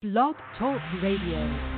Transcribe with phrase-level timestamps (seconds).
[0.00, 1.77] Blog Talk Radio.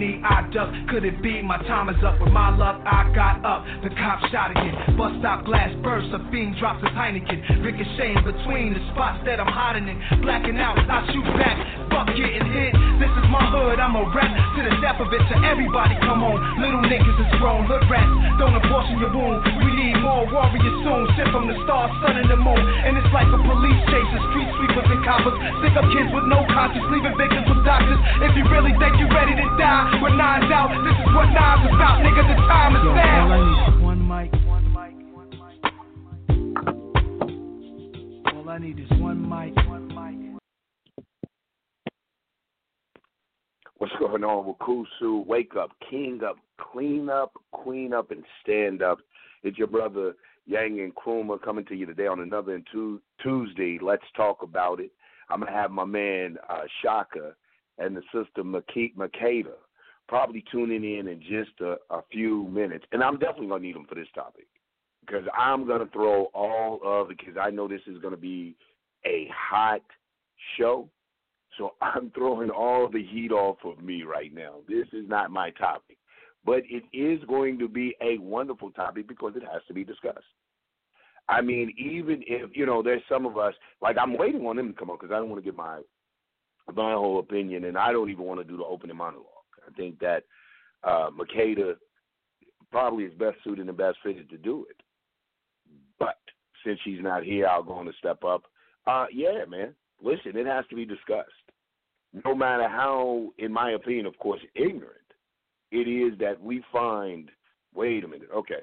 [0.00, 0.72] I duck.
[0.88, 2.16] Could it be my time is up?
[2.24, 3.68] With my luck, I got up.
[3.84, 4.96] The cop shot again.
[4.96, 6.08] Bust stop glass burst.
[6.16, 7.60] A fiend drops his Heineken.
[7.60, 10.00] Ricocheting between the spots that I'm hiding in.
[10.24, 11.52] Blacking out, I shoot back.
[11.92, 12.72] Fuck getting hit.
[12.96, 13.76] This is my hood.
[13.76, 15.20] I'm a rap to the death of it.
[15.20, 16.40] To everybody, come on.
[16.64, 17.68] Little niggas is grown.
[17.68, 18.08] Hood rats.
[18.40, 19.44] Don't abortion your wound.
[19.60, 21.12] We need more warriors soon.
[21.12, 22.56] Sent from the stars, sun, and the moon.
[22.56, 24.10] And it's like a police chase.
[24.16, 25.36] The street sweepers and coppers.
[25.60, 26.88] Stick up kids with no conscience.
[26.88, 28.00] Leaving victims with doctors.
[28.24, 31.66] If you really think you're ready to die, with knives out, this is what knives
[31.66, 32.02] about.
[32.04, 33.24] Nigga, the time is Yo, now.
[33.24, 35.56] all I need is one mic, one mic, one mic.
[38.34, 39.96] All I need is one mic, one mic.
[43.78, 45.24] What's going on with Kusu?
[45.26, 48.98] Wake up, king up, clean up, queen up, and stand up.
[49.42, 50.14] It's your brother
[50.46, 53.78] Yang and Kruma coming to you today on another and tu- Tuesday.
[53.80, 54.90] Let's talk about it.
[55.30, 57.34] I'm gonna have my man uh, Shaka
[57.78, 59.54] and the sister Maki- Makeda
[60.10, 63.86] probably tuning in in just a, a few minutes, and I'm definitely gonna need them
[63.88, 64.48] for this topic
[65.06, 68.56] because I'm gonna throw all of because I know this is gonna be
[69.06, 69.82] a hot
[70.58, 70.88] show.
[71.56, 74.56] So I'm throwing all the heat off of me right now.
[74.68, 75.96] This is not my topic.
[76.44, 80.24] But it is going to be a wonderful topic because it has to be discussed.
[81.28, 83.52] I mean, even if, you know, there's some of us,
[83.82, 85.80] like I'm waiting on them to come on because I don't want to give my
[86.74, 89.39] my whole opinion and I don't even want to do the opening monologue.
[89.66, 90.24] I think that
[90.84, 91.74] uh Makeda
[92.70, 94.76] probably is best suited and best fitted to do it.
[95.98, 96.18] But
[96.64, 98.42] since she's not here, I'll go on to step up.
[98.86, 99.74] Uh yeah, man.
[100.02, 101.30] Listen, it has to be discussed.
[102.24, 104.96] No matter how, in my opinion, of course, ignorant
[105.70, 107.30] it is that we find.
[107.74, 108.28] Wait a minute.
[108.34, 108.62] Okay,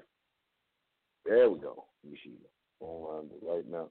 [1.26, 1.86] there we go.
[2.04, 2.34] Let me see.
[2.82, 3.88] Hold on right now.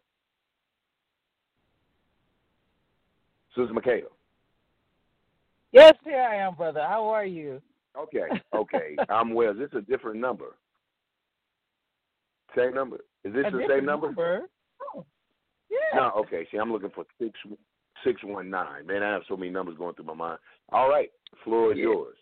[3.54, 4.04] Susan Makeda.
[5.76, 6.80] Yes, here I am, brother.
[6.80, 7.60] How are you?
[7.98, 8.96] Okay, okay.
[9.10, 9.50] I'm well.
[9.50, 10.56] Is this a different number?
[12.56, 12.96] Same number?
[13.24, 14.14] Is this A the same number?
[14.94, 15.04] Oh,
[15.70, 15.76] yeah.
[15.98, 16.46] No, okay.
[16.50, 17.38] See, I'm looking for six
[18.02, 18.86] six one nine.
[18.86, 20.38] Man, I have so many numbers going through my mind.
[20.72, 21.10] All right,
[21.44, 21.84] floor is Yeah.
[21.84, 22.16] yours.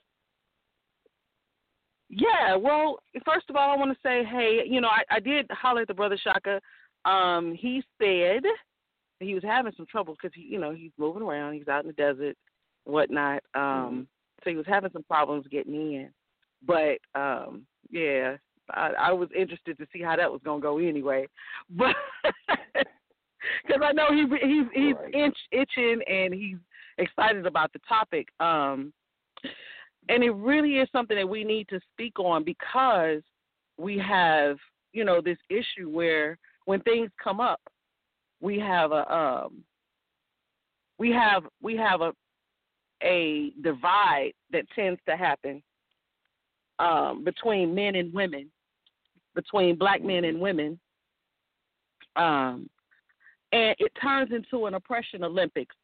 [2.10, 5.46] Yeah, well, first of all, I want to say, hey, you know, I, I did
[5.50, 6.60] holler at the brother Shaka.
[7.04, 8.42] Um, he said
[9.20, 11.54] he was having some trouble because he, you know, he's moving around.
[11.54, 12.36] He's out in the desert, and
[12.84, 13.42] whatnot.
[13.54, 14.06] Um,
[14.42, 16.10] so he was having some problems getting in.
[16.66, 18.36] But um, yeah,
[18.70, 21.26] I, I was interested to see how that was gonna go anyway.
[21.70, 21.96] But
[23.66, 25.14] because I know he he's he's Right.
[25.14, 26.56] itch, itching and he's
[26.98, 28.28] excited about the topic.
[28.40, 28.92] Um,
[30.08, 33.22] and it really is something that we need to speak on because
[33.78, 34.56] we have
[34.92, 37.60] you know this issue where when things come up
[38.40, 39.64] we have a um
[40.98, 42.12] we have we have a
[43.02, 45.62] a divide that tends to happen
[46.78, 48.50] um between men and women
[49.34, 50.78] between black men and women
[52.16, 52.68] um
[53.52, 55.74] and it turns into an oppression olympics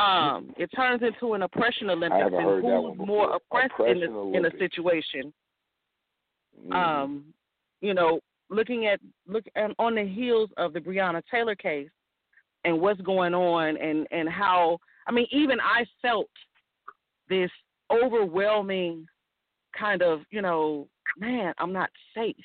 [0.00, 4.02] um, it turns into an oppression Olympics and who's more oppressed in
[4.34, 5.32] in a situation.
[6.58, 6.74] Mhm.
[6.74, 7.34] Um,
[7.82, 11.90] you know, looking at look and on the heels of the Breonna Taylor case
[12.64, 16.30] and what's going on and and how I mean even I felt
[17.28, 17.50] this
[17.90, 19.06] overwhelming
[19.78, 20.88] kind of you know
[21.18, 22.36] man I'm not safe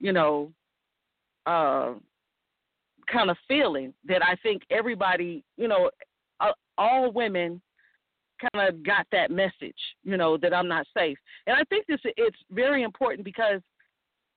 [0.00, 0.52] you know
[1.46, 1.94] uh
[3.10, 5.90] kind of feeling that I think everybody you know
[6.40, 7.60] uh, all women
[8.40, 11.18] kind of got that message, you know, that I'm not safe.
[11.46, 13.60] And I think this it's very important because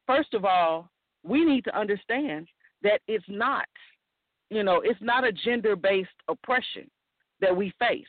[0.08, 0.90] first of all,
[1.24, 2.48] we need to understand
[2.82, 3.68] that it's not,
[4.50, 6.90] you know, it's not a gender-based oppression
[7.42, 8.06] that we face.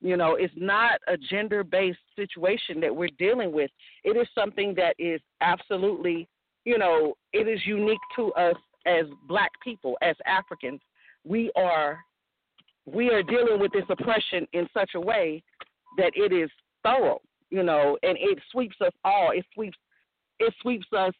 [0.00, 3.70] You know, it's not a gender-based situation that we're dealing with.
[4.04, 6.28] It is something that is absolutely,
[6.64, 8.54] you know, it is unique to us
[8.86, 10.80] as black people, as Africans.
[11.24, 11.98] we are
[12.86, 15.42] we are dealing with this oppression in such a way
[15.98, 16.48] that it is
[16.82, 19.32] thorough, you know, and it sweeps us all.
[19.32, 19.76] It sweeps
[20.38, 21.12] it sweeps us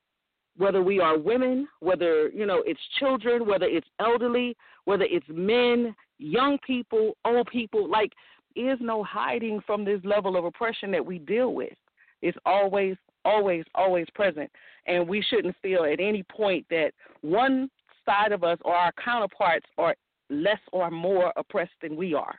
[0.56, 5.94] whether we are women, whether you know it's children, whether it's elderly, whether it's men,
[6.18, 7.88] young people, old people.
[7.88, 8.12] Like,
[8.56, 11.74] is no hiding from this level of oppression that we deal with.
[12.22, 14.50] It's always, always, always present,
[14.86, 17.70] and we shouldn't feel at any point that one
[18.04, 19.94] side of us or our counterparts are
[20.30, 22.34] less or more oppressed than we are.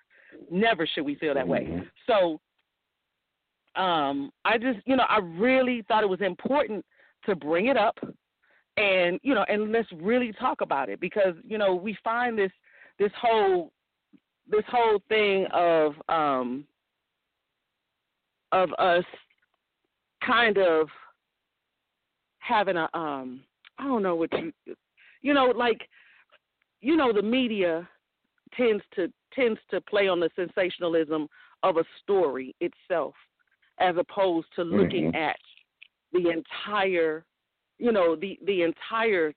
[0.52, 1.66] Never should we feel that way.
[1.66, 1.90] Mhm.
[2.08, 2.40] So
[3.76, 6.86] um I just you know, I really thought it was important
[7.26, 7.98] to bring it up
[8.78, 12.52] and you know, and let's really talk about it because, you know, we find this
[13.00, 13.72] this whole
[14.50, 16.66] this whole thing of um
[18.52, 19.06] of us
[20.26, 20.88] kind of
[22.40, 23.42] having a um
[23.78, 24.52] I don't know what you
[25.22, 25.88] you know, like
[26.82, 27.88] you know, the media
[28.56, 31.28] tends to tends to play on the sensationalism
[31.64, 33.14] of a story itself
[33.80, 35.16] as opposed to looking Mhm.
[35.16, 35.40] at
[36.12, 37.26] the entire
[37.78, 39.34] you know, the the entire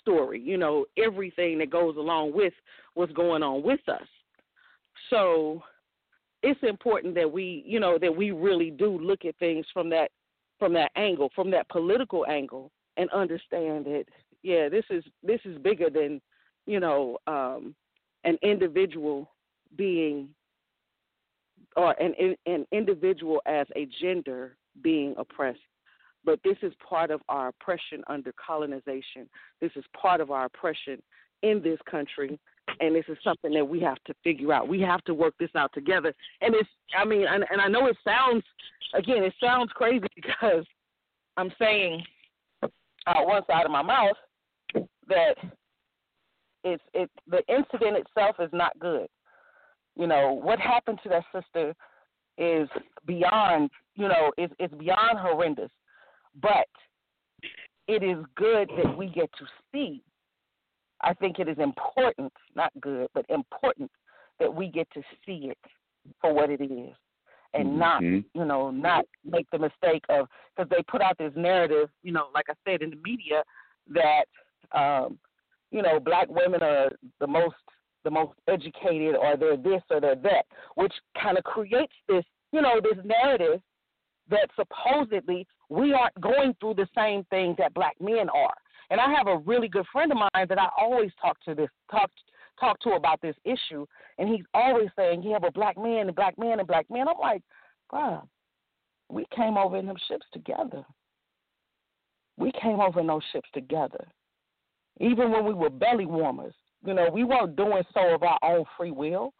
[0.00, 2.52] story, you know, everything that goes along with
[2.94, 4.06] what's going on with us.
[5.10, 5.62] So
[6.42, 10.10] it's important that we, you know, that we really do look at things from that
[10.58, 14.04] from that angle, from that political angle and understand that
[14.42, 16.20] yeah, this is this is bigger than,
[16.66, 17.74] you know, um
[18.24, 19.30] an individual
[19.76, 20.28] being
[21.76, 25.60] or an an individual as a gender being oppressed
[26.26, 29.30] but this is part of our oppression under colonization.
[29.60, 31.00] This is part of our oppression
[31.42, 32.38] in this country,
[32.80, 34.68] and this is something that we have to figure out.
[34.68, 36.12] We have to work this out together.
[36.40, 36.68] And it's,
[36.98, 38.42] I mean, and, and I know it sounds,
[38.92, 40.66] again, it sounds crazy because
[41.36, 42.02] I'm saying
[43.06, 44.16] out one side of my mouth
[45.08, 45.34] that
[46.64, 49.06] it's it the incident itself is not good.
[49.94, 51.72] You know what happened to that sister
[52.36, 52.68] is
[53.06, 55.70] beyond you know it's it's beyond horrendous
[56.40, 56.68] but
[57.88, 60.02] it is good that we get to see.
[61.02, 63.90] I think it is important, not good, but important
[64.40, 65.58] that we get to see it
[66.20, 66.94] for what it is
[67.54, 68.24] and not, Mhm.
[68.34, 72.28] you know, not make the mistake of because they put out this narrative, you know,
[72.34, 73.44] like I said in the media
[73.88, 74.24] that
[74.72, 75.18] um,
[75.70, 77.56] you know, black women are the most
[78.04, 80.46] the most educated or they're this or they're that,
[80.76, 83.60] which kind of creates this, you know, this narrative
[84.30, 88.54] that supposedly we aren't going through the same things that black men are.
[88.90, 91.68] And I have a really good friend of mine that I always talk to this
[91.90, 92.10] talk
[92.58, 93.84] talk to about this issue,
[94.18, 97.18] and he's always saying, "Yeah, but black men and black men and black men." I'm
[97.18, 97.42] like,
[97.92, 98.26] "Bruh,
[99.08, 100.84] we came over in them ships together.
[102.38, 104.06] We came over in those ships together.
[105.00, 108.64] Even when we were belly warmers, you know, we weren't doing so of our own
[108.76, 109.34] free will.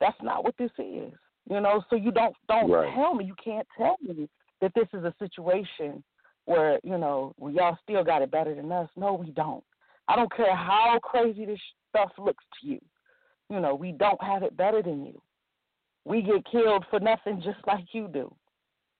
[0.00, 1.12] That's not what this is.
[1.48, 2.92] You know, so you don't don't Right.
[2.94, 4.28] tell me you can't tell me
[4.60, 6.02] that this is a situation
[6.46, 8.88] where you know well, y'all still got it better than us.
[8.96, 9.64] No, we don't.
[10.08, 11.60] I don't care how crazy this
[11.90, 12.80] stuff looks to you.
[13.50, 15.20] You know, we don't have it better than you.
[16.04, 18.34] We get killed for nothing just like you do.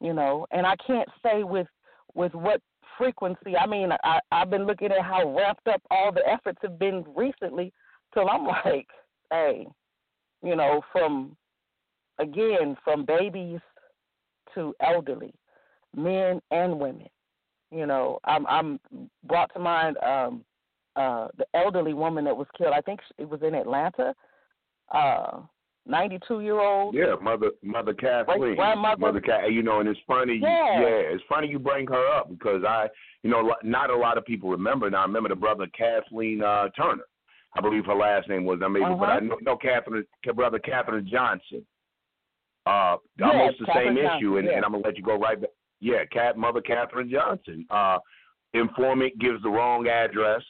[0.00, 1.68] You know, and I can't say with
[2.14, 2.60] with what
[2.98, 3.56] frequency.
[3.56, 7.04] I mean, I I've been looking at how wrapped up all the efforts have been
[7.16, 7.72] recently
[8.12, 8.88] till I'm like,
[9.30, 9.66] hey,
[10.42, 11.36] you know, from
[12.18, 13.60] again, from babies
[14.54, 15.34] to elderly,
[15.96, 17.08] men and women.
[17.70, 18.80] You know, I'm I'm
[19.24, 20.44] brought to mind um
[20.96, 22.72] uh the elderly woman that was killed.
[22.74, 24.14] I think it was in Atlanta.
[24.92, 25.40] Uh
[25.86, 26.94] 92 year old.
[26.94, 28.98] Yeah, mother, mother Kathleen, grandmother.
[28.98, 29.52] mother Cat.
[29.52, 30.38] You know, and it's funny.
[30.42, 30.80] Yeah.
[30.80, 32.86] Yeah, it's funny you bring her up because I,
[33.22, 34.88] you know, not a lot of people remember.
[34.88, 37.04] Now I remember the brother Kathleen uh, Turner.
[37.56, 38.60] I believe her last name was.
[38.64, 39.20] I maybe, but I Uh-huh.
[39.20, 41.64] know, know Catherine, brother Catherine Johnson.
[42.66, 44.54] Uh, Yes, almost the Catherine same Johnson, issue, and, yes.
[44.56, 45.50] and I'm gonna let you go right back.
[45.80, 47.66] Yeah, Cat Mother Catherine Johnson.
[47.70, 47.98] Uh,
[48.54, 50.42] informant gives the wrong address.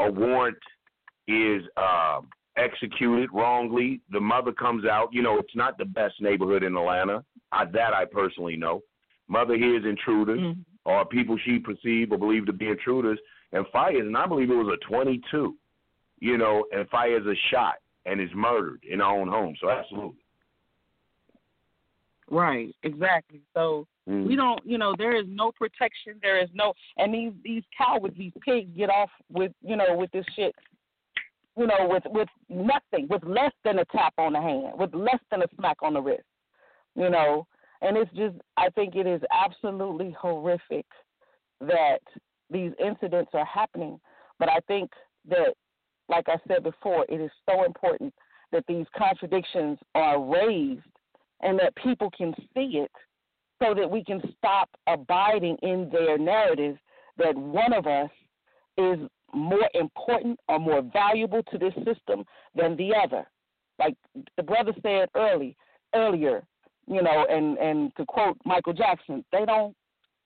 [0.00, 0.58] A warrant
[1.26, 2.20] is uh,
[2.56, 4.00] executed wrongly.
[4.10, 5.08] The mother comes out.
[5.12, 7.24] You know, it's not the best neighborhood in Atlanta.
[7.52, 8.82] I, that I personally know.
[9.28, 10.64] Mother hears intruders Mhm.
[10.84, 13.18] or people she perceived or believed to be intruders
[13.52, 14.06] and fires.
[14.06, 15.56] And I believe it was a 22.
[16.20, 19.54] You know, and fires a shot and is murdered in her own home.
[19.60, 20.18] So absolutely.
[22.30, 23.40] Right, exactly.
[23.54, 24.26] So Mm.
[24.26, 28.16] we don't you know there is no protection there is no and these these cowards
[28.16, 30.54] these pigs get off with you know with this shit
[31.58, 35.20] you know with with nothing with less than a tap on the hand with less
[35.30, 36.24] than a smack on the wrist
[36.96, 37.46] you know
[37.82, 40.86] and it's just i think it is absolutely horrific
[41.60, 42.00] that
[42.48, 44.00] these incidents are happening
[44.38, 44.90] but i think
[45.28, 45.52] that
[46.08, 48.14] like I said before, it is so important
[48.50, 50.80] that these contradictions are raised
[51.40, 52.90] and that people can see it
[53.62, 56.76] so that we can stop abiding in their narrative
[57.16, 58.10] that one of us
[58.76, 58.98] is
[59.34, 63.26] more important or more valuable to this system than the other.
[63.78, 63.94] Like
[64.36, 65.56] the brother said early
[65.94, 66.44] earlier,
[66.86, 69.74] you know, and and to quote Michael Jackson, they don't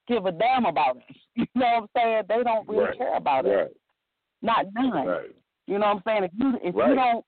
[0.09, 1.02] give a damn about us.
[1.35, 2.23] You know what I'm saying?
[2.28, 2.99] They don't really right.
[2.99, 3.64] care about right.
[3.64, 3.71] us.
[4.42, 5.07] Not none.
[5.07, 5.31] Right.
[5.66, 6.25] You know what I'm saying?
[6.25, 7.25] If you if you don't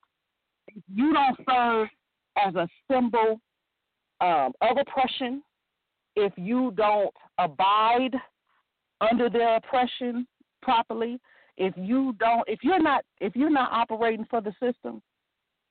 [0.68, 1.88] if you don't serve
[2.36, 3.40] as a symbol
[4.24, 5.42] um, of oppression,
[6.16, 8.14] if you don't abide
[9.00, 10.26] under their oppression
[10.62, 11.20] properly,
[11.56, 15.02] if you don't if you're not if you're not operating for the system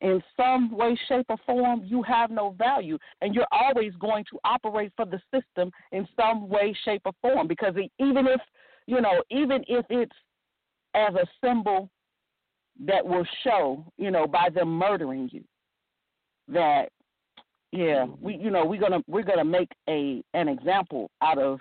[0.02, 2.98] in some way shape or form you have no value.
[3.22, 7.48] And you're always going to operate for the system in some way shape or form.
[7.48, 8.42] Because even if
[8.86, 10.16] you know even if it's
[10.94, 11.90] as a symbol
[12.86, 15.44] that will show you know by them murdering you
[16.48, 16.90] that
[17.74, 21.60] yeah we you know we're gonna we're gonna make a an example out of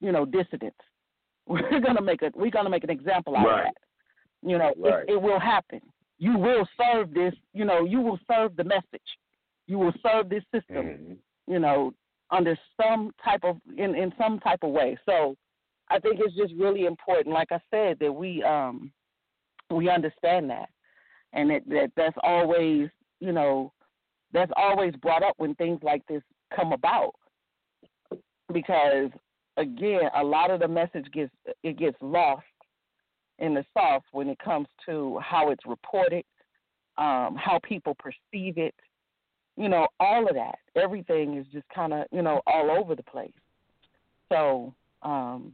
[0.00, 0.76] you know dissidents
[1.46, 3.58] we're gonna make a we're gonna make an example out right.
[3.60, 4.48] of that.
[4.48, 5.04] You know, right.
[5.08, 5.80] it, it will happen.
[6.18, 7.34] You will serve this.
[7.52, 8.84] You know, you will serve the message.
[9.66, 10.86] You will serve this system.
[10.86, 11.52] Mm-hmm.
[11.52, 11.92] You know,
[12.30, 14.98] under some type of in in some type of way.
[15.06, 15.36] So,
[15.90, 18.90] I think it's just really important, like I said, that we um
[19.70, 20.70] we understand that,
[21.34, 22.88] and that, that that's always
[23.20, 23.72] you know
[24.34, 26.22] that's always brought up when things like this
[26.54, 27.14] come about
[28.52, 29.10] because
[29.56, 32.44] again, a lot of the message gets it gets lost
[33.38, 36.24] in the sauce when it comes to how it's reported,
[36.98, 38.74] um, how people perceive it.
[39.56, 40.56] You know, all of that.
[40.74, 43.30] Everything is just kind of you know all over the place.
[44.32, 45.52] So, um,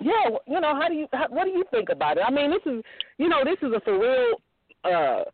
[0.00, 2.24] yeah, you know, how do you how, what do you think about it?
[2.26, 2.82] I mean, this is
[3.18, 4.34] you know this is a for real.
[4.84, 5.24] Uh,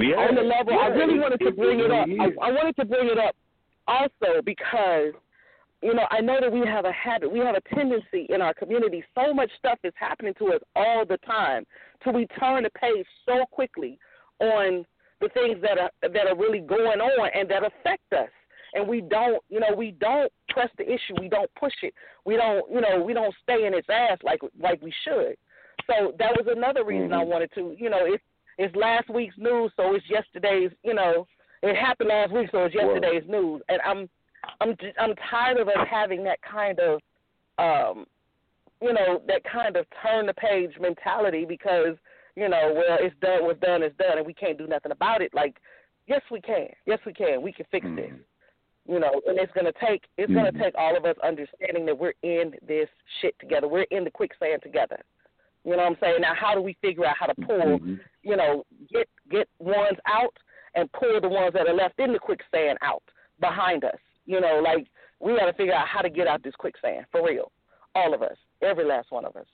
[0.00, 2.08] yeah, on the level, yeah, I really wanted to bring it up.
[2.08, 3.34] I, I wanted to bring it up
[3.86, 5.14] also because
[5.82, 8.52] you know, I know that we have a habit, we have a tendency in our
[8.52, 9.04] community.
[9.14, 11.64] So much stuff is happening to us all the time,
[12.02, 13.98] till we turn the page so quickly
[14.40, 14.84] on
[15.20, 18.28] the things that are that are really going on and that affect us.
[18.74, 21.14] And we don't, you know, we don't press the issue.
[21.20, 21.94] We don't push it.
[22.24, 25.36] We don't, you know, we don't stay in its ass like like we should.
[25.86, 27.20] So that was another reason mm-hmm.
[27.20, 28.22] I wanted to, you know, it's
[28.58, 31.26] it's last week's news, so it's yesterday's, you know,
[31.62, 33.40] it happened last week, so it's yesterday's Whoa.
[33.40, 33.62] news.
[33.68, 34.08] And I'm
[34.60, 37.00] I'm I'm tired of us having that kind of
[37.58, 38.06] um
[38.80, 41.96] you know that kind of turn the page mentality because
[42.36, 45.20] you know well it's done what's done is done and we can't do nothing about
[45.20, 45.56] it like
[46.06, 47.96] yes we can yes we can we can fix mm-hmm.
[47.96, 48.12] this
[48.88, 50.40] you know and it's going to take it's mm-hmm.
[50.40, 52.88] going to take all of us understanding that we're in this
[53.20, 55.00] shit together we're in the quicksand together
[55.64, 57.94] you know what I'm saying now how do we figure out how to pull mm-hmm.
[58.22, 60.36] you know get get ones out
[60.74, 63.02] and pull the ones that are left in the quicksand out
[63.40, 63.98] behind us
[64.28, 64.86] you know, like
[65.20, 67.50] we got to figure out how to get out this quicksand for real,
[67.94, 69.46] all of us, every last one of us.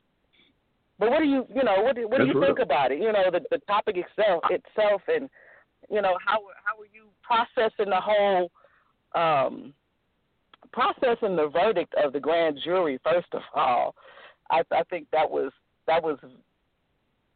[0.98, 2.98] But what do you, you know, what do, what do you think about it?
[2.98, 5.30] You know, the the topic itself, itself, and
[5.90, 8.50] you know how how are you processing the whole,
[9.14, 9.72] um,
[10.72, 12.98] processing the verdict of the grand jury?
[13.02, 13.94] First of all,
[14.50, 15.52] I I think that was
[15.86, 16.18] that was,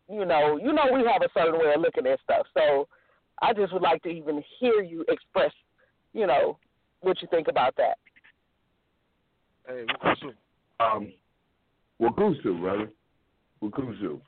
[0.09, 2.47] you know, you know we have a certain way of looking at stuff.
[2.55, 2.89] So
[3.43, 5.53] I just would like to even hear you express,
[6.13, 6.59] you know,
[7.01, 7.99] what you think about that.
[9.67, 10.33] Hey, Wakusu.
[10.81, 11.13] Um,
[12.01, 12.91] Wakusu, brother.
[13.63, 14.21] Wakusu.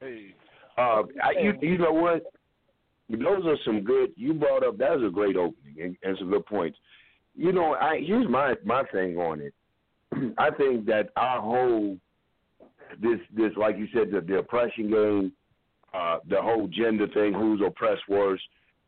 [0.00, 0.34] Hey.
[0.78, 2.22] Uh, I, you, you know what?
[3.08, 4.10] Those are some good.
[4.16, 6.76] You brought up that was a great opening and, and some good points.
[7.34, 9.54] You know, I here's my my thing on it.
[10.38, 11.96] I think that our whole
[13.00, 15.32] this this like you said the, the oppression game,
[15.94, 18.40] uh, the whole gender thing, who's oppressed worse,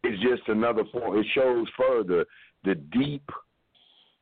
[0.04, 1.18] is just another form.
[1.18, 2.24] It shows further
[2.64, 3.28] the deep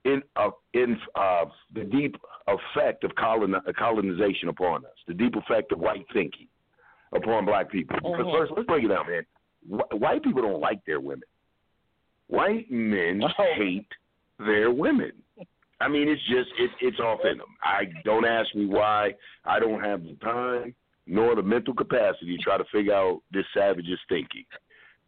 [0.04, 2.16] in uh, in uh, the deep
[2.46, 6.46] effect of colon, colonization upon us, the deep effect of white thinking
[7.12, 7.96] upon black people.
[7.96, 8.36] Because mm-hmm.
[8.36, 9.26] first, let's break it down, man.
[9.68, 11.28] Wh- white people don't like their women.
[12.28, 13.44] White men oh.
[13.56, 13.88] hate
[14.38, 15.12] their women.
[15.80, 17.54] I mean, it's just it, it's off in them.
[17.62, 19.14] I don't ask me why.
[19.44, 20.74] I don't have the time
[21.06, 24.44] nor the mental capacity to try to figure out this savage's thinking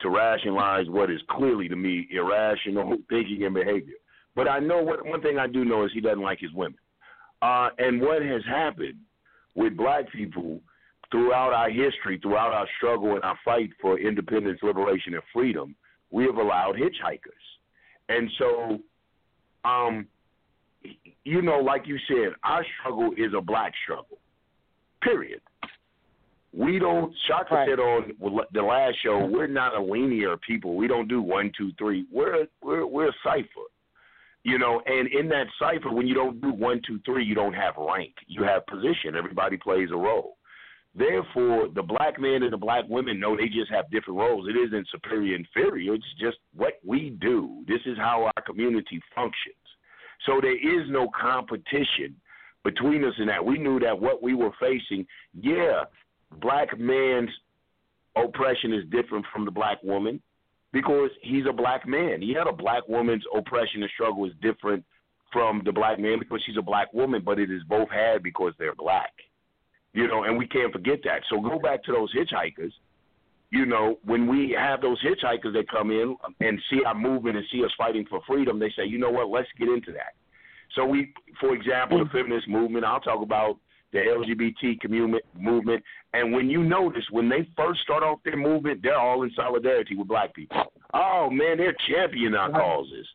[0.01, 3.95] to rationalize what is clearly to me irrational thinking and behavior.
[4.37, 6.79] But I know what one thing I do know is he doesn't like his women.
[7.43, 8.99] Uh, and what has happened
[9.57, 10.61] with black people
[11.11, 15.75] throughout our history, throughout our struggle and our fight for independence, liberation, and freedom,
[16.11, 17.19] we have allowed hitchhikers.
[18.09, 18.79] And so,
[19.69, 20.07] um,
[21.25, 24.19] you know, like you said, our struggle is a black struggle.
[25.03, 25.41] Period.
[26.53, 27.13] We don't.
[27.27, 27.69] Shaka Right.
[27.69, 28.13] said on
[28.53, 30.75] the last show, we're not a linear people.
[30.77, 32.07] We don't do one, two, three.
[32.11, 33.69] We're we're we're a cipher.
[34.45, 37.53] You know, and in that cipher, when you don't do one, two, three, you don't
[37.53, 38.15] have rank.
[38.29, 39.15] You have position.
[39.17, 40.39] Everybody plays a role.
[40.95, 44.49] Therefore, the black men and the black women know they just have different roles.
[44.49, 45.95] It isn't superior, inferior.
[45.95, 47.63] It's just what we do.
[47.69, 49.58] This is how our community functions.
[50.27, 52.17] So there is no competition
[52.65, 53.45] between us in that.
[53.45, 55.07] We knew that what we were facing,
[55.41, 55.85] yeah,
[56.41, 57.31] black man's
[58.17, 60.21] oppression is different from the black woman
[60.73, 62.21] because he's a black man.
[62.21, 64.85] He had a black woman's oppression and struggle is different
[65.33, 68.53] from the black man because she's a black woman, but it is both had because
[68.59, 69.13] they're black.
[69.93, 71.23] You know, and we can't forget that.
[71.31, 72.73] So go back to those hitchhikers.
[73.51, 77.47] You know, when we have those hitchhikers that come in and see our movement and
[77.51, 80.15] see us fighting for freedom, they say, you know what, let's get into that.
[80.75, 82.13] So we, for example, the mm.
[82.13, 82.85] feminist movement.
[82.85, 83.59] I'll talk about
[83.93, 85.83] the LGBT community movement.
[86.13, 89.97] And when you notice, when they first start off their movement, they're all in solidarity
[89.97, 90.73] with black people.
[90.93, 93.07] Oh man, they're championing our causes.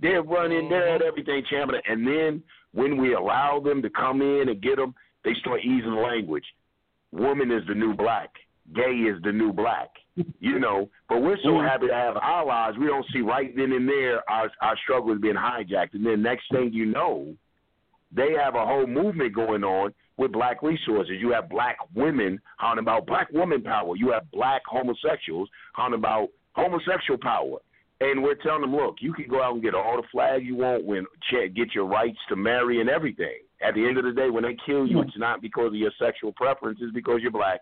[0.00, 1.02] They're running, they're mm-hmm.
[1.02, 1.82] at everything championing.
[1.88, 2.42] And then
[2.72, 4.94] when we allow them to come in and get them,
[5.24, 6.44] they start easing the language.
[7.12, 8.30] Woman is the new black.
[8.74, 9.88] Gay is the new black.
[10.38, 11.66] You know, but we're so mm-hmm.
[11.66, 12.74] happy to have allies.
[12.78, 16.20] We don't see right then and there our our struggle is being hijacked, and then
[16.20, 17.34] next thing you know,
[18.14, 21.14] they have a whole movement going on with black resources.
[21.18, 23.96] You have black women hounding about black woman power.
[23.96, 27.58] You have black homosexuals hounding about homosexual power.
[28.02, 30.56] And we're telling them, look, you can go out and get all the flags you
[30.56, 33.40] want, when get your rights to marry and everything.
[33.62, 35.08] At the end of the day, when they kill you, mm-hmm.
[35.08, 37.60] it's not because of your sexual preference; it's because you're black.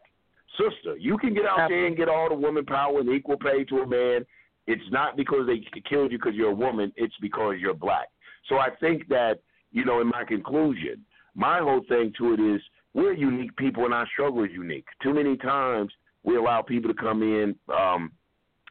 [0.57, 3.65] Sister, you can get out there and get all the woman power and equal pay
[3.65, 4.25] to a man.
[4.67, 8.09] It's not because they killed you because you're a woman; it's because you're black.
[8.49, 9.41] So I think that
[9.73, 12.61] you know, in my conclusion, my whole thing to it is
[12.95, 14.87] we're unique people and our struggle is unique.
[15.03, 15.93] Too many times
[16.25, 18.13] we allow people to come in, um,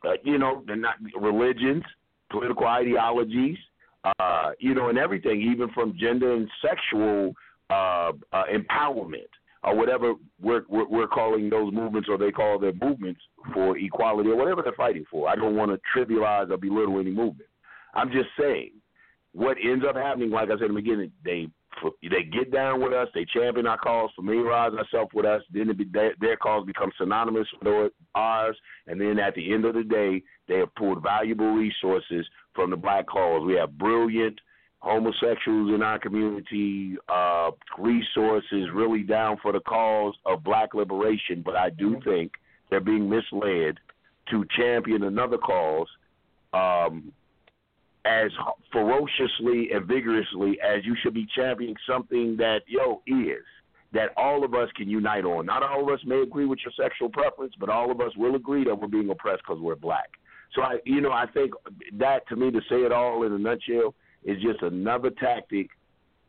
[0.04, 1.84] uh, you know, they're not religions,
[2.30, 3.58] political ideologies,
[4.20, 7.34] uh, you know, and everything, even from gender and sexual
[7.70, 9.30] uh, uh, empowerment
[9.67, 13.21] or whatever we're, we're, we're calling those movements or they call their movements
[13.53, 15.30] for equality or whatever they're fighting for.
[15.30, 17.49] I don't want to trivialize or belittle any movement.
[17.93, 18.71] I'm just saying
[19.34, 21.47] what ends up happening, like I said in the beginning, they
[22.01, 25.86] they get down with us, they champion our cause, familiarize ourselves with us, then be,
[25.86, 30.23] their, their cause becomes synonymous with ours, and then at the end of the day,
[30.47, 32.25] they have pulled valuable resources
[32.56, 33.45] from the black cause.
[33.45, 34.39] We have brilliant
[34.80, 41.56] homosexuals in our community, uh, resources really down for the cause of black liberation, but
[41.56, 42.34] I do think
[42.70, 43.78] they're being misled
[44.32, 45.88] to champion another cause
[46.54, 47.12] um,
[48.06, 48.32] as
[48.72, 53.44] ferociously and vigorously as you should be championing something that yo is
[53.94, 55.46] that all of us can unite on.
[55.46, 58.36] Not all of us may agree with your sexual preference, but all of us will
[58.36, 60.10] agree that we're being oppressed because we're black.
[60.54, 61.54] So I, you know, I think
[61.94, 63.94] that to me to say it all in a nutshell
[64.28, 65.70] is just another tactic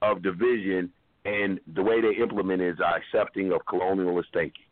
[0.01, 0.91] of division,
[1.25, 4.65] and the way they implement it is our accepting of colonialist thinking.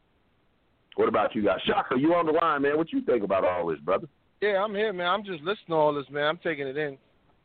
[0.95, 1.59] What about you guys?
[1.67, 2.79] Shaka, you on the line, man?
[2.79, 4.09] What you think about all this, brother?
[4.41, 5.09] Yeah, I'm here, man.
[5.09, 6.25] I'm just listening to all this, man.
[6.25, 6.97] I'm taking it in.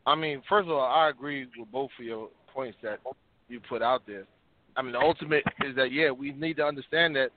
[0.06, 3.00] I mean, first of all, I agree with both of your points that
[3.48, 4.24] you put out there.
[4.76, 7.30] I mean, the ultimate is that yeah, we need to understand that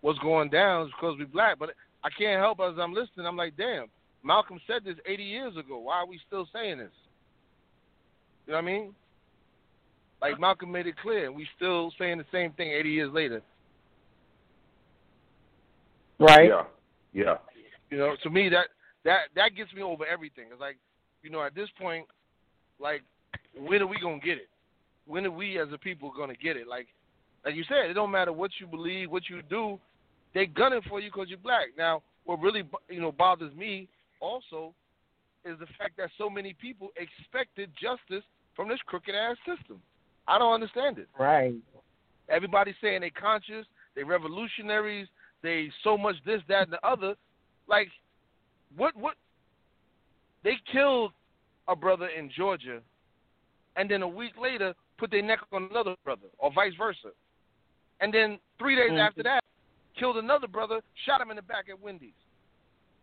[0.00, 1.58] what's going down is because we're black.
[1.58, 1.70] But
[2.04, 3.26] I can't help as I'm listening.
[3.26, 3.86] I'm like, damn,
[4.22, 5.78] Malcolm said this 80 years ago.
[5.78, 6.90] Why are we still saying this?
[8.46, 8.94] You know what I mean?
[10.20, 13.42] Like Malcolm made it clear, and we still saying the same thing 80 years later.
[16.18, 16.48] Right.
[16.48, 16.64] Yeah.
[17.12, 17.36] Yeah.
[17.90, 18.66] You know, to me that
[19.04, 20.46] that that gets me over everything.
[20.52, 20.76] It's like,
[21.22, 22.06] you know, at this point,
[22.78, 23.02] like,
[23.58, 24.48] when are we gonna get it?
[25.06, 26.68] When are we as a people gonna get it?
[26.68, 26.88] Like,
[27.44, 29.78] like you said, it don't matter what you believe, what you do,
[30.34, 31.68] they gunning for you because you're black.
[31.76, 33.88] Now, what really you know bothers me
[34.20, 34.74] also
[35.44, 38.24] is the fact that so many people expected justice
[38.54, 39.80] from this crooked ass system.
[40.28, 41.08] I don't understand it.
[41.18, 41.54] Right.
[42.28, 45.08] Everybody's saying they conscious, they revolutionaries,
[45.42, 47.14] they so much this, that, and the other.
[47.66, 47.88] Like,
[48.76, 49.14] what what
[50.44, 51.12] they killed
[51.68, 52.80] a brother in Georgia
[53.76, 57.10] and then a week later put their neck on another brother or vice versa.
[58.00, 58.98] And then three days mm-hmm.
[58.98, 59.44] after that,
[59.98, 62.12] killed another brother, shot him in the back at Wendy's.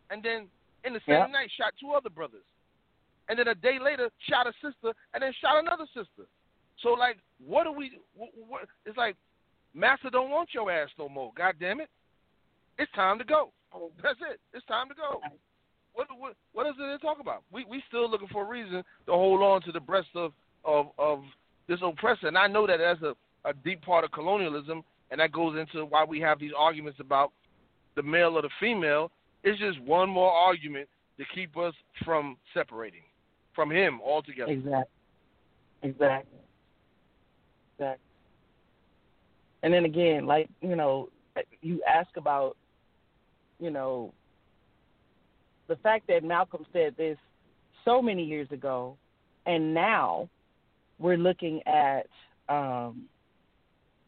[0.10, 0.48] And then
[0.84, 2.46] in the same night shot two other brothers.
[3.30, 6.30] And then a day later shot a sister and then shot another sister.
[6.82, 9.16] So like what do we what, what it's like
[9.74, 11.32] Master don't want your ass no more.
[11.36, 11.90] God damn it.
[12.80, 13.52] It's time to go.
[14.02, 14.40] That's it.
[14.54, 15.22] It's time to go.
[15.94, 17.44] What what what is it to talk about?
[17.52, 20.32] We we still looking for a reason to hold on to the breast of
[20.64, 21.24] of of
[21.68, 22.28] this oppressor.
[22.28, 23.14] And I know that as a
[23.48, 27.32] a deep part of colonialism and that goes into why we have these arguments about
[27.96, 29.12] the male or the female.
[29.44, 31.74] It's just one more argument to keep us
[32.04, 33.02] from separating
[33.56, 34.52] from him altogether.
[34.52, 34.84] Exactly.
[35.84, 36.40] Exactly.
[37.78, 38.04] Exactly.
[39.64, 41.10] And then again, like you know,
[41.62, 42.56] you ask about,
[43.60, 44.14] you know,
[45.68, 47.18] the fact that Malcolm said this
[47.84, 48.98] so many years ago,
[49.46, 50.30] and now
[51.00, 52.08] we're looking at,
[52.50, 53.04] um,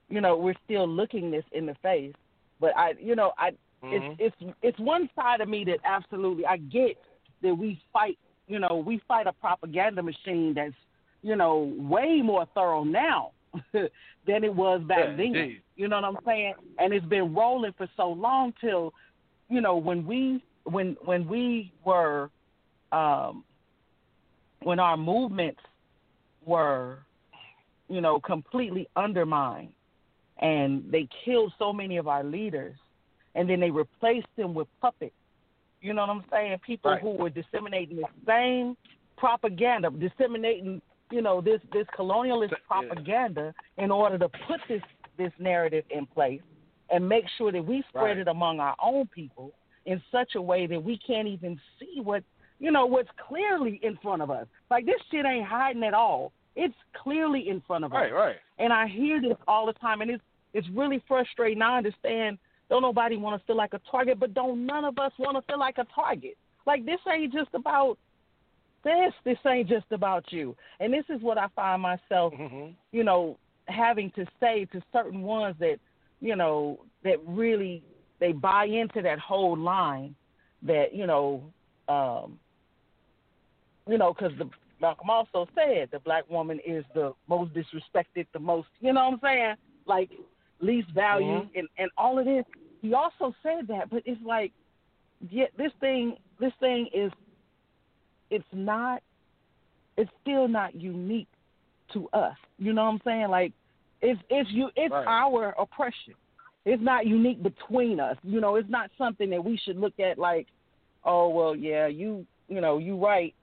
[0.10, 2.14] you know, we're still looking this in the face.
[2.60, 3.52] But I, you know, I,
[3.84, 6.98] It's it's it's one side of me that absolutely I get
[7.42, 10.74] that we fight, you know, we fight a propaganda machine that's,
[11.22, 13.32] you know, way more thorough now
[13.74, 15.26] than it was back Yeah, then.
[15.28, 15.62] indeed.
[15.76, 16.54] You know what I'm saying?
[16.78, 18.94] And it's been rolling for so long till,
[19.48, 22.30] you know, when we when when we were
[22.92, 23.46] um
[24.64, 25.62] when our movements
[26.46, 27.00] were,
[27.88, 29.72] you know, completely undermined
[30.42, 32.76] and they killed so many of our leaders
[33.36, 35.14] and then they replaced them with puppets.
[35.82, 36.58] You know what I'm saying?
[36.66, 37.02] People Right.
[37.02, 38.76] who were disseminating the same
[39.18, 44.82] propaganda, disseminating, you know, this this colonialist propaganda in order to put this
[45.18, 46.42] this narrative in place
[46.90, 48.18] and make sure that we spread Right.
[48.20, 49.52] it among our own people
[49.86, 52.24] in such a way that we can't even see what
[52.60, 54.48] you know what's clearly in front of us.
[54.70, 56.34] Like this shit ain't hiding at all.
[56.56, 57.98] It's clearly in front of us.
[57.98, 58.36] Right, right.
[58.58, 61.62] And I hear this all the time, and it's it's really frustrating.
[61.62, 62.38] I understand.
[62.70, 65.52] Don't nobody want to feel like a target, but don't none of us want to
[65.52, 66.38] feel like a target.
[66.66, 67.98] Like this ain't just about
[68.84, 69.14] this.
[69.26, 70.56] This ain't just about you.
[70.80, 72.76] And this is what I find myself, Mhm.
[72.92, 75.80] you know, having to say to certain ones that,
[76.22, 77.84] you know, that really
[78.20, 80.16] they buy into that whole line
[80.62, 81.42] that you know,
[81.88, 82.40] um,
[83.88, 88.40] you know, because the Malcolm also said the black woman is the most disrespected, the
[88.40, 89.56] most, you know what I'm saying,
[89.86, 90.12] like
[90.62, 91.56] least valued, Mhm.
[91.56, 92.46] and and all of this.
[92.82, 94.52] He also said that, but it's like,
[95.30, 97.12] yeah, this thing, this thing is,
[98.30, 99.02] it's not,
[99.98, 101.28] it's still not unique
[101.94, 102.38] to us.
[102.58, 103.28] You know what I'm saying?
[103.30, 103.54] Like,
[104.02, 105.08] it's it's you, it's Right.
[105.08, 106.14] our oppression.
[106.66, 108.16] It's not unique between us.
[108.24, 110.48] You know, it's not something that we should look at like,
[111.04, 113.34] oh well, yeah, you, you know, you right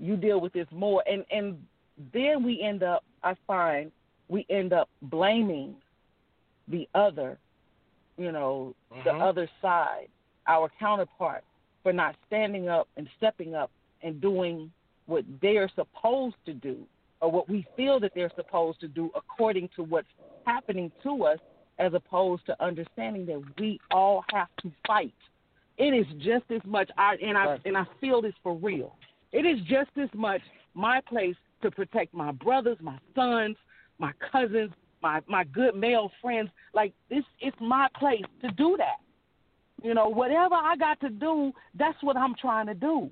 [0.00, 1.62] you deal with this more and and
[2.12, 3.92] then we end up i find
[4.28, 5.74] we end up blaming
[6.68, 7.38] the other
[8.20, 9.20] you know the Mhm.
[9.22, 10.08] other side
[10.46, 11.44] our counterpart
[11.82, 13.70] for not standing up and stepping up
[14.02, 14.70] and doing
[15.06, 16.86] what they're supposed to do
[17.20, 20.08] or what we feel that they're supposed to do according to what's
[20.46, 21.38] happening to us
[21.78, 25.14] as opposed to understanding that we all have to fight
[25.80, 28.96] it is just as much I and I and I feel this for real.
[29.32, 30.42] It is just as much
[30.74, 33.56] my place to protect my brothers, my sons,
[33.98, 36.50] my cousins, my my good male friends.
[36.74, 38.98] Like this it's my place to do that.
[39.82, 43.10] You know, whatever I got to do, that's what I'm trying to do.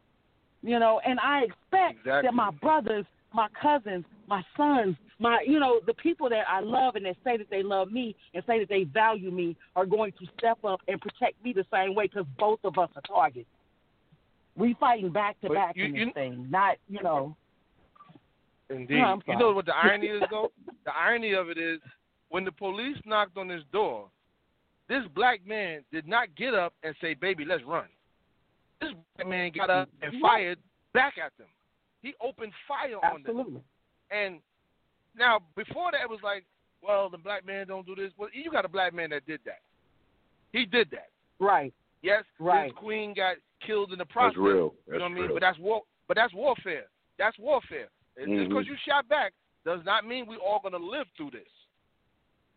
[0.62, 2.28] You know, and I expect Exactly.
[2.28, 6.96] that my brothers, my cousins, my sons, my you know, the people that I love
[6.96, 10.12] and that say that they love me and say that they value me are going
[10.12, 13.48] to step up and protect me the same way because both of us are targets.
[14.56, 17.36] We fighting back to back in this thing, not you know.
[18.70, 18.98] Indeed.
[18.98, 20.52] No, you know what the irony is, though?
[20.84, 21.80] the irony of it is,
[22.28, 24.08] when the police knocked on his door,
[24.88, 27.86] this black man did not get up and say, "Baby, let's run."
[28.80, 30.22] This black man got up and mm-hmm.
[30.22, 30.58] fired
[30.92, 31.48] back at them.
[32.02, 33.36] He opened fire on them.
[33.38, 33.62] Absolutely.
[34.10, 34.40] And
[35.16, 36.44] now, before that, it was like,
[36.82, 39.40] "Well, the black man don't do this." Well, you got a black man that did
[39.44, 39.60] that.
[40.52, 41.08] He did that.
[41.38, 41.72] Right.
[42.02, 42.66] Yes, Right.
[42.66, 44.36] his queen got killed in the process.
[44.36, 44.74] That's real.
[44.86, 45.28] You know what I mean?
[45.32, 45.82] But that's war.
[46.06, 46.86] But that's warfare.
[47.18, 47.88] That's warfare.
[48.20, 49.32] And Just because you shot back
[49.64, 51.48] does not mean we all gonna live through this.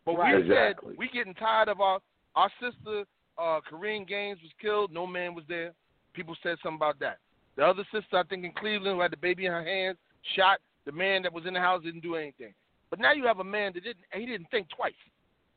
[0.05, 0.35] But Right.
[0.35, 0.89] we Exactly.
[0.89, 1.99] said we getting tired of our
[2.35, 3.05] our sister
[3.37, 4.91] uh Korryn Gaines was killed.
[4.91, 5.73] No man was there.
[6.13, 7.19] People said something about that.
[7.55, 9.97] The other sister, I think in Cleveland, who had the baby in her hands,
[10.35, 11.83] shot the man that was in the house.
[11.83, 12.53] Didn't do anything.
[12.89, 14.03] But now you have a man that didn't.
[14.13, 14.93] He didn't think twice.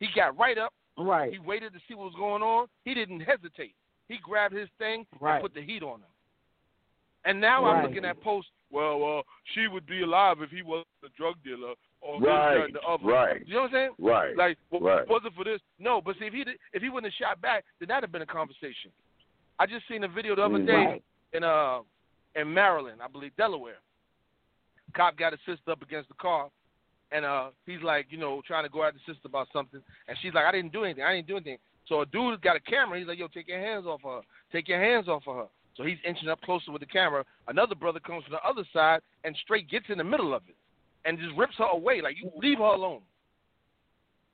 [0.00, 0.72] He got right up.
[0.96, 1.32] Right.
[1.32, 2.68] He waited to see what was going on.
[2.84, 3.74] He didn't hesitate.
[4.08, 5.34] He grabbed his thing Right.
[5.36, 6.10] and put the heat on him.
[7.24, 7.76] And now Right.
[7.76, 8.50] I'm looking at posts.
[8.74, 9.22] Well, uh,
[9.54, 12.80] she would be alive if he wasn't a drug dealer or this, Right, and the
[12.82, 13.04] other.
[13.06, 13.46] right.
[13.46, 13.90] You know what I'm saying?
[13.98, 14.36] Right.
[14.36, 15.06] Like, well, right.
[15.08, 15.60] was it for this?
[15.78, 18.10] No, but see, if he did, if he wouldn't have shot back, then that'd have
[18.12, 18.90] been a conversation.
[19.60, 20.66] I just seen a video the other Mhm.
[20.66, 21.02] day Right.
[21.32, 21.82] in uh
[22.34, 23.78] in Maryland, I believe Delaware.
[24.94, 26.50] Cop got his sister up against the car,
[27.12, 30.18] and uh he's like, you know, trying to go at the sister about something, and
[30.18, 31.58] she's like, I didn't do anything, I didn't do anything.
[31.86, 32.98] So a dude got a camera.
[32.98, 35.46] He's like, yo, take your hands off her, take your hands off of her.
[35.76, 37.24] So he's inching up closer with the camera.
[37.48, 40.54] Another brother comes from the other side and straight gets in the middle of it,
[41.04, 42.00] and just rips her away.
[42.00, 43.02] Like you leave her alone.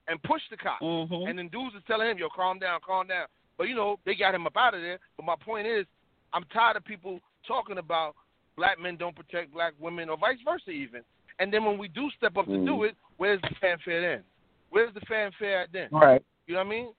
[0.08, 0.82] and push the cops.
[0.82, 1.28] Mhm.
[1.28, 3.28] And then dudes is telling him, yo, calm down, calm down.
[3.56, 4.98] But, you know, they got him up out of there.
[5.16, 5.86] But my point is,
[6.32, 8.16] I'm tired of people talking about
[8.56, 11.04] black men don't protect black women or vice versa even.
[11.38, 12.66] And then when we do step up to Mm.
[12.66, 14.24] do it, where's the fanfare then?
[14.70, 15.88] Where's the fanfare then?
[15.92, 16.22] Right.
[16.48, 16.94] You know what I mean?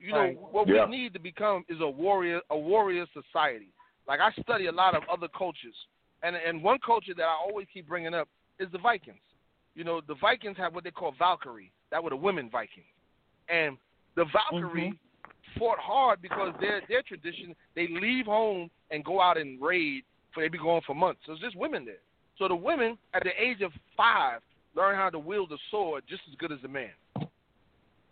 [0.00, 0.34] You Right.
[0.34, 0.86] know what Yeah.
[0.86, 3.68] we need to become is a warrior, a warrior society.
[4.08, 5.76] Like I study a lot of other cultures,
[6.22, 9.20] and and one culture that I always keep bringing up is the Vikings.
[9.74, 11.70] You know, the Vikings have what they call Valkyrie.
[11.90, 12.86] That were the women Vikings,
[13.48, 13.76] and
[14.14, 15.58] the Valkyrie mm-hmm.
[15.58, 20.42] fought hard because their their tradition they leave home and go out and raid for
[20.42, 21.20] they be going for months.
[21.26, 22.00] So it's just women there.
[22.38, 24.40] So the women at the age of five
[24.74, 26.90] learn how to wield a sword just as good as the man.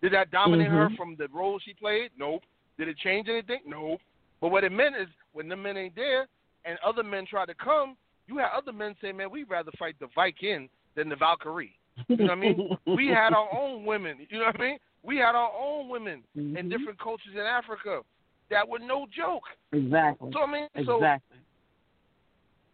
[0.02, 0.96] Did that dominate her Mhm.
[0.96, 2.12] from the role she played?
[2.16, 2.44] Nope.
[2.78, 3.60] Did it change anything?
[3.66, 4.00] Nope.
[4.40, 6.28] But what it meant is when the men ain't there
[6.64, 9.98] and other men try to come, you had other men say, man, we'd rather fight
[9.98, 11.76] the Viking than the Valkyrie.
[12.06, 12.78] You know what I mean?
[12.86, 14.24] we had our own women.
[14.30, 14.78] You know what I mean?
[15.02, 16.70] We had our own women in Mhm.
[16.70, 18.04] different cultures in Africa
[18.50, 19.44] that were no joke.
[19.72, 20.30] Exactly.
[20.32, 21.38] So I mean, so Exactly.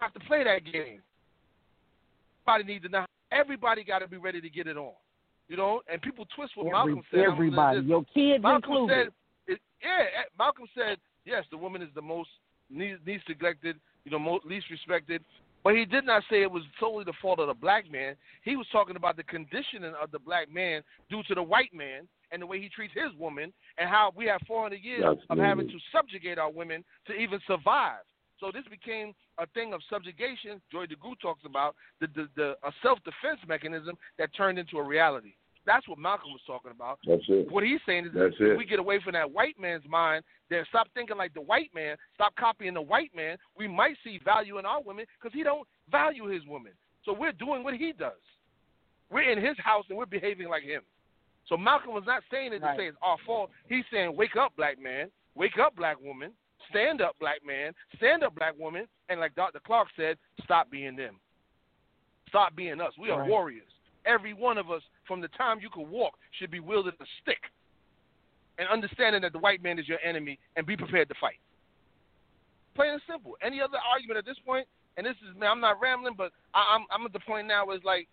[0.01, 1.03] have to play that game.
[2.47, 3.07] Everybody needs to know.
[3.31, 4.93] Everybody got to be ready to get it on.
[5.49, 7.19] You know, and people twist what Every- Malcolm said.
[7.21, 9.13] I'm gonna say everybody, your kids Malcolm included.
[9.47, 12.31] said, it, yeah, eh, Malcolm said, yes, the woman is the most
[12.71, 15.23] least, least neglected, you know, most, least respected.
[15.63, 18.17] But he did not say it was solely the fault of the black man.
[18.43, 22.07] He was talking about the conditioning of the black man due to the white man
[22.33, 25.69] and the way he treats his woman, and how we have 400 years of having
[25.69, 28.01] to subjugate our women to even survive.
[28.41, 30.61] So this became a thing of subjugation.
[30.71, 35.35] Joy DeGruy talks about the, the, the a self-defense mechanism that turned into a reality.
[35.67, 36.99] That's what Malcolm was talking about.
[37.07, 37.51] That's it.
[37.51, 38.59] What he's saying is That's if it.
[38.59, 41.97] we get away from that white man's mind, then stop thinking like the white man,
[42.15, 45.67] stop copying the white man, we might see value in our women because he don't
[45.91, 46.73] value his women.
[47.05, 48.13] So we're doing what he does.
[49.11, 50.83] We're in his house and we're behaving like him.
[51.49, 52.79] So Malcolm was not saying it to Right.
[52.79, 53.51] say it's our fault.
[53.69, 55.11] He's saying, wake up, black man.
[55.35, 56.33] Wake up, black woman.
[56.71, 57.73] Stand up, black man.
[57.97, 58.87] Stand up, black woman.
[59.09, 59.61] And like Dr.
[59.65, 61.17] Clark said, stop being them.
[62.29, 62.93] Stop being us.
[62.99, 63.29] We are Right.
[63.29, 63.71] warriors.
[64.07, 67.41] Every one of us, from the time you can walk, should be wielding a stick
[68.59, 71.39] and understanding that the white man is your enemy and be prepared to fight.
[72.75, 73.37] Plain and simple.
[73.41, 76.75] Any other argument at this point, and this is, man, I'm not rambling, but I,
[76.75, 78.09] I'm, I'm at the point now where it's like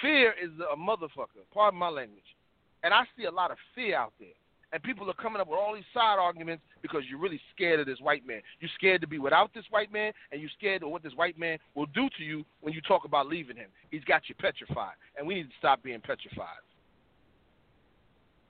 [0.00, 1.44] fear is a motherfucker.
[1.52, 2.36] Pardon my language.
[2.82, 4.28] And I see a lot of fear out there.
[4.72, 7.86] And people are coming up with all these side arguments because you're really scared of
[7.86, 8.42] this white man.
[8.60, 11.38] You're scared to be without this white man, and you're scared of what this white
[11.38, 13.68] man will do to you when you talk about leaving him.
[13.90, 16.60] He's got you petrified, and we need to stop being petrified.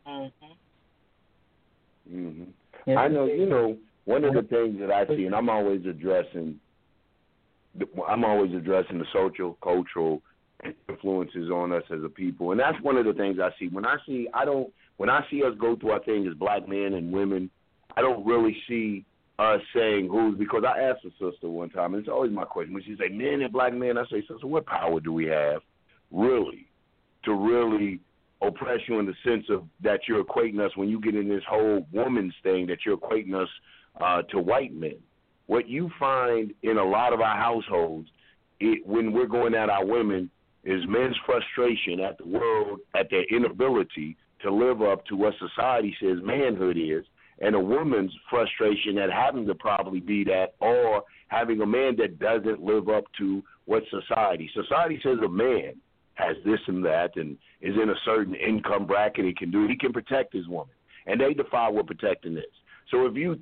[0.06, 0.32] Mhm.
[2.08, 2.44] hmm
[2.96, 3.76] I know, you know,
[4.06, 6.58] one of the things that I see, and I'm always addressing,
[8.08, 10.22] I'm always addressing the social, cultural
[10.88, 13.68] influences on us as a people, and that's one of the things I see.
[13.68, 16.68] When I see, I don't, when I see us go through our things as black
[16.68, 17.50] men and women,
[17.96, 19.04] I don't really see
[19.38, 22.74] us saying who's because I asked a sister one time, and it's always my question
[22.74, 25.62] when she say men and black men, I say, sister, what power do we have,
[26.10, 26.66] really,
[27.24, 28.00] to really
[28.42, 31.42] oppress you in the sense of that you're equating us when you get in this
[31.48, 33.48] whole woman's thing that you're equating us
[34.00, 34.98] uh, to white men.
[35.46, 38.08] What you find in a lot of our households,
[38.60, 40.30] it, when we're going at our women,
[40.64, 45.96] is men's frustration at the world, at their inability to live up to what society
[46.00, 47.04] says manhood is,
[47.40, 52.18] and a woman's frustration at having to probably be that, or having a man that
[52.18, 54.50] doesn't live up to what society.
[54.54, 55.74] Society says a man
[56.14, 59.76] has this and that and is in a certain income bracket he can do he
[59.76, 60.74] can protect his woman
[61.06, 62.42] and they define what protecting is
[62.90, 63.38] so if you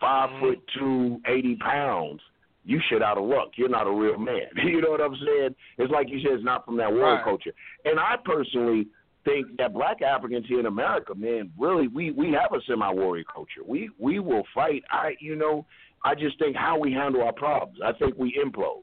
[0.00, 0.40] 5 Mhm.
[0.40, 2.20] foot two eighty pounds
[2.64, 5.54] you shit out of luck you're not a real man you know what i'm saying
[5.78, 7.24] it's like you said it's not from that world Right.
[7.24, 7.52] culture
[7.84, 8.88] and i personally
[9.24, 13.24] think that black africans here in america man really we we have a semi warrior
[13.32, 15.64] culture we we will fight i you know
[16.04, 18.82] i just think how we handle our problems i think we implode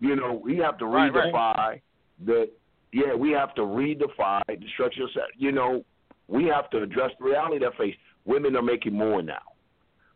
[0.00, 1.32] you know we have to Right, right.
[1.32, 1.80] redefine
[2.24, 2.50] the
[2.92, 5.06] yeah, we have to redefine the structure.
[5.36, 5.84] You know,
[6.28, 7.94] we have to address the reality that face.
[8.24, 9.38] Women are making more now.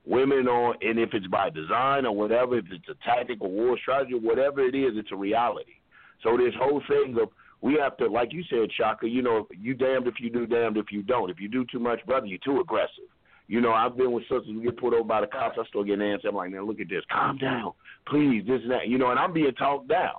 [0.04, 3.78] Women are, and if it's by design or whatever, if it's a tactic or war
[3.80, 5.74] strategy, whatever it is, it's a reality.
[6.22, 7.28] So this whole thing of
[7.60, 9.08] we have to, like you said, Shaka.
[9.08, 11.30] You know, you damned if you do, damned if you don't.
[11.30, 13.04] If you do too much, brother, you're too aggressive.
[13.46, 15.58] You know, I've been with sisters who get pulled over by the cops.
[15.60, 16.26] I still get antsy.
[16.28, 17.04] I'm like, man, look at this.
[17.12, 17.72] Calm down,
[18.08, 18.44] please.
[18.46, 18.88] This and that.
[18.88, 20.14] You know, and I'm being talked down.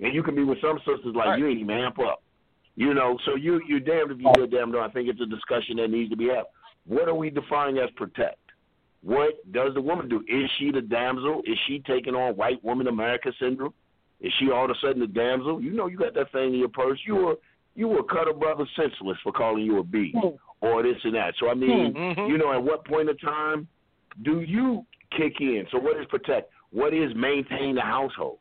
[0.00, 1.38] And you can be with some sisters like Right.
[1.38, 2.22] you ain't even amp up.
[2.74, 4.82] You know, so you you're damned if you do, damned don't.
[4.82, 6.44] I think it's a discussion that needs to be had.
[6.86, 8.38] What are we defining as protect?
[9.02, 10.22] What does the woman do?
[10.28, 11.40] Is she the damsel?
[11.46, 13.72] Is she taking on white woman America syndrome?
[14.20, 15.60] Is she all of a sudden the damsel?
[15.60, 16.98] You know, you got that thing in your purse.
[17.06, 17.34] You were
[17.74, 20.28] you will cut a brother senseless for calling you a B Hmm.
[20.62, 21.34] or this and that.
[21.38, 22.28] So I mean, Mhm.
[22.28, 23.68] you know, at what point of time
[24.22, 25.66] do you kick in?
[25.70, 26.50] So what is protect?
[26.70, 28.38] What is maintain the household?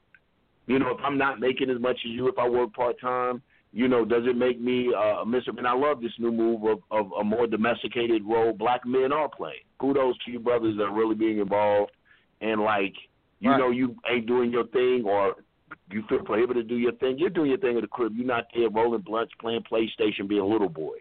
[0.68, 3.42] You know, if I'm not making as much as you, if I work part time,
[3.74, 5.52] you know, does it make me uh, a mister?
[5.58, 9.28] And I love this new move of, of a more domesticated role black men are
[9.28, 9.64] playing.
[9.80, 11.92] Kudos to you brothers that are really being involved
[12.40, 12.94] and like,
[13.42, 13.60] you Right.
[13.60, 15.36] know, you ain't doing your thing or
[15.91, 17.17] you feel prohibited to do your thing.
[17.17, 18.13] You're doing your thing at the crib.
[18.15, 20.98] You're not there rolling blunts, playing PlayStation, being a little boy.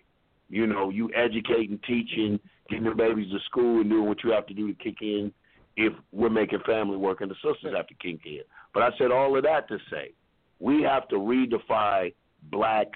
[0.50, 4.46] You know, you educating, teaching, getting the babies to school, and doing what you have
[4.46, 5.32] to do to kick in.
[5.76, 8.42] If we're making family work, and the sisters have to kick in.
[8.72, 10.12] But I said all of that to say,
[10.60, 12.12] we have to redefine
[12.50, 12.86] black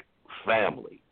[0.46, 1.02] family,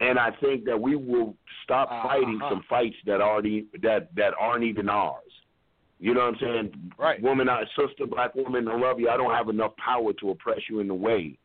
[0.00, 1.34] and I think that we will
[1.64, 2.08] stop Uh-huh.
[2.08, 5.25] fighting some fights that e- that that aren't even ours.
[5.98, 6.92] You know what I'm saying?
[6.98, 7.22] Right.
[7.22, 9.08] Woman, I, sister, black woman, I love you.
[9.08, 11.38] I don't have enough power to oppress you in the way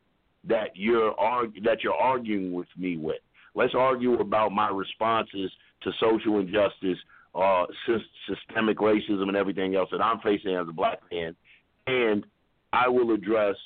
[0.44, 3.20] that you're arg- that you're arguing with me with.
[3.54, 5.50] Let's argue about my responses
[5.82, 6.98] to social injustice,
[7.34, 11.34] uh, sy- systemic racism, and everything else that I'm facing as a black man,
[11.86, 12.26] and
[12.72, 13.56] I will address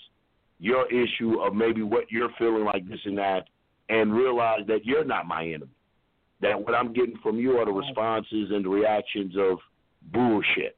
[0.59, 3.49] your issue of maybe what you're feeling like this and that,
[3.89, 5.71] and realize that you're not my enemy.
[6.41, 9.59] That what I'm getting from you are the responses and the reactions of
[10.13, 10.77] bullshit.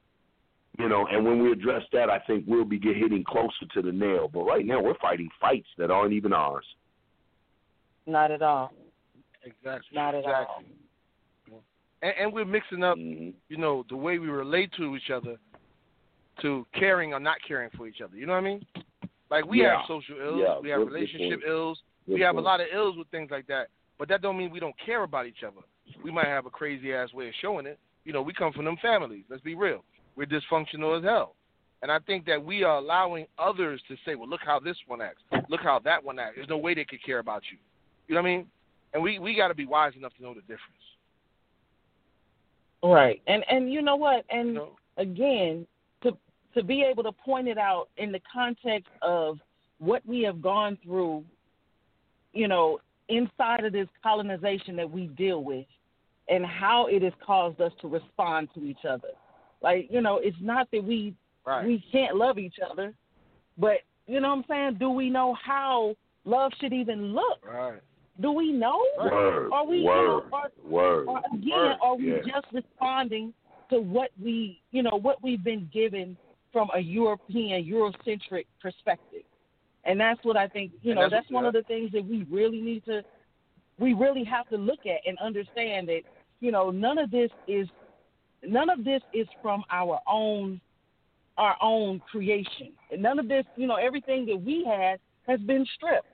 [0.79, 3.83] You know, and when we address that, I think we'll be get hitting closer to
[3.83, 4.29] the nail.
[4.33, 6.64] But right now, we're fighting fights that aren't even ours.
[8.07, 8.73] Not at all.
[9.45, 9.88] Exactly.
[9.93, 10.67] Not at exactly.
[12.01, 13.35] And, and we're mixing up, Mhm.
[13.49, 15.37] you know, the way we relate to each other
[16.43, 18.17] to caring or not caring for each other.
[18.17, 18.67] You know what I mean?
[19.31, 19.79] Like we Yeah.
[19.79, 21.51] have social ills, Yeah, we have good- good relationship point.
[21.51, 23.69] ills, Good we have a lot of ills with things like that.
[23.99, 25.61] But that don't mean we don't care about each other.
[26.03, 27.81] We might have a crazy ass way of showing it.
[28.09, 29.25] You know, we come from them families.
[29.29, 29.85] Let's be real.
[30.16, 31.35] We're dysfunctional as hell.
[31.83, 35.03] And I think that we are allowing others to say, well, look how this one
[35.03, 35.21] acts.
[35.51, 36.37] Look how that one acts.
[36.37, 37.59] There's no way they could care about you.
[38.07, 38.47] You know what I mean?
[38.94, 40.62] And we, we got to be wise enough to know the difference.
[42.83, 43.21] Right.
[43.27, 44.25] And and you know what?
[44.33, 44.71] You And know?
[44.97, 45.66] again,
[46.03, 46.12] to
[46.55, 49.38] to be able to point it out in the context of
[49.81, 51.25] what we have gone through,
[52.33, 52.79] you know,
[53.11, 55.66] inside of this colonization that we deal with
[56.29, 59.09] and how it has caused us to respond to each other.
[59.62, 61.14] Like, you know, it's not that we
[61.47, 61.64] Right.
[61.67, 62.93] we can't love each other,
[63.57, 64.75] but you know what I'm saying?
[64.79, 67.47] Do we know how love should even look?
[67.47, 67.81] right.
[68.21, 68.85] Do we know?
[68.99, 71.09] Word, Are we word, you know, are, word.
[71.09, 71.77] or again, Word.
[71.81, 72.21] are we Yeah.
[72.27, 73.33] just responding
[73.71, 76.17] to what we, you know, what we've been given
[76.53, 79.23] from a European, Eurocentric perspective?
[79.85, 81.93] And that's what I think, you And know, that's that's, what- one of the things
[81.93, 83.03] that we really need to,
[83.79, 86.03] we really have to look at and understand that,
[86.40, 87.68] you know, none of this is,
[88.42, 90.61] none of this is from our own,
[91.37, 92.72] our own creation.
[92.90, 96.07] And none of this, you know, everything that we had has been stripped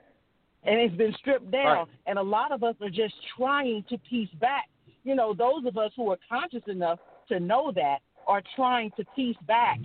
[0.64, 1.64] and it's been stripped down.
[1.64, 1.86] Right.
[2.06, 4.68] And a lot of us are just trying to piece back.
[5.04, 9.04] You know, those of us who are conscious enough to know that are trying to
[9.14, 9.78] piece back,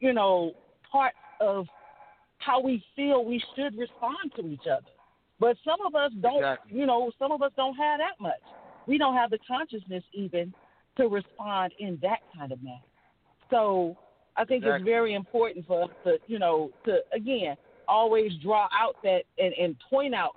[0.00, 0.52] you know,
[0.90, 1.66] part of
[2.38, 4.86] how we feel we should respond to each other.
[5.40, 6.78] But some of us don't, Exactly.
[6.78, 8.32] you know, some of us don't have that much.
[8.86, 10.52] We don't have the consciousness even
[10.96, 12.78] to respond in that kind of manner.
[13.50, 13.96] So
[14.36, 17.56] I think it's very important for us to, you know, to again
[17.88, 20.36] always draw out that and, and point out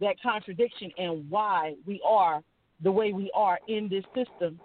[0.00, 2.42] that contradiction and why we are
[2.82, 4.60] the way we are in this system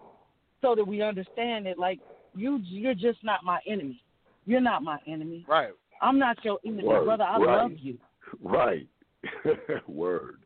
[0.62, 1.78] so that we understand it.
[1.78, 2.00] like
[2.36, 4.02] you you're just not my enemy.
[4.46, 5.46] You're not my enemy.
[5.48, 5.70] Right.
[6.02, 7.24] I'm not your enemy, Word, brother.
[7.24, 7.62] I right.
[7.62, 7.98] love you.
[8.42, 8.88] Right.
[9.88, 10.40] Word.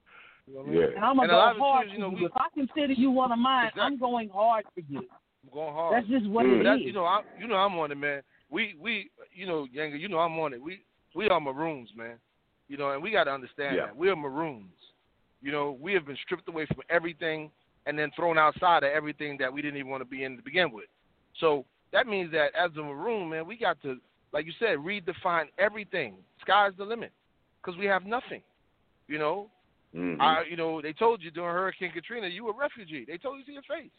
[0.47, 0.79] You know what I mean?
[0.79, 0.87] Yeah.
[0.87, 2.31] And I'm gonna And a lot of go hard too, for you know, we- If
[2.35, 4.99] I consider you one of mine, I'm going hard for you.
[4.99, 5.95] I'm going hard.
[5.95, 6.61] That's just what Mm.
[6.61, 6.85] it That's, is.
[6.87, 8.21] you know, I, you know, I'm on it, man.
[8.49, 10.61] We, we, you know, Younger, you know, I'm on it.
[10.61, 10.81] We,
[11.13, 12.17] we are maroons, man.
[12.67, 13.85] You know, and we got to understand Yeah.
[13.87, 14.73] that we are maroons.
[15.41, 17.51] You know, we have been stripped away from everything
[17.85, 20.41] and then thrown outside of everything that we didn't even want to be in to
[20.43, 20.85] begin with.
[21.39, 23.99] So that means that as a maroon, man, we got to,
[24.33, 26.15] like you said, redefine everything.
[26.41, 27.11] Sky's the limit,
[27.61, 28.41] because we have nothing.
[29.07, 29.49] You know,
[29.95, 30.19] Mhm.
[30.19, 33.05] I, you know, they told you during Hurricane Katrina you were a refugee.
[33.05, 33.91] They told you to your face.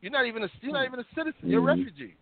[0.00, 1.48] You're not even a you're not even a citizen.
[1.48, 1.78] You're a Mhm.
[1.78, 2.16] refugee.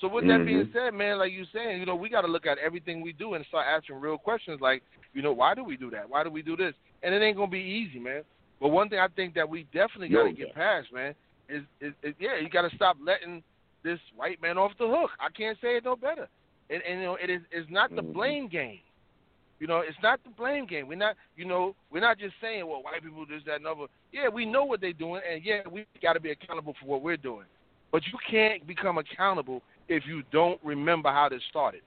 [0.00, 0.72] So with that being Mhm.
[0.72, 3.34] said, man, like you saying, you know, we got to look at everything we do
[3.34, 4.82] and start asking real questions like,
[5.14, 6.08] you know, why do we do that?
[6.08, 6.74] Why do we do this?
[7.02, 8.22] And it ain't gonna be easy, man.
[8.60, 11.14] But one thing I think that we definitely got to get past, man,
[11.48, 13.42] is, is, is yeah, you got to stop letting
[13.82, 15.10] this white man off the hook.
[15.18, 16.28] I can't say it no better.
[16.68, 18.12] And, and you know, it is it's not the Mhm.
[18.12, 18.80] blame game.
[19.58, 20.86] You know, it's not the blame game.
[20.86, 23.86] We're not, you know, we're not just saying, well, white people this, that, and other.
[24.12, 27.02] Yeah, we know what they're doing, and yeah, we got to be accountable for what
[27.02, 27.46] we're doing.
[27.90, 31.80] But you can't become accountable if you don't remember how this started.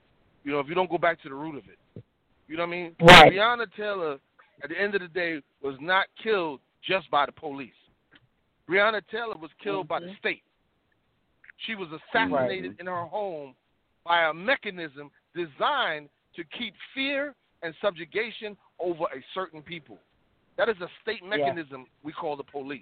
[0.44, 2.04] You know, if you don't go back to the root of it.
[2.48, 2.96] You know what I mean?
[3.02, 3.32] Right.
[3.32, 4.18] Breonna Taylor
[4.64, 7.72] at the end of the day, was not killed just by the police.
[8.70, 9.88] Breonna Taylor was killed mm-hmm.
[9.88, 10.18] by the mm-hmm.
[10.20, 10.44] state.
[11.66, 12.80] She was assassinated right.
[12.80, 13.54] in her home
[14.06, 19.98] by a mechanism designed to keep fear and subjugation over a certain people.
[20.58, 22.04] That is a state mechanism yeah.
[22.04, 22.82] we call the police.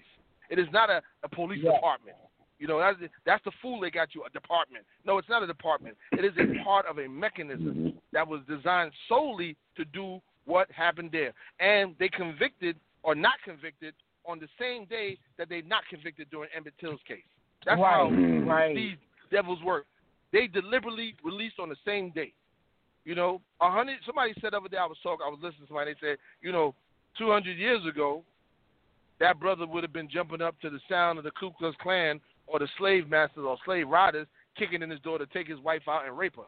[0.50, 1.74] It is not a, a police yeah.
[1.74, 2.18] department.
[2.60, 4.84] You know, that's, that's the fool they got you, a department.
[5.06, 5.96] No, it's not a department.
[6.14, 11.10] It is a part of a mechanism that was designed solely to do what happened
[11.12, 11.34] there.
[11.60, 13.94] And they convicted or not convicted
[14.26, 17.20] on the same day that they not convicted during Emmett Till's case.
[17.66, 18.10] That's right, how
[18.52, 18.76] right.
[18.76, 18.98] these
[19.32, 19.86] devils work.
[20.34, 22.34] They deliberately released on the same day.
[23.08, 24.00] You know, a hundred.
[24.06, 25.26] Somebody said the other day I was talking.
[25.26, 25.94] I was listening to somebody.
[25.94, 26.76] They said, you know,
[27.18, 28.22] two hundred years ago,
[29.22, 32.20] that brother would have been jumping up to the sound of the Ku Klux Klan
[32.48, 34.28] or the slave masters or slave riders
[34.58, 36.42] kicking in his door to take his wife out and rape her.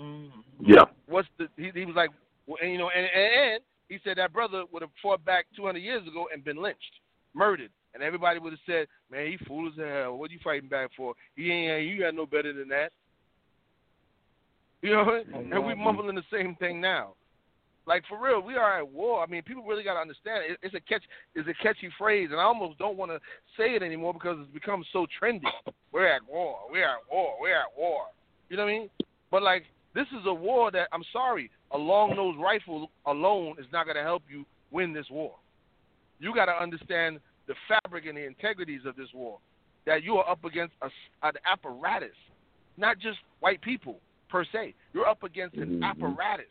[0.00, 0.64] Mm-hmm.
[0.64, 0.84] Yeah.
[1.06, 1.48] What's the?
[1.56, 2.10] He, he was like,
[2.46, 5.46] well, and, you know, and, and, and he said that brother would have fought back
[5.56, 7.00] 200 years ago and been lynched,
[7.34, 10.16] murdered, and everybody would have said, "Man, he fool as hell.
[10.18, 11.14] What are you fighting back for?
[11.34, 11.88] He ain't.
[11.88, 12.92] You got no better than that."
[14.84, 15.50] You know, mm-hmm.
[15.50, 17.14] and we mumbling the same thing now.
[17.86, 19.22] Like for real, we are at war.
[19.22, 20.58] I mean, people really got to understand it.
[20.62, 21.02] It's a catch.
[21.34, 23.18] It's a catchy phrase, and I almost don't want to
[23.56, 25.44] say it anymore because it's become so trendy.
[25.90, 26.58] We're at war.
[26.70, 27.34] We're at war.
[27.40, 28.02] We're at war.
[28.50, 28.90] You know what I mean?
[29.30, 29.64] But like,
[29.94, 33.96] this is a war that I'm sorry, a long nosed rifle alone is not going
[33.96, 35.32] to help you win this war.
[36.20, 39.38] You got to understand the fabric and the integrities of this war.
[39.86, 40.90] That you are up against a,
[41.22, 42.16] an apparatus,
[42.76, 43.98] not just white people
[44.34, 44.74] per se.
[44.92, 45.84] You're up against an mm-hmm.
[45.84, 46.46] apparatus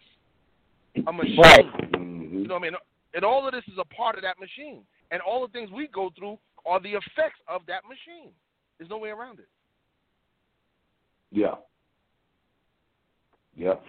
[1.05, 1.38] a machine.
[1.38, 1.65] Right.
[1.93, 2.73] You know what I mean?
[3.13, 4.84] And all of this is a part of that machine.
[5.11, 8.31] And all the things we go through are the effects of that machine.
[8.77, 9.49] There's no way around it.
[11.29, 11.55] Yeah.
[13.57, 13.84] Yep.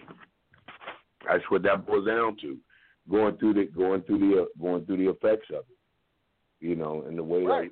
[1.28, 2.56] That's what that boils down to.
[3.08, 6.66] Going through the going through the uh, going through the effects of it.
[6.66, 7.70] You know, and the way right.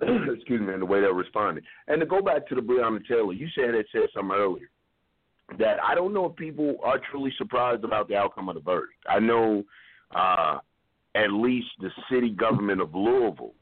[0.00, 1.64] they excuse me, and the way they're responding.
[1.88, 4.68] And to go back to the Breonna Taylor, you said it said something earlier
[5.58, 8.94] that I don't know if people are truly surprised about the outcome of the verdict.
[9.08, 9.62] I know
[10.14, 10.58] uh,
[11.14, 13.54] at least the city government of Louisville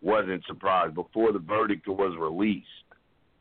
[0.00, 2.66] wasn't surprised before the verdict was released.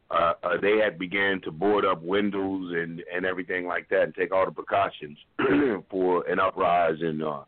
[0.09, 4.15] Uh, uh, they had began to board up windows and and everything like that, and
[4.15, 5.17] take all the precautions
[5.89, 7.43] for an uprising, uh,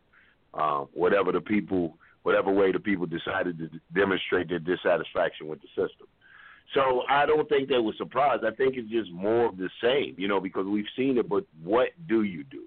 [0.53, 5.67] uh, whatever the people, whatever way the people decided to demonstrate their dissatisfaction with the
[5.69, 6.07] system.
[6.73, 8.43] So I don't think they were surprised.
[8.43, 11.29] I think it's just more of the same, you know, because we've seen it.
[11.29, 12.63] But what do you do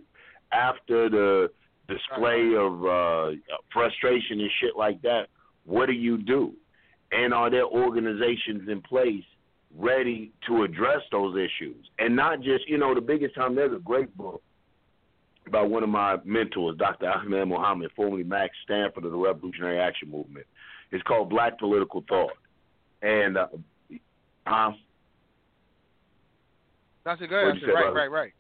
[0.53, 1.51] after the
[1.89, 3.37] display of uh,
[3.73, 5.27] frustration and shit like that?
[5.65, 6.53] What do you do?
[7.13, 9.25] And are there organizations in place
[9.77, 11.89] ready to address those issues?
[11.99, 14.43] And not just, you know, the biggest time there's a great book
[15.51, 17.09] by one of my mentors, Dr.
[17.09, 20.47] Ahmed Muhammad, formerly Max Stanford of the Revolutionary Action Movement.
[20.91, 22.33] It's called Black Political Thought.
[23.03, 23.49] And uh,
[24.47, 24.73] Huh?
[27.05, 27.67] That's a good answer.
[27.73, 28.33] Right, right, right.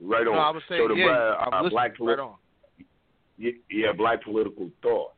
[0.00, 0.34] Right on.
[0.34, 2.34] No, I was saying, so the yeah, uh, black right on.
[3.38, 5.12] Yeah, black political thought.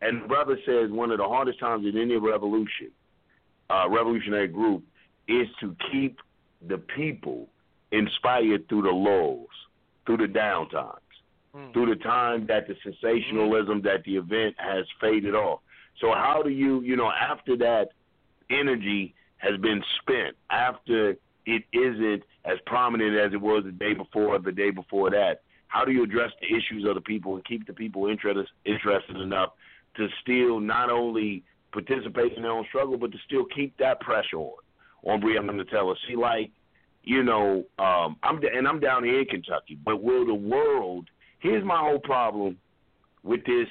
[0.00, 2.90] And the brother says one of the hardest times in any revolution,
[3.70, 4.82] uh, revolutionary group,
[5.28, 6.18] is to keep
[6.68, 7.48] the people
[7.92, 9.46] inspired through the lows,
[10.06, 10.96] through the downtimes,
[11.54, 11.72] mm.
[11.72, 13.84] through the time that the sensationalism mm.
[13.84, 15.60] that the event has faded off.
[16.00, 17.90] So how do you, you know, after that
[18.50, 21.16] energy has been spent after
[21.46, 25.42] it isn't as prominent as it was the day before or the day before that?
[25.66, 29.16] How do you address the issues of the people and keep the people interested interested
[29.16, 29.52] enough
[29.96, 34.38] to still not only participate in their own struggle, but to still keep that pressure
[34.38, 34.52] on
[35.04, 35.94] on Breonna Taylor?
[36.06, 36.50] See, like
[37.02, 41.08] you know, um, I'm and I'm down here in Kentucky, but will the world?
[41.40, 42.56] Here's my whole problem
[43.24, 43.66] with this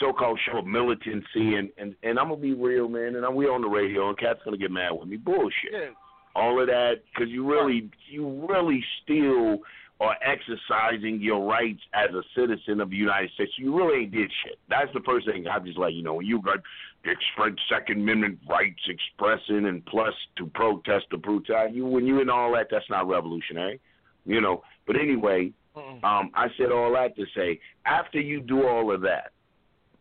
[0.00, 3.16] so-called show of militancy, and and and I'm gonna be real, man.
[3.16, 5.16] And I'm, we on the radio, and Cat's gonna get mad with me.
[5.16, 5.72] Bullshit.
[5.72, 5.88] Yeah.
[6.34, 9.58] All of that because you really, you really still
[10.00, 13.52] are exercising your rights as a citizen of the United States.
[13.56, 14.58] You really ain't did shit.
[14.68, 16.58] That's the first thing I'm just like, you know, when you got
[17.04, 22.30] express Second Amendment rights expressing and plus to protest the brutality, you when you and
[22.30, 23.80] all that, that's not revolutionary,
[24.24, 24.62] you know.
[24.86, 29.32] But anyway, um, I said all that to say, after you do all of that,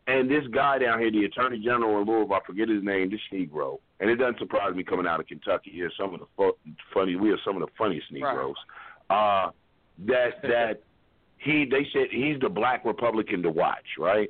[0.07, 3.19] and this guy down here, the Attorney General in Louisville, I forget his name, this
[3.31, 5.69] Negro, and it doesn't surprise me coming out of Kentucky.
[5.71, 6.57] Here, some of the fu-
[6.93, 7.17] funny.
[7.17, 8.55] We are some of the funniest Negroes.
[9.09, 9.45] Right.
[9.45, 9.51] Uh,
[10.05, 10.81] that that
[11.39, 14.29] he they said he's the black Republican to watch, right?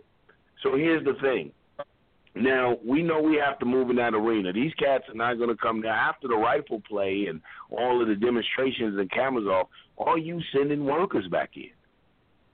[0.63, 1.51] So here's the thing:
[2.34, 4.51] Now we know we have to move in that arena.
[4.51, 8.07] These cats are not going to come now after the rifle play and all of
[8.07, 9.67] the demonstrations and cameras off.
[9.99, 11.69] Are you sending workers back in?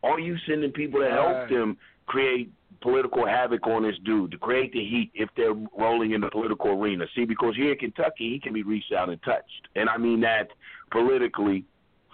[0.04, 2.52] Are you sending people to help them create
[2.84, 6.72] political havoc on this dude to create the heat if they're rolling in the political
[6.72, 7.06] arena?
[7.16, 10.22] See, because here in Kentucky, he can be reached out and touched, and I mean
[10.22, 10.50] that
[10.92, 11.66] politically.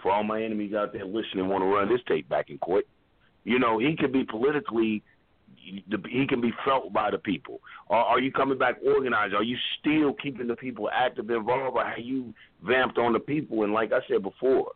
[0.02, 2.86] For all my enemies out there listening, want to run this tape back in court.
[3.44, 5.02] You know, he could be politically
[6.08, 7.60] he can be felt by the people.
[7.88, 9.34] Or are you coming back organized?
[9.34, 13.62] Are you still keeping the people active, involved, or have you vamped on the people?
[13.62, 14.72] And like I said before,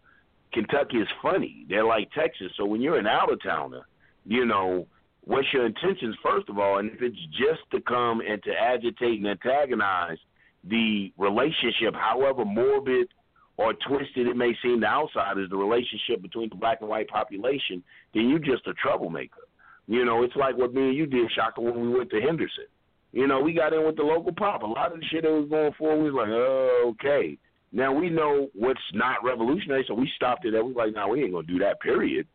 [0.53, 1.67] Kentucky is funny.
[1.69, 2.53] They're like Texas.
[2.57, 3.87] So when you're an out of towner,
[4.27, 4.87] you know,
[5.25, 6.79] what's your intentions first of all?
[6.79, 10.19] And if it's just to come and to agitate and antagonize
[10.63, 13.09] the relationship, however morbid
[13.57, 17.83] or twisted it may seem to outsiders, the relationship between the black and white population,
[18.13, 19.43] then you're just a troublemaker.
[19.87, 22.65] You know, it's like what me and you did, Shaka, when we went to Henderson.
[23.13, 24.63] You know, we got in with the local pop.
[24.63, 27.39] A lot of the shit that was going for, we was like, oh, okay.
[27.71, 30.53] Now we know what's not revolutionary, so we stopped it.
[30.53, 30.65] There.
[30.65, 31.81] We was like, no, nah, we ain't gonna do that.
[31.81, 32.27] Period.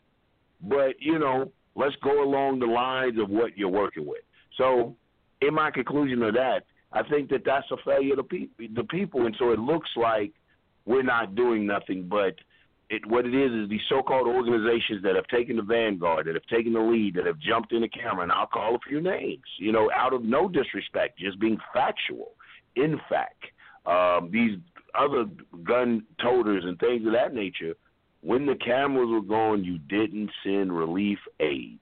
[0.61, 4.21] But you know, let's go along the lines of what you're working with.
[4.57, 4.95] So,
[5.41, 8.67] in my conclusion of that, I think that that's a failure of the people.
[8.75, 10.33] The people, and so it looks like
[10.85, 12.35] we're not doing nothing, but
[12.89, 16.45] it, what it is is these so-called organizations that have taken the vanguard, that have
[16.45, 19.43] taken the lead, that have jumped in the camera, and I'll call a few names,
[19.59, 22.31] you know, out of no disrespect, just being factual.
[22.75, 23.43] In fact,
[23.85, 24.57] um, these
[24.95, 25.25] other
[25.63, 27.75] gun toters and things of that nature,
[28.21, 31.79] when the cameras were gone, you didn't send relief aid.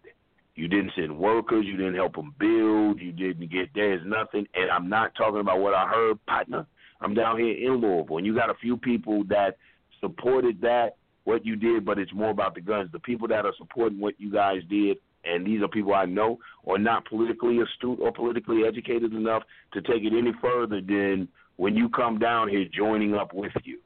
[0.56, 1.66] You didn't send workers.
[1.66, 3.00] You didn't help them build.
[3.00, 4.48] You didn't get there's nothing.
[4.56, 6.66] And I'm not talking about what I heard, partner.
[7.00, 9.58] I'm down here in Louisville, and you got a few people that
[10.00, 12.92] supported that what you did, but it's more about the guns.
[12.92, 16.40] The people that are supporting what you guys did, and these are people I know,
[16.66, 21.28] are not politically astute or politically educated enough to take it any further than
[21.58, 23.80] when you come down here joining up with you.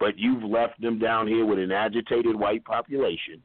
[0.00, 3.42] But you've left them down here with an agitated white population.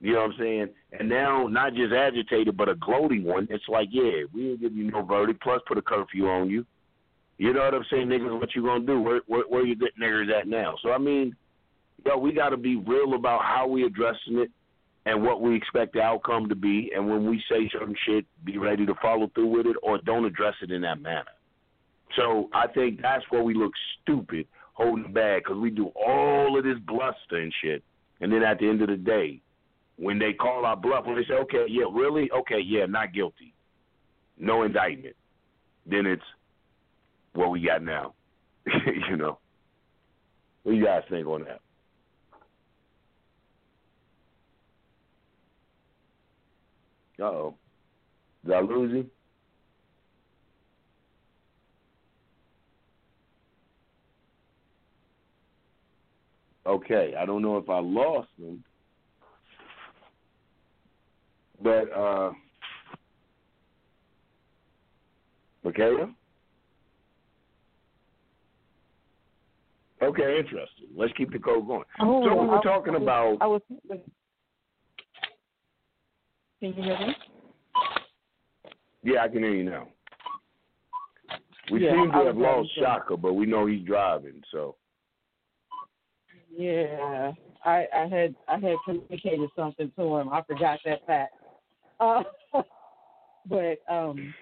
[0.00, 0.68] You know what I'm saying?
[0.98, 3.46] And now, not just agitated, but a gloating one.
[3.48, 6.66] It's like, yeah, we ain't give you no verdict, plus put a curfew on you.
[7.38, 8.38] You know what I'm saying, niggas?
[8.38, 9.00] What you gonna do?
[9.00, 10.74] Where where, where you good niggers at now?
[10.82, 11.34] So I mean,
[12.04, 14.50] yo, we got to be real about how we addressing it
[15.04, 16.90] and what we expect the outcome to be.
[16.94, 20.24] And when we say certain shit, be ready to follow through with it or don't
[20.24, 21.24] address it in that manner.
[22.16, 23.72] So I think that's where we look
[24.02, 24.46] stupid
[24.76, 27.82] holding back because we do all of this bluster and shit,
[28.20, 29.40] and then at the end of the day,
[29.96, 33.54] when they call our bluff, when they say, "Okay, yeah, really, okay, yeah, not guilty,
[34.38, 35.16] no indictment,"
[35.86, 36.22] then it's
[37.32, 38.14] what we got now.
[39.08, 39.38] you know.
[40.62, 41.60] What do you guys think on that?
[47.18, 47.54] Uh oh.
[48.44, 49.10] Did I lose you?
[56.66, 58.62] Okay, I don't know if I lost them.
[61.62, 62.32] But uh
[65.64, 66.12] Michaela?
[70.02, 70.86] Okay, interesting.
[70.94, 71.84] Let's keep the code going.
[72.00, 73.62] Oh, so we were I- talking I about I was.
[73.88, 74.00] Can
[76.60, 77.16] you hear me?
[79.02, 79.88] Yeah, I can hear you now.
[81.70, 84.76] We Yeah, seem to have lost Shaka, but we know he's driving, so
[86.56, 87.32] Yeah,
[87.64, 90.30] I, I had I had communicated something to him.
[90.30, 91.34] I forgot that fact.
[92.00, 92.22] Uh,
[93.48, 94.34] but um,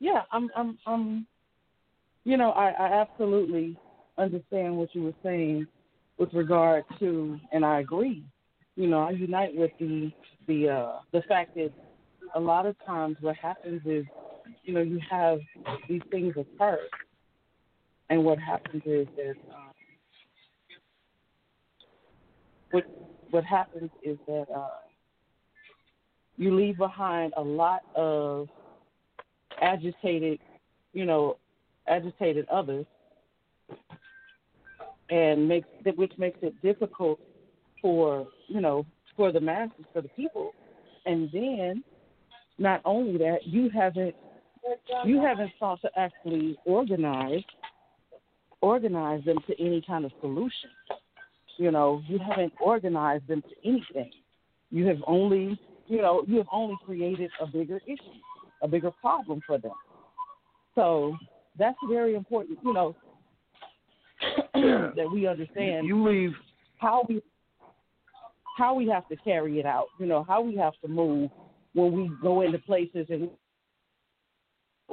[0.00, 1.26] yeah, I'm I'm I'm,
[2.24, 3.76] you know, I, I absolutely
[4.16, 5.66] understand what you were saying
[6.18, 8.24] with regard to, and I agree.
[8.76, 10.10] You know, I unite with the
[10.46, 11.72] the uh, the fact that
[12.34, 14.06] a lot of times what happens is,
[14.64, 15.40] you know, you have
[15.88, 16.80] these things occur,
[18.10, 19.34] and what happens is that.
[19.54, 19.67] Um,
[22.70, 22.84] what
[23.30, 24.68] what happens is that uh,
[26.36, 28.48] you leave behind a lot of
[29.60, 30.38] agitated,
[30.92, 31.36] you know,
[31.86, 32.86] agitated others,
[35.10, 37.20] and makes which makes it difficult
[37.82, 40.52] for you know for the masses for the people,
[41.06, 41.82] and then
[42.58, 44.14] not only that you haven't
[45.04, 47.42] you haven't sought to actually organize
[48.60, 50.70] organize them to any kind of solution
[51.58, 54.10] you know, you haven't organized them to anything.
[54.70, 58.20] You have only, you know, you have only created a bigger issue,
[58.62, 59.72] a bigger problem for them.
[60.74, 61.16] So
[61.58, 62.94] that's very important, you know,
[64.54, 66.32] that we understand you leave
[66.78, 67.20] how we
[68.56, 69.86] how we have to carry it out.
[69.98, 71.30] You know, how we have to move
[71.74, 73.30] when we go into places and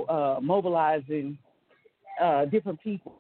[0.09, 1.37] uh, mobilizing
[2.21, 3.19] uh, different people,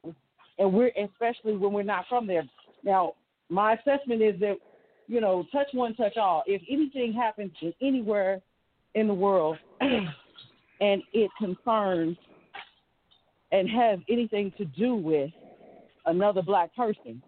[0.57, 2.43] and we're especially when we're not from there.
[2.83, 3.13] Now,
[3.49, 4.57] my assessment is that
[5.07, 6.43] you know, touch one, touch all.
[6.47, 8.41] If anything happens anywhere
[8.95, 12.17] in the world, and it concerns
[13.51, 15.29] and has anything to do with
[16.05, 17.21] another black person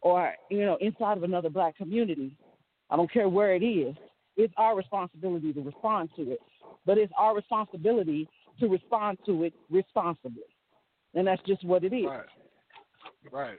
[0.00, 2.36] or you know inside of another black community
[2.90, 3.94] i don't care where it is
[4.36, 6.38] it's our responsibility to respond to it
[6.86, 8.28] but it's our responsibility
[8.58, 10.42] to respond to it responsibly
[11.14, 12.26] and that's just what it is Right.
[13.30, 13.58] Right.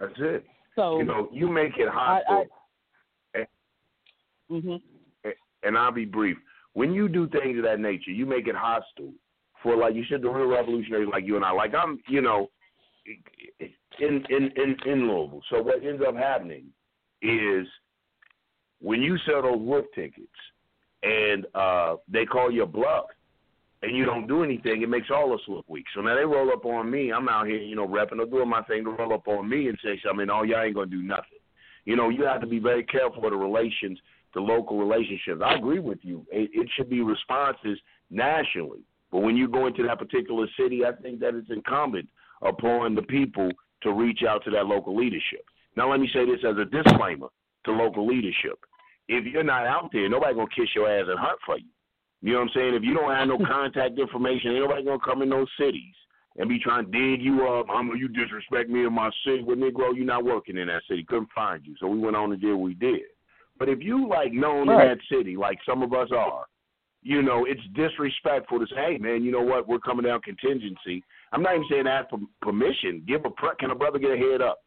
[0.00, 0.44] That's it.
[0.74, 2.46] so You know, you make it I, hostile.
[3.34, 3.46] I
[4.50, 4.80] mhm
[5.64, 6.36] and I'll be brief.
[6.74, 9.12] When you do things of that nature, you make it hostile
[9.62, 11.52] for like you said, the real revolutionaries like you and I.
[11.52, 12.50] Like I'm, you know,
[13.98, 15.42] in in in in Louisville.
[15.50, 16.66] So what ends up happening
[17.22, 17.66] is
[18.80, 20.28] when you sell those work tickets
[21.02, 23.06] and uh they call you bluff
[23.84, 25.84] and you don't do anything, it makes all of us look weak.
[25.94, 27.12] So now they roll up on me.
[27.12, 29.68] I'm out here, you know, repping or doing my thing to roll up on me
[29.68, 30.28] and say something.
[30.30, 31.38] Oh, y'all ain't gonna do nothing.
[31.84, 33.98] You know, you have to be very careful with the relations,
[34.32, 35.42] the local relationships.
[35.44, 36.26] I agree with you.
[36.32, 37.78] It, it should be responses
[38.10, 38.80] nationally.
[39.12, 42.08] But when you go into that particular city, I think that it's incumbent
[42.42, 43.48] upon the people
[43.82, 45.44] to reach out to that local leadership.
[45.76, 47.28] Now, let me say this as a disclaimer
[47.66, 48.58] to local leadership.
[49.08, 51.66] If you're not out there, nobody gonna kiss your ass and hunt for you.
[52.24, 52.74] You know what I'm saying?
[52.74, 55.94] If you don't have no contact information, ain't nobody gonna come in those cities
[56.38, 57.66] and be trying to dig you up.
[57.70, 59.42] I'm you disrespect me in my city.
[59.42, 61.04] Well, Negro, you're not working in that city.
[61.06, 63.02] Couldn't find you, so we went on and did what we did.
[63.58, 64.82] But if you like known Right.
[64.82, 66.46] in that city, like some of us are,
[67.02, 69.68] you know, it's disrespectful to say, hey man, you know what?
[69.68, 71.04] We're coming down contingency.
[71.32, 73.04] I'm not even saying ask for permission.
[73.06, 74.60] Give a pre- can a brother get a head up?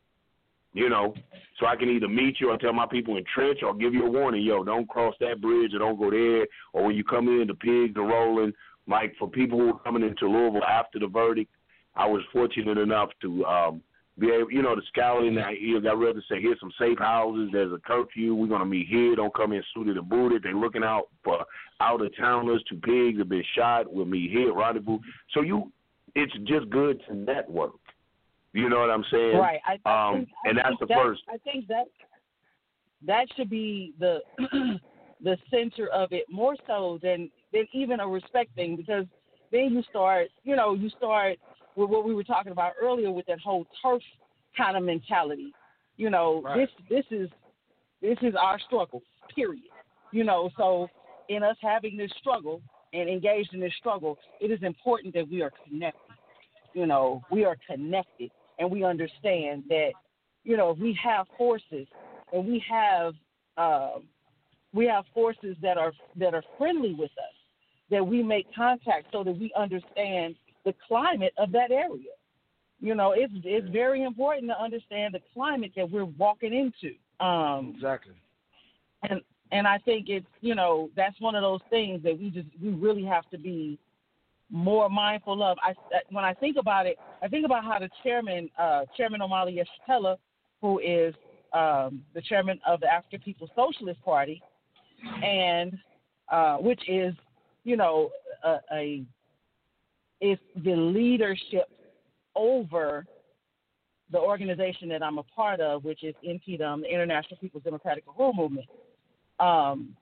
[0.77, 1.15] You know,
[1.59, 4.05] so I can either meet you or tell my people in trench or give you
[4.05, 4.43] a warning.
[4.43, 6.45] Yo, don't cross that bridge or don't go there.
[6.71, 8.53] Or when you come in, the pigs are rolling.
[8.87, 11.51] Like for people who are coming into Louisville after the verdict,
[11.95, 13.81] I was fortunate enough to um,
[14.19, 15.39] be able, you know, the scouting.
[15.39, 17.49] I you got ready to say, here's some safe houses.
[17.51, 18.35] There's a curfew.
[18.35, 19.15] We're gonna meet here.
[19.15, 20.43] Don't come in suited and booted.
[20.43, 21.43] They're looking out for
[21.81, 22.63] out of towners.
[22.69, 23.91] Two pigs have been shot.
[23.91, 24.53] We'll meet here.
[24.53, 24.99] Rendezvous.
[25.33, 25.71] So you,
[26.13, 27.71] it's just good to network.
[28.53, 29.37] You know what I'm saying?
[29.37, 29.59] Right.
[29.65, 31.21] I, I Um, think, I and that's the that, first.
[31.29, 31.85] I think that
[33.05, 34.19] that should be the
[35.23, 39.05] the center of it more so than than even a respect thing because
[39.51, 41.37] then you start, you know, you start
[41.75, 44.01] with what we were talking about earlier with that whole turf
[44.55, 45.53] kind of mentality.
[45.97, 46.67] You know, Right.
[46.67, 47.29] this this is
[48.01, 49.01] this is our struggle.
[49.33, 49.63] Period.
[50.11, 50.87] You know, so
[51.29, 52.61] in us having this struggle
[52.93, 56.15] and engaged in this struggle, it is important that we are connected.
[56.73, 59.91] You know, we are connected and we understand that,
[60.43, 61.87] you know, we have forces
[62.33, 63.13] and we have
[63.57, 64.03] um,
[64.73, 67.35] we have forces that are that are friendly with us,
[67.89, 70.35] that we make contact so that we understand
[70.65, 72.11] the climate of that area.
[72.79, 76.95] You know, it's it's very important to understand the climate that we're walking into.
[77.25, 78.13] Um, Exactly.
[79.09, 82.47] and and I think it's you know that's one of those things that we just
[82.61, 83.79] we really have to be
[84.49, 85.57] more mindful of.
[85.61, 85.73] I
[86.09, 90.17] when I think about it, I think about how the chairman, uh, Chairman Omali Yeshitela,
[90.61, 91.13] who is
[91.53, 94.41] um, the chairman of the African People's Socialist Party,
[95.23, 95.77] and
[96.31, 97.13] uh, which is
[97.63, 98.09] you know
[98.43, 99.03] a, a
[100.21, 101.69] is the leadership
[102.35, 103.05] over
[104.11, 108.65] the organization that I'm a part of, which is NPDM, the International People's Democratic Movement.
[109.39, 109.95] Um,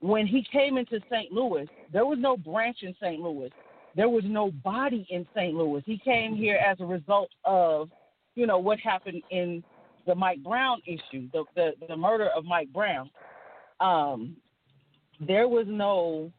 [0.00, 1.32] when he came into St.
[1.32, 3.20] Louis, there was no branch in St.
[3.20, 3.50] Louis.
[3.96, 5.54] There was no body in St.
[5.54, 5.82] Louis.
[5.84, 7.90] He came here as a result of,
[8.34, 9.62] you know, what happened in
[10.06, 13.10] the Mike Brown issue, the the, the murder of Mike Brown.
[13.80, 14.36] Um,
[15.20, 16.32] there was no,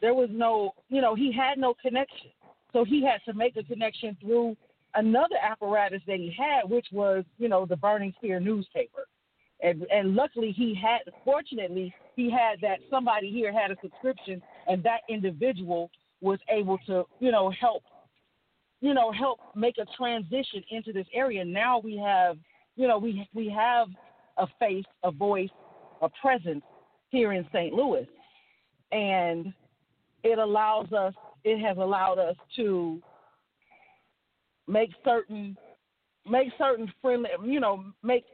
[0.00, 2.30] there was no, you know, he had no connection.
[2.72, 4.56] So he had to make a connection through
[4.94, 9.06] another apparatus that he had, which was, you know, the Burning Spear newspaper.
[9.64, 14.82] And and luckily he had fortunately he had that somebody here had a subscription and
[14.84, 15.90] that individual
[16.20, 17.82] was able to, you know, help
[18.80, 21.42] you know, help make a transition into this area.
[21.42, 22.36] Now we have,
[22.76, 23.88] you know, we we have
[24.36, 25.48] a face, a voice,
[26.02, 26.62] a presence
[27.08, 27.72] here in St.
[27.72, 28.06] Louis.
[28.92, 29.54] And
[30.22, 33.00] it allows us it has allowed us to
[34.66, 35.56] make certain
[36.28, 38.24] make certain friendly you know make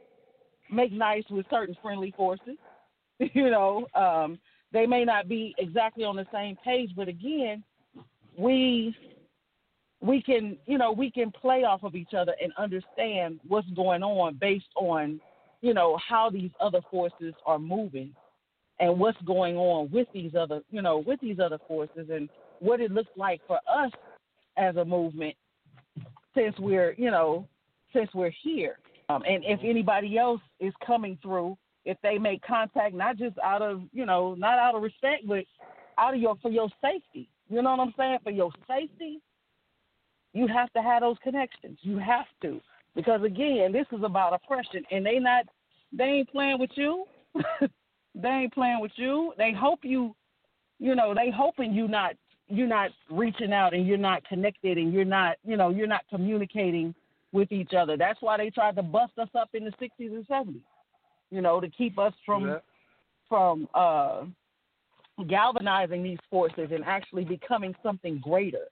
[0.71, 2.57] make nice with certain friendly forces
[3.19, 4.39] you know um
[4.73, 7.63] they may not be exactly on the same page but again
[8.37, 8.95] we
[10.01, 14.01] we can you know we can play off of each other and understand what's going
[14.01, 15.19] on based on
[15.61, 18.15] you know how these other forces are moving
[18.81, 22.27] and what's going on with these other, you know, with these other forces and
[22.59, 23.91] what it looks like for us
[24.57, 25.35] as a movement
[26.35, 27.47] since we're, you know,
[27.93, 28.77] since we're here.
[29.11, 33.61] Um, and if anybody else is coming through, if they make contact, not just out
[33.61, 35.43] of, you know, not out of respect, but
[35.97, 37.29] out of your for your safety.
[37.49, 38.19] You know what I'm saying?
[38.23, 39.19] For your safety,
[40.33, 41.79] you have to have those connections.
[41.81, 42.61] You have to.
[42.95, 45.45] Because again, this is about oppression and they not
[45.91, 47.05] they ain't playing with you.
[48.15, 49.33] they ain't playing with you.
[49.37, 50.15] They hope you
[50.79, 52.13] you know, they hoping you not
[52.47, 56.01] you're not reaching out and you're not connected and you're not, you know, you're not
[56.09, 56.93] communicating
[57.31, 57.97] with each other.
[57.97, 60.61] That's why they tried to bust us up in the 60s and 70s,
[61.29, 62.59] you know, to keep us from Yeah.
[63.29, 64.25] from uh,
[65.27, 68.67] galvanizing these forces and actually becoming something greater.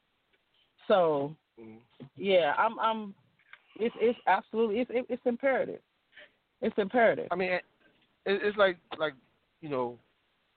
[0.87, 1.79] So, Mhm.
[2.17, 3.15] yeah, I'm, I'm,
[3.77, 5.81] it's, it's absolutely, it's, it's imperative.
[6.61, 7.27] It's imperative.
[7.31, 7.59] I mean,
[8.25, 9.13] it's like like
[9.61, 9.97] you know,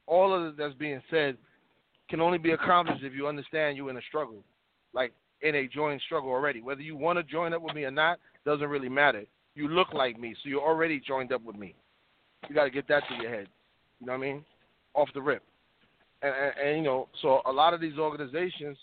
[0.06, 1.36] all of that's being said
[2.10, 4.42] can only be accomplished if you understand you're in a struggle,
[4.92, 6.62] like in a joint struggle already.
[6.62, 9.24] Whether you want to join up with me or not doesn't really matter.
[9.54, 11.74] You look like me, so you're already joined up with me.
[12.48, 13.48] You got to get that to your head.
[14.00, 14.44] You know what I mean?
[14.94, 15.42] Off the rip.
[16.22, 18.78] And, and, and you know, so a lot of these organizations,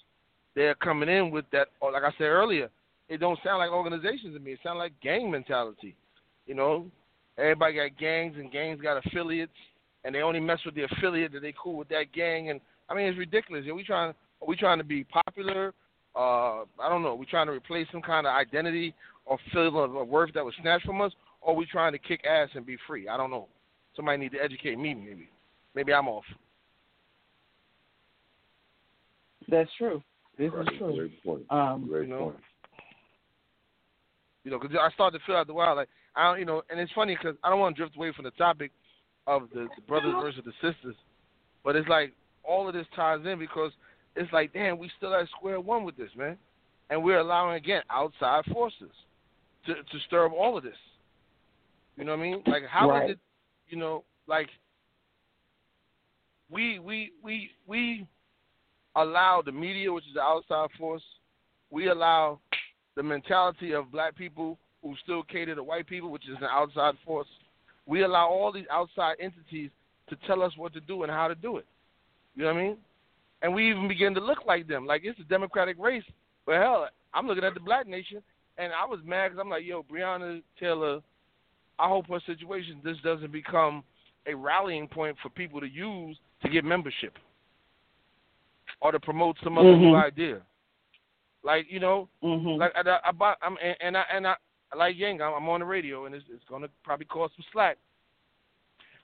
[0.56, 1.70] they're coming in with that.
[1.82, 2.70] Or like I said earlier,
[3.08, 4.52] it don't sound like organizations to me.
[4.52, 5.96] It sounds like gang mentality.
[6.46, 6.86] You know,
[7.38, 9.52] everybody got gangs and gangs got affiliates,
[10.04, 12.50] and they only mess with the affiliate that they cool with that gang.
[12.50, 13.66] And I mean, it's ridiculous.
[13.68, 14.14] Are we trying?
[14.42, 15.74] Are we trying to be popular?
[16.16, 17.10] Uh, I don't know.
[17.10, 18.94] Are we trying to replace some kind of identity
[19.26, 22.00] or feeling of of worth that was snatched from us, or are we trying to
[22.00, 23.08] kick ass and be free?
[23.08, 23.48] I don't know.
[23.96, 24.94] Somebody need to educate me.
[24.94, 25.30] Maybe.
[25.76, 26.26] Maybe I'm off.
[29.48, 30.04] That's true.
[30.38, 30.72] This Right.
[30.72, 30.96] is true.
[30.96, 31.46] Great point.
[31.52, 32.44] Um, Great you know, point.
[34.44, 36.64] You know, because I started to feel out the while like I don't, you know,
[36.70, 38.72] and it's funny because I don't want to drift away from the topic
[39.28, 40.96] of the, the brothers versus the sisters,
[41.64, 43.72] but it's like all of this ties in because
[44.16, 46.38] it's like, damn, we still at square one with this, man,
[46.90, 48.92] and we're allowing again outside forces
[49.66, 50.78] to to stir up all of this.
[51.98, 52.44] You know what I mean?
[52.48, 53.10] Like, how is Right.
[53.12, 53.20] it?
[53.68, 54.50] You know, like
[56.50, 58.08] we we we we
[58.96, 61.04] allow the media, which is the outside force,
[61.70, 62.40] we allow
[62.96, 66.96] the mentality of black people who still cater to white people, which is an outside
[67.06, 67.28] force.
[67.86, 69.70] We allow all these outside entities
[70.10, 71.66] to tell us what to do and how to do it.
[72.36, 72.78] You know what I mean?
[73.42, 76.04] And we even begin to look like them, like it's a democratic race.
[76.46, 78.22] But hell, I'm looking at the black nation,
[78.58, 81.00] and I was mad because I'm like, yo, Breonna Taylor,
[81.78, 83.84] I hope her situation this doesn't become
[84.28, 87.18] a rallying point for people to use to get membership
[88.82, 90.04] or to promote some other new Mhm.
[90.04, 90.42] idea.
[91.44, 92.58] Like you know, mhm.
[92.58, 94.36] like I, I, I, bought- I'm, and, and I and I
[94.76, 95.22] like Yang.
[95.22, 97.78] I'm, I'm on the radio, and it's, it's going to probably cause some slack.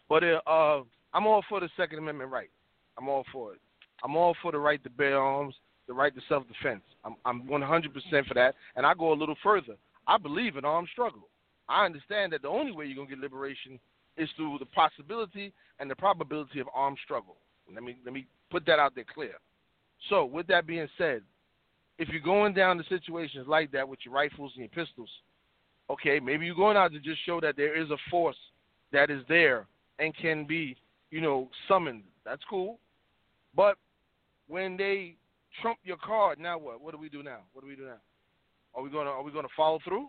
[0.09, 0.83] But uh, uh,
[1.13, 2.49] I'm all for the Second Amendment right.
[2.97, 3.59] I'm all for it.
[4.05, 5.55] I'm all for the right to bear arms,
[5.87, 6.83] the right to self-defense.
[7.03, 9.75] I'm I'm 100% for that, and I go a little further.
[10.07, 11.27] I believe in armed struggle.
[11.67, 13.79] I understand that the only way you're gonna get liberation
[14.15, 17.37] is through the possibility and the probability of armed struggle.
[17.73, 19.33] Let me let me put that out there clear.
[20.09, 21.23] So, with that being said,
[21.97, 25.09] if you're going down to situations like that with your rifles and your pistols,
[25.89, 28.37] okay, maybe you're going out to just show that there is a force
[28.91, 29.65] that is there
[29.97, 30.75] and can be,
[31.09, 32.03] you know, summoned.
[32.23, 32.77] That's cool.
[33.55, 33.77] But
[34.47, 35.15] when they
[35.61, 36.81] trump your card, now what?
[36.81, 37.39] What do we do now?
[37.53, 38.01] What do we do now?
[38.73, 40.07] Are we gonna are we gonna follow through?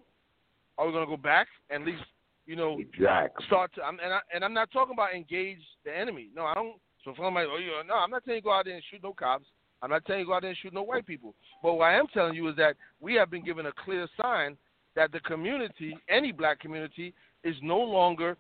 [0.78, 2.02] Are we gonna go back and at least,
[2.46, 3.46] you know, Exactly.
[3.46, 6.28] start to I'm, and I and I'm not talking about engage the enemy.
[6.34, 6.76] No, I don't.
[7.04, 8.82] So if I'm like, oh, you no, I'm not telling you go out there and
[8.90, 9.46] shoot no cops.
[9.82, 11.34] I'm not telling you go out there and shoot no white people.
[11.62, 14.56] But what I am telling you is that we have been given a clear sign
[14.96, 17.14] that the community, any black community,
[17.44, 18.36] is no longer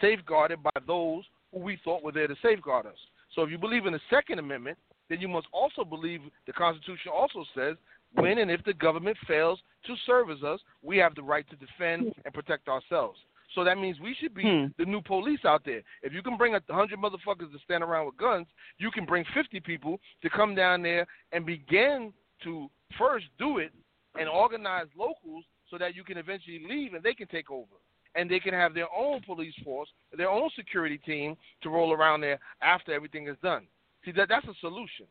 [0.00, 2.98] safeguarded by those who we thought were there to safeguard us.
[3.34, 4.76] So if you believe in the Second Amendment,
[5.10, 7.76] then you must also believe the Constitution also says
[8.14, 12.12] when and if the government fails to service us, we have the right to defend
[12.24, 13.18] and protect ourselves.
[13.54, 14.66] So that means we should be Hmm.
[14.78, 15.82] the new police out there.
[16.02, 18.46] If you can bring a hundred motherfuckers to stand around with guns,
[18.78, 22.12] you can bring fifty people to come down there and begin
[22.44, 23.72] to first do it
[24.18, 27.76] and organize locals so that you can eventually leave and they can take over.
[28.16, 32.20] And they can have their own police force, their own security team to roll around
[32.22, 33.66] there after everything is done.
[34.04, 35.06] See that that's a solution.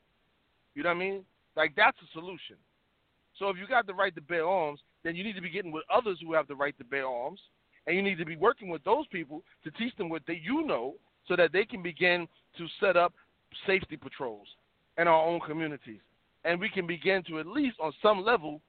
[0.76, 1.26] You know what I mean?
[1.56, 2.56] Like that's a solution.
[3.38, 5.72] So if you got the right to bear arms, then you need to be getting
[5.72, 7.40] with others who have the right to bear arms,
[7.88, 10.66] and you need to be working with those people to teach them what they you
[10.66, 10.96] know,
[11.28, 12.28] so that they can begin
[12.58, 13.14] to set up
[13.66, 14.48] safety patrols
[14.98, 16.02] in our own communities,
[16.44, 18.62] and we can begin to at least on some level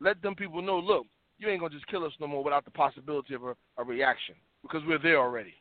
[0.00, 1.06] let them people know, look,
[1.38, 4.34] you ain't gonna just kill us no more without the possibility of a, a reaction
[4.62, 5.54] because we're there already.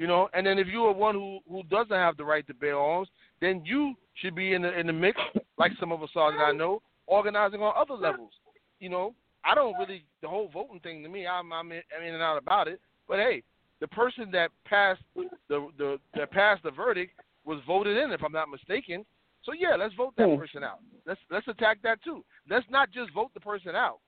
[0.00, 2.54] You know, and then if you are one who who doesn't have the right to
[2.54, 3.08] bear arms,
[3.42, 5.20] then you should be in the in the mix,
[5.58, 8.32] like some of us are that I know, organizing on other levels.
[8.78, 11.26] You know, I don't really the whole voting thing to me.
[11.26, 12.80] I'm I'm in, I'm in and out about it.
[13.06, 13.42] But hey,
[13.80, 15.02] the person that passed
[15.50, 17.12] the the that passed the verdict
[17.44, 19.04] was voted in, if I'm not mistaken.
[19.42, 20.38] So yeah, let's vote that Hmm.
[20.38, 20.78] person out.
[21.06, 22.24] Let's let's attack that too.
[22.48, 23.98] Let's not just vote the person out.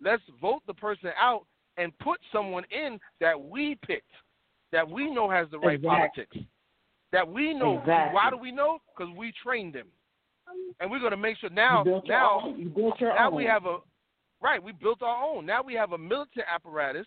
[0.00, 1.46] Let's vote the person out
[1.78, 4.12] and put someone in that we picked,
[4.72, 6.24] that we know has the right Exactly.
[6.26, 6.36] politics,
[7.12, 7.78] that we know.
[7.80, 8.14] Exactly.
[8.14, 8.78] Why do we know?
[8.96, 9.86] Because we trained them,
[10.80, 11.78] and we're going to make sure now.
[11.80, 12.58] you built your Now, own.
[12.58, 13.34] You built your now own.
[13.34, 13.78] we have a
[14.42, 14.62] right.
[14.62, 15.46] We built our own.
[15.46, 17.06] Now we have a military apparatus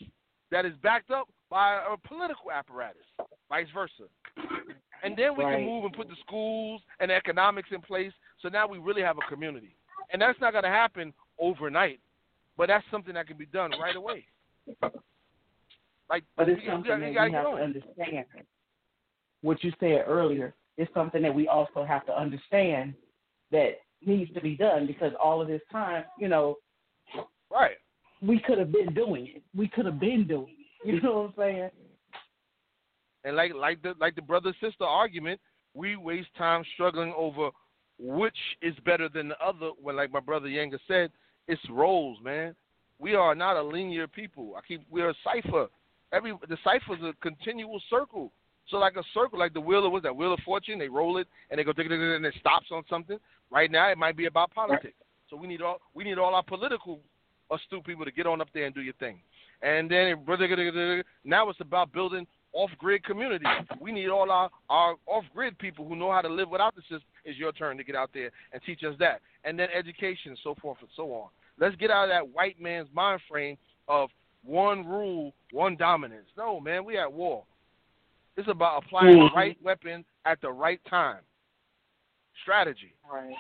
[0.52, 3.04] that is backed up by a political apparatus,
[3.50, 4.04] vice versa.
[5.04, 5.58] And then we Right.
[5.58, 8.12] can move and put the schools and economics in place.
[8.40, 9.76] So now we really have a community,
[10.12, 12.00] and that's not going to happen overnight,
[12.58, 14.26] but that's something that can be done right away.
[16.10, 18.26] Like, But it's you, something you, that we have to understand.
[19.42, 22.94] What you said earlier is something that we also have to understand
[23.52, 26.56] that needs to be done because all of this time, you know,
[27.52, 27.78] Right.
[28.22, 29.44] we could have been doing it.
[29.56, 30.66] We could have been doing it.
[30.86, 31.70] You know what I'm saying?
[33.24, 35.40] And like like the like the brother sister argument,
[35.74, 37.50] we waste time struggling over
[37.98, 39.72] which is better than the other.
[39.82, 41.12] When like my brother Yanga said,
[41.48, 42.56] it's roles, man.
[43.00, 44.54] We are not a linear people.
[44.58, 45.68] I keep we are a cipher.
[46.16, 48.32] Every the cipher is a continual circle.
[48.70, 50.80] So like a circle, like the wheel of what's that wheel of fortune?
[50.80, 53.18] They roll it and they go and it stops on something.
[53.52, 54.96] Right now, it might be about politics.
[55.30, 57.00] So we need all we need all our political
[57.52, 59.20] astute people to get on up there and do your thing.
[59.62, 63.48] And then it- now it's about building off-grid communities.
[63.80, 67.04] We need all our, our off-grid people who know how to live without the system.
[67.26, 69.22] It's your turn to get out there and teach us that.
[69.44, 71.30] And then education, and so forth and so on.
[71.60, 73.58] Let's get out of that white man's mind frame
[73.88, 74.10] of
[74.46, 76.28] one rule, one dominance.
[76.38, 77.44] No, man, we at war.
[78.38, 79.34] It's about applying the Mhm.
[79.36, 81.24] right weapon at the right time.
[82.42, 83.36] Strategy, Right.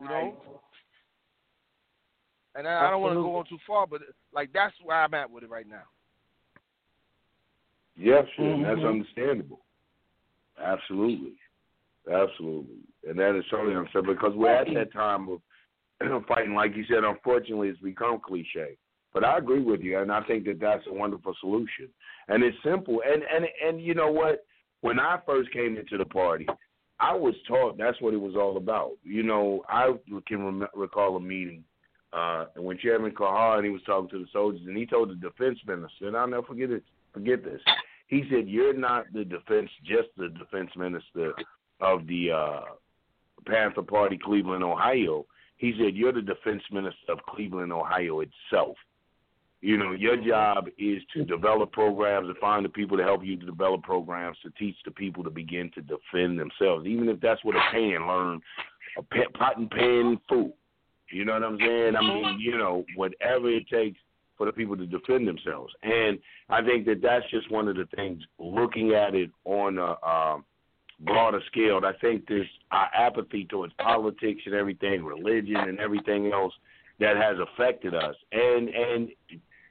[0.00, 0.60] you know.
[2.56, 4.00] And I, I don't want to go on too far, but
[4.32, 5.84] like that's where I'm at with it right now.
[7.96, 8.88] Yes, and that's Mhm.
[8.88, 9.64] understandable.
[10.58, 11.38] Absolutely,
[12.10, 15.42] absolutely, and that is totally understandable because we're at that time of
[16.26, 16.54] fighting.
[16.54, 18.76] Like you said, unfortunately, it's become cliche.
[19.14, 21.88] But I agree with you, and I think that that's a wonderful solution.
[22.28, 23.00] And it's simple.
[23.06, 24.44] And and and you know what?
[24.80, 26.46] When I first came into the party,
[27.00, 28.92] I was taught that's what it was all about.
[29.04, 29.92] You know, I
[30.26, 31.64] can rem- recall a meeting
[32.12, 35.14] uh, when Chairman Kahar and he was talking to the soldiers, and he told the
[35.14, 36.82] defense minister, and I'll never forget it.
[37.12, 37.60] Forget this.
[38.08, 41.32] He said, "You're not the defense, just the defense minister
[41.80, 42.60] of the uh,
[43.46, 45.24] Panther Party, Cleveland, Ohio."
[45.56, 48.76] He said, "You're the defense minister of Cleveland, Ohio itself."
[49.64, 53.38] You know, your job is to develop programs and find the people to help you
[53.38, 57.42] to develop programs to teach the people to begin to defend themselves, even if that's
[57.44, 58.42] what a pan, learn
[58.98, 60.52] a pe- pot and pan food.
[61.10, 61.96] You know what I'm saying?
[61.96, 62.40] I mean, mm-hmm.
[62.40, 63.98] you know, whatever it takes
[64.36, 65.72] for the people to defend themselves.
[65.82, 66.18] And
[66.50, 68.22] I think that that's just one of the things.
[68.38, 70.36] Looking at it on a
[71.00, 76.52] broader scale, I think this our apathy towards politics and everything, religion and everything else
[77.00, 78.14] that has affected us.
[78.30, 79.08] And and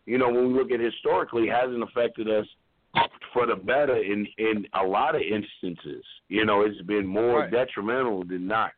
[0.05, 2.45] you know, when we look at historically, hasn't affected us
[3.33, 6.03] for the better in in a lot of instances.
[6.27, 7.51] You know, it's been more Right.
[7.51, 8.71] detrimental than not.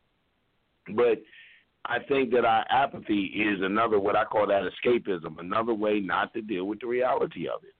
[0.88, 1.22] But
[1.84, 6.32] I think that our apathy is another what I call that escapism, another way not
[6.34, 7.74] to deal with the reality of it.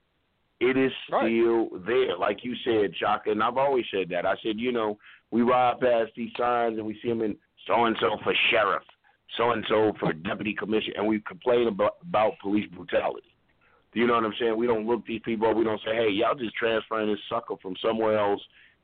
[0.61, 1.27] It is Right.
[1.27, 4.25] still there, like you said, Chaka, and I've always said that.
[4.27, 4.99] I said, you know,
[5.31, 7.37] we ride past these signs and we see them in
[7.67, 8.85] so and so for sheriff,
[9.37, 13.35] so and so for deputy commissioner, and we complain about, about police brutality.
[13.97, 14.59] You know what I'm saying?
[14.59, 15.57] We don't look these people up.
[15.57, 18.43] We don't say, hey, y'all just transferring this sucker from somewhere else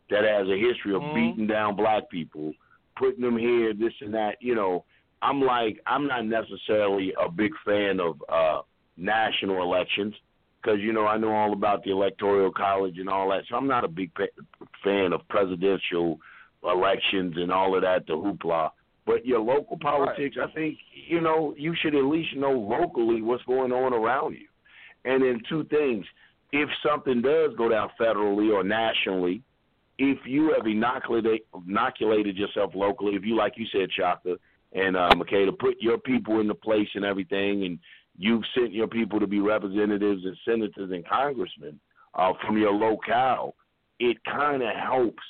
[0.09, 1.15] that has a history of Mhm.
[1.15, 2.55] beating down black people,
[2.97, 4.41] putting them here, this and that.
[4.41, 4.87] You know,
[5.21, 8.63] I'm like, I'm not necessarily a big fan of uh
[8.97, 10.15] national elections
[10.63, 13.45] because you know I know all about the electoral college and all that.
[13.49, 14.43] So I'm not a big pa-
[14.83, 16.21] fan of presidential
[16.65, 18.71] elections and all of that, the hoopla.
[19.05, 23.45] But your local politics, I think you know you should at least know locally what's
[23.45, 24.47] going on around you.
[25.05, 26.05] And then two things:
[26.53, 29.43] if something does go down federally or nationally,
[29.99, 34.37] if you have inoculated inoculated yourself locally, if you like you said, Chaka
[34.73, 37.79] and uh, Makeda, put your people into place and everything, and
[38.17, 41.79] you've sent your people to be representatives and senators and congressmen
[42.15, 43.55] uh, from your locale,
[43.99, 45.23] it kind of helps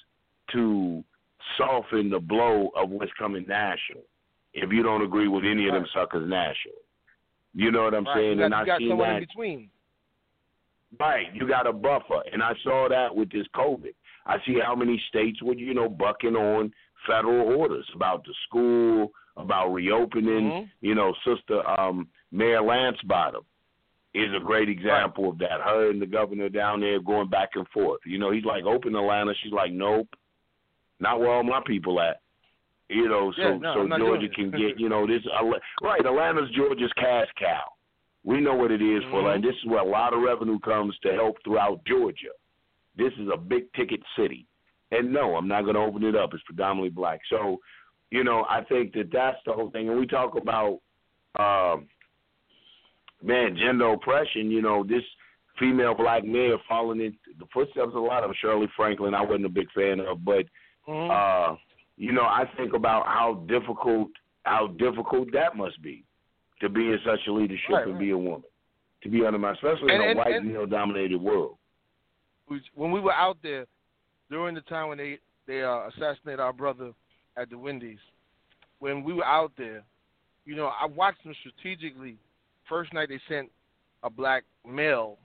[0.52, 1.02] to
[1.56, 4.02] soften the blow of what's coming national.
[4.54, 6.74] If you don't agree with any of them suckers national,
[7.54, 8.16] you know what I'm Right.
[8.16, 8.30] saying?
[8.32, 9.16] You got, and you I got see someone that.
[9.16, 9.70] in between.
[11.00, 13.94] Right, you got a buffer, and I saw that with this COVID.
[14.26, 16.72] I see how many states were you know bucking on
[17.06, 20.50] federal orders about the school, about reopening.
[20.50, 20.70] Mhm.
[20.82, 23.42] You know, Sister um, Mayor Lance Bottom
[24.14, 25.60] is a great example of that.
[25.62, 28.00] Her and the governor down there going back and forth.
[28.04, 29.34] You know, he's like, open Atlanta.
[29.42, 30.08] She's like, nope,
[31.00, 32.20] not where all my people at.
[32.92, 35.22] You know, so Yeah, no, so Georgia can get, you know, this
[35.82, 36.04] right.
[36.04, 37.64] Atlanta's Georgia's cash cow.
[38.24, 39.18] We know what it is for Mhm.
[39.20, 39.48] Atlanta.
[39.48, 42.32] This is where a lot of revenue comes to help throughout Georgia.
[42.94, 44.46] This is a big ticket city.
[44.90, 46.34] And no, I'm not going to open it up.
[46.34, 47.20] It's predominantly black.
[47.30, 47.60] So,
[48.10, 49.88] you know, I think that that's the whole thing.
[49.88, 50.80] And we talk about,
[51.38, 51.88] um,
[53.22, 54.50] man, gender oppression.
[54.50, 55.02] You know, this
[55.58, 59.14] female black mayor following in the footsteps of a lot of Shirley Franklin.
[59.14, 60.46] I wasn't a big fan of, but
[60.86, 61.10] Mhm.
[61.10, 61.56] uh,
[62.02, 64.08] you know, I think about how difficult
[64.44, 66.04] how difficult that must be
[66.60, 68.00] to be in such a leadership Right, and right.
[68.00, 68.42] be a woman,
[69.04, 71.58] to be under my, especially And- in a and- white and- male dominated world.
[72.74, 73.66] when we were out there
[74.30, 76.92] during the time when they they uh, assassinated our brother
[77.36, 77.98] at the Wendy's,
[78.80, 79.84] when we were out there,
[80.44, 82.16] you know, I watched them strategically.
[82.68, 83.50] First night they sent
[84.02, 85.18] a black male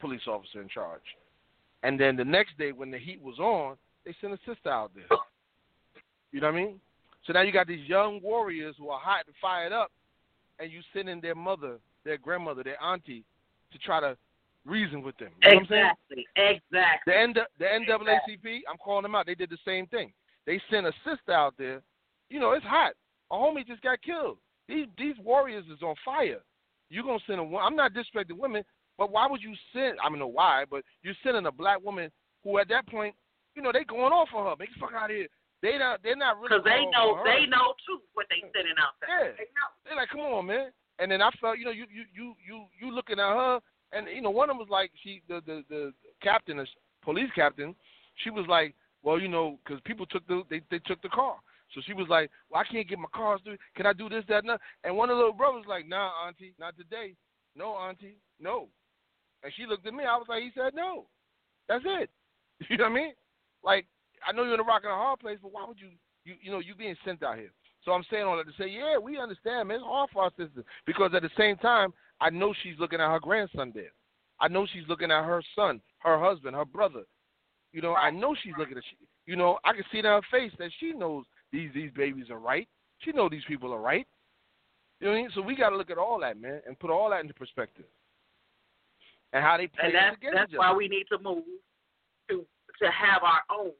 [0.00, 1.16] police officer in charge,
[1.82, 4.92] and then the next day when the heat was on, they sent a sister out
[4.94, 5.06] there.
[6.32, 6.80] You know what I mean?
[7.26, 9.90] So now you got these young warriors who are hot and fired up,
[10.58, 13.24] and you send in their mother, their grandmother, their auntie,
[13.72, 14.16] to try to
[14.64, 15.30] reason with them.
[15.42, 15.74] You know what I'm?
[15.74, 16.26] Exactly.
[16.36, 17.12] Exactly.
[17.12, 19.26] The N the NAACP, I'm calling them out.
[19.26, 20.12] They did the same thing.
[20.46, 21.82] They sent a sister out there.
[22.28, 22.92] You know, it's hot.
[23.30, 24.38] A homie just got killed.
[24.68, 26.40] These these warriors is on fire.
[26.88, 28.64] You're gonna send a I'm not disrespecting women,
[28.98, 29.98] but why would you send?
[30.04, 32.10] I don't know why, but you're sending a black woman
[32.44, 33.14] who at that point,
[33.54, 34.56] you know, they going off on her.
[34.58, 35.26] Make the fuck out of here.
[35.62, 38.96] They not they're not really Because they know they know too what they sending out
[39.00, 39.10] there.
[39.10, 39.32] Yeah.
[39.36, 39.68] They know.
[39.84, 40.72] They're like, come on, man.
[40.98, 43.60] And then I felt, you know, you you you you you looking at her,
[43.92, 45.92] and you know, one of them was like, she the the the
[46.22, 46.66] captain, the
[47.02, 47.74] police captain,
[48.24, 51.36] she was like, well, you know, because people took the they they took the car,
[51.74, 53.56] so she was like, well, I can't get my cars through.
[53.76, 54.60] Can I do this, that, and that?
[54.84, 57.14] And one of the little brothers like, nah, auntie, not today.
[57.56, 58.68] No, auntie, no.
[59.42, 60.04] And she looked at me.
[60.04, 61.06] I was like, he said no.
[61.68, 62.10] That's it.
[62.68, 63.12] You know what I mean?
[63.64, 63.86] Like,
[64.26, 65.88] I know you're in a rock and a hard place, but why would you
[66.24, 67.52] you you know you being sent out here?
[67.84, 69.78] So I'm saying all that to say, yeah, we understand, man.
[69.78, 73.10] It's hard for our sister because at the same time, I know she's looking at
[73.10, 73.92] her grandson there.
[74.38, 77.04] I know she's looking at her son, her husband, her brother.
[77.72, 78.82] You know, I know she's looking at.
[78.84, 78.96] She,
[79.26, 82.38] you know, I can see in her face that she knows these these babies are
[82.38, 82.68] right.
[82.98, 84.06] She know these people are right.
[85.00, 85.30] You know what I mean?
[85.34, 87.86] So we got to look at all that, man, and put all that into perspective.
[89.32, 91.44] And how they play And that's against that's why we need to move
[92.28, 92.44] to
[92.82, 93.72] to have our own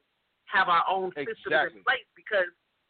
[0.51, 1.79] have our own systems Exactly.
[1.79, 2.49] in place because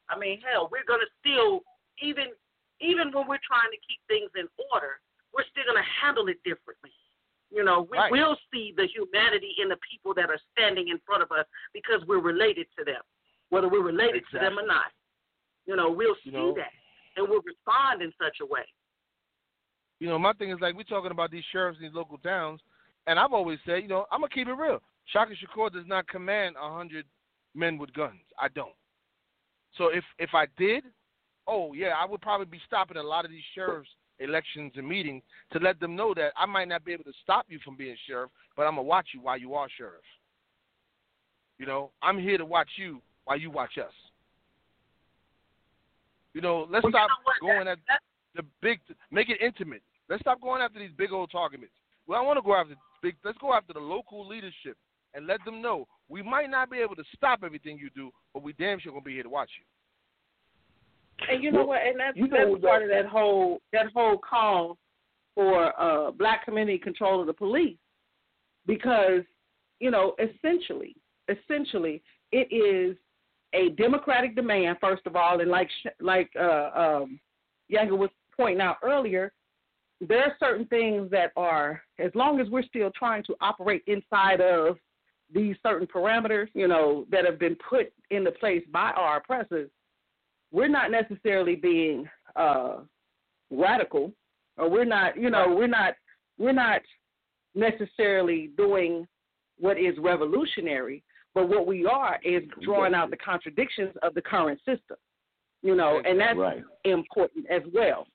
[0.09, 1.62] I mean hell we're gonna still
[2.01, 2.34] even
[2.82, 4.99] even when we're trying to keep things in order
[5.34, 6.91] we're still gonna handle it differently.
[7.51, 8.12] You know we Right.
[8.12, 12.03] will see the humanity in the people that are standing in front of us because
[12.07, 13.01] we're related to them,
[13.49, 14.91] whether we're related to them or not.
[15.66, 16.53] You know we'll see You know?
[16.55, 16.74] that
[17.18, 18.66] and we'll respond in such a way.
[19.99, 22.59] You know, my thing is like we're talking about these sheriffs in these local towns,
[23.05, 24.82] and I've always said, you know, I'm gonna keep it real.
[25.05, 27.05] Shaka Shakur does not command a hundred
[27.53, 28.21] men with guns.
[28.39, 28.73] I don't.
[29.77, 30.83] So if if I did,
[31.47, 33.89] oh yeah, I would probably be stopping a lot of these sheriffs'
[34.19, 35.23] elections and meetings
[35.53, 37.95] to let them know that I might not be able to stop you from being
[38.07, 40.03] sheriff, but I'm gonna watch you while you are sheriff.
[41.57, 43.93] You know, I'm here to watch you while you watch us.
[46.33, 47.09] You know, let's Well, you stop
[47.41, 48.01] know going That- at
[48.33, 48.79] the big,
[49.11, 49.83] make it intimate.
[50.07, 51.71] Let's stop going after these big old targets.
[52.07, 53.15] Well, I want to go after big.
[53.23, 54.77] Let's go after the local leadership
[55.14, 58.43] and let them know we might not be able to stop everything you do, but
[58.43, 59.66] we damn sure gonna be here to watch you.
[61.30, 61.82] And you know Well, what?
[61.86, 64.78] And that's you know that's part of that- that whole that whole call
[65.36, 67.78] for uh, black community control of the police,
[68.66, 69.24] because
[69.80, 70.95] you know essentially,
[71.30, 72.01] essentially,
[72.32, 72.97] it is
[73.53, 77.20] a democratic demand first of all, and like sh- like uh, um,
[77.68, 79.32] Younger was pointing out earlier,
[80.01, 84.41] there are certain things that are as long as we're still trying to operate inside
[84.41, 84.78] of
[85.34, 89.69] these certain parameters, you know, that have been put into place by our oppressors
[90.51, 92.77] we're not necessarily being uh,
[93.49, 94.11] radical,
[94.57, 95.93] or we're not, you know, we're not,
[96.38, 96.82] we're not
[97.55, 99.07] necessarily doing
[99.57, 101.03] what is revolutionary.
[101.34, 104.97] But what we are is drawing out the contradictions of the current system,
[105.63, 106.61] you know, and that's Right.
[106.84, 108.05] important as well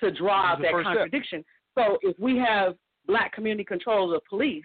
[0.00, 0.96] to draw out This is the that first step.
[0.96, 1.44] contradiction.
[1.78, 2.74] So if we have
[3.06, 4.64] black community controls of police,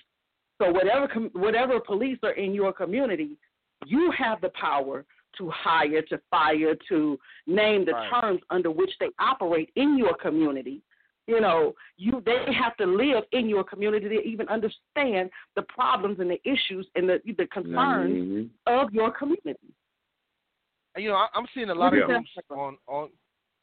[0.59, 3.37] so whatever com- whatever police are in your community,
[3.85, 5.05] you have the power
[5.37, 8.09] to hire, to fire, to name the Right.
[8.21, 10.81] terms under which they operate in your community.
[11.27, 16.19] You know, you they have to live in your community to even understand the problems
[16.19, 18.73] and the issues and the the concerns Mm-hmm.
[18.79, 19.73] of your community.
[20.97, 22.01] You know, I, I'm seeing a lot Yeah.
[22.03, 23.09] of groups on on.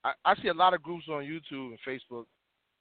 [0.05, 2.27] I, I see a lot of groups on YouTube and Facebook,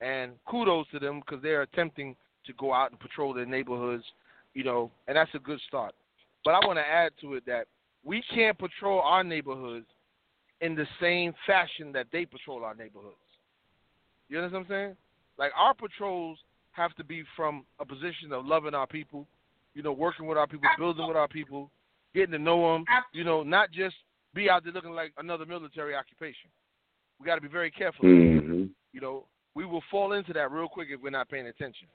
[0.01, 2.15] and kudos to them because they're attempting
[2.45, 4.03] to go out and patrol their neighborhoods,
[4.53, 5.93] you know, and that's a good start.
[6.45, 7.67] But I want to add to it that
[8.03, 9.85] we can't patrol our neighborhoods
[10.61, 13.15] in the same fashion that they patrol our neighborhoods.
[14.29, 14.95] You understand what I'm saying?
[15.37, 16.37] Like our patrols
[16.71, 19.27] have to be from a position of loving our people,
[19.73, 21.69] you know, working with our people, building with our people,
[22.13, 23.95] getting to know them, you know, not just
[24.33, 26.49] be out there looking like another military occupation.
[27.19, 28.05] We got to be very careful.
[28.05, 28.65] Mm-hmm.
[28.91, 29.25] You know,
[29.55, 31.87] we will fall into that real quick if we're not paying attention.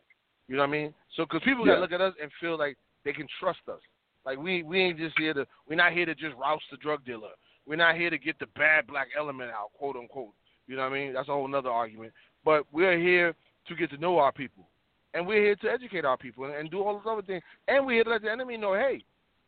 [0.48, 0.94] You know what I mean?
[1.16, 3.80] So, because people gotta look at us and feel like they can trust us.
[4.24, 7.04] Like we we ain't just here to we're not here to just roust the drug
[7.04, 7.30] dealer.
[7.66, 10.32] We're not here to get the bad black element out, quote unquote.
[10.66, 11.12] You know what I mean?
[11.12, 12.12] That's a whole other argument.
[12.44, 13.34] But we're here
[13.68, 14.66] to get to know our people,
[15.14, 17.42] and we're here to educate our people and, and do all those other things.
[17.68, 19.02] And we're here to let the enemy know, hey,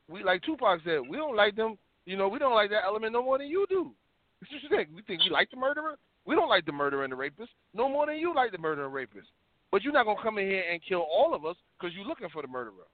[0.08, 1.78] we like Tupac said, we don't like them.
[2.04, 3.92] You know, we don't like that element no more than you do.
[4.40, 4.88] What you think?
[4.94, 5.96] We think we like the murderer?
[6.26, 8.86] We don't like the murderer and the rapist no more than you like the murderer
[8.86, 9.28] and rapist.
[9.70, 12.28] But you're not gonna come in here and kill all of us because you're looking
[12.30, 12.88] for the murderer,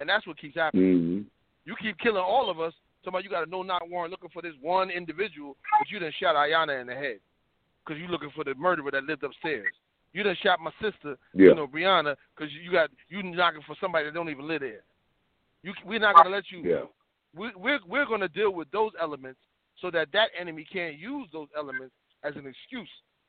[0.00, 0.94] and that's what keeps happening.
[0.94, 1.22] Mm-hmm.
[1.64, 2.72] You keep killing all of us.
[3.04, 6.12] Somebody you got a no not warrant looking for this one individual, but you done
[6.20, 7.18] shot Aiyana in the head
[7.84, 9.72] because you're looking for the murderer that lived upstairs.
[10.12, 11.48] You done shot my sister, Yeah.
[11.48, 14.82] you know Breonna, because you got you knocking for somebody that don't even live there.
[15.62, 16.62] You we're not gonna let you.
[16.62, 16.82] Yeah.
[17.34, 19.40] We, we're we're gonna deal with those elements
[19.80, 21.94] so that that enemy can't use those elements
[22.24, 22.88] as an excuse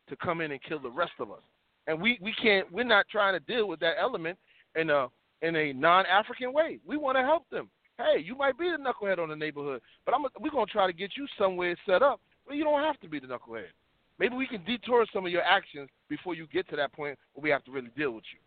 [0.09, 1.41] to come in and kill the rest of us.
[1.87, 2.71] And we, we can't.
[2.71, 4.37] We're not trying to deal with that element
[4.75, 5.07] in a
[5.41, 6.79] in a non-African way.
[6.85, 7.69] We want to help them.
[7.97, 10.93] Hey, you might be the knucklehead on the neighborhood, but I'm we're gonna try to
[10.93, 13.71] get you somewhere set up where you don't have to be the knucklehead.
[14.19, 17.43] Maybe we can detour some of your actions before you get to that point where
[17.43, 18.39] we have to really deal with you.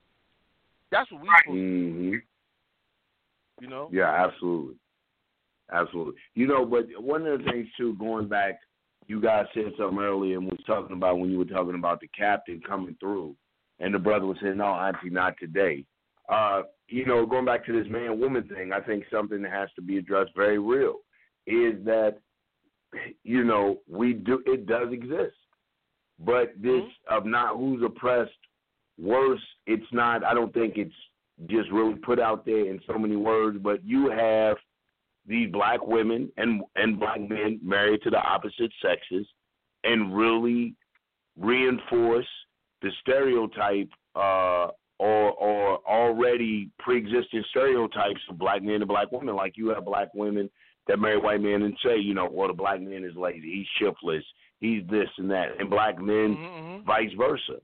[0.90, 3.64] That's what we supposed to do, Mm-hmm.
[3.64, 3.88] you know.
[3.92, 4.76] Yeah, absolutely.
[5.72, 6.14] Absolutely.
[6.34, 8.58] You know, but one of the things too, going back,
[9.10, 12.06] you guys said something earlier and was talking about when you were talking about the
[12.16, 13.34] captain coming through
[13.80, 15.84] and the brother was saying, No, Auntie, not today.
[16.28, 19.68] Uh, you know, going back to this man woman thing, I think something that has
[19.74, 20.98] to be addressed very real
[21.48, 22.18] is that
[23.24, 25.34] you know, we do it does exist.
[26.20, 28.30] But this of not who's oppressed
[28.96, 30.94] worse, it's not I don't think it's
[31.48, 34.56] just really put out there in so many words, but you have
[35.26, 39.26] these black women and and black men married to the opposite sexes
[39.84, 40.74] and really
[41.38, 42.26] reinforce
[42.82, 44.68] the stereotype uh
[44.98, 49.34] or or already pre existing stereotypes of black men and black women.
[49.36, 50.50] Like you have black women
[50.86, 53.66] that marry white men and say, you know, well the black man is lazy, he's
[53.78, 54.24] shiftless,
[54.60, 55.58] he's this and that.
[55.58, 56.38] And black men
[56.80, 56.86] Mm-hmm.
[56.86, 57.60] vice versa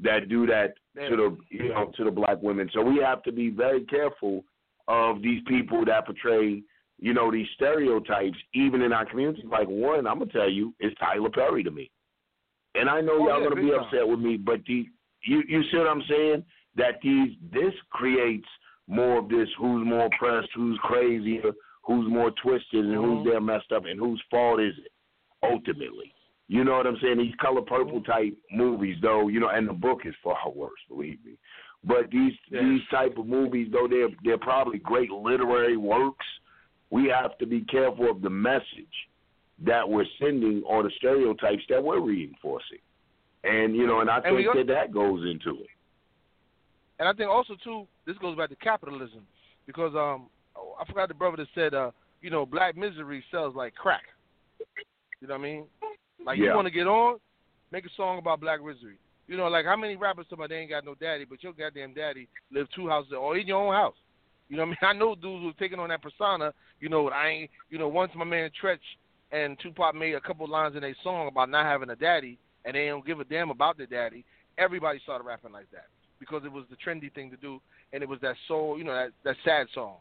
[0.00, 0.74] that do that
[1.08, 2.68] to the you know to the black women.
[2.72, 4.44] So we have to be very careful
[4.86, 6.62] of these people that portray
[6.98, 9.42] you know these stereotypes even in our community.
[9.48, 11.90] Like one, I'm gonna tell you, is Tyler Perry to me,
[12.74, 13.80] and I know Oh, y'all yeah, gonna be time.
[13.80, 14.86] upset with me, but the
[15.22, 16.44] you you see what I'm saying?
[16.76, 18.48] That these this creates
[18.86, 23.04] more of this who's more oppressed, who's crazier, who's more twisted, and Mhm.
[23.04, 24.92] who's there messed up, and whose fault is it
[25.42, 26.12] ultimately?
[26.48, 27.18] You know what I'm saying?
[27.18, 31.22] These color purple type movies, though, you know, and the book is far worse, believe
[31.24, 31.36] me.
[31.84, 32.62] But these Yeah.
[32.62, 36.26] these type of movies, though they're they're probably great literary works,
[36.90, 39.08] we have to be careful of the message
[39.64, 42.78] that we're sending or the stereotypes that we're reinforcing.
[43.44, 45.68] And you know, and I And think go- that that goes into it.
[46.98, 49.26] And I think also too, this goes back to capitalism,
[49.66, 50.28] because um,
[50.80, 54.02] I forgot the brother that said, uh, you know, black misery sells like crack.
[55.20, 55.64] You know what I mean?
[56.24, 57.18] Like you want to get on,
[57.70, 58.98] make a song about black misery.
[59.28, 61.52] You know, like how many rappers talk about they ain't got no daddy, but your
[61.52, 63.94] goddamn daddy live two houses or in your own house.
[64.48, 64.96] You know what I mean?
[64.96, 66.52] I know dudes who've taken on that persona.
[66.80, 67.50] You know, I ain't.
[67.70, 68.78] You know, once my man Treach
[69.32, 72.74] and Tupac made a couple lines in a song about not having a daddy, and
[72.74, 74.24] they don't give a damn about their daddy.
[74.56, 75.86] Everybody started rapping like that
[76.18, 77.60] because it was the trendy thing to do,
[77.92, 79.96] and it was that soul, you know, that that sad song.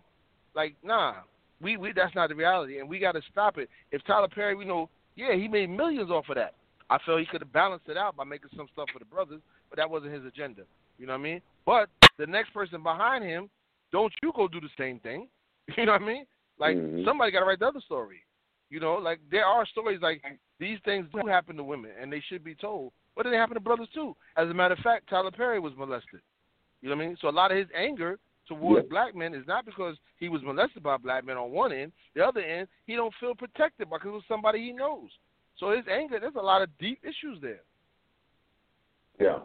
[0.55, 1.15] Like, nah,
[1.61, 3.69] we we that's not the reality, and we got to stop it.
[3.91, 6.53] If Tyler Perry, we know, yeah, he made millions off of that.
[6.89, 9.41] I felt he could have balanced it out by making some stuff for the brothers,
[9.69, 10.63] but that wasn't his agenda.
[10.97, 11.41] You know what I mean?
[11.65, 13.49] But the next person behind him,
[13.91, 15.27] don't you go do the same thing?
[15.77, 16.25] You know what I mean?
[16.59, 17.05] Like Mhm.
[17.05, 18.23] somebody got to write the other story.
[18.69, 20.21] You know, like there are stories like
[20.59, 22.91] these things do happen to women, and they should be told.
[23.15, 24.15] But they happen to brothers too.
[24.35, 26.21] As a matter of fact, Tyler Perry was molested.
[26.81, 27.17] You know what I mean?
[27.19, 28.89] So a lot of his anger towards Yeah.
[28.89, 31.91] black men is not because he was molested by black men on one end.
[32.13, 35.09] The other end, he don't feel protected because it was somebody he knows.
[35.57, 37.63] So his anger, there's a lot of deep issues there.
[39.19, 39.39] Yeah.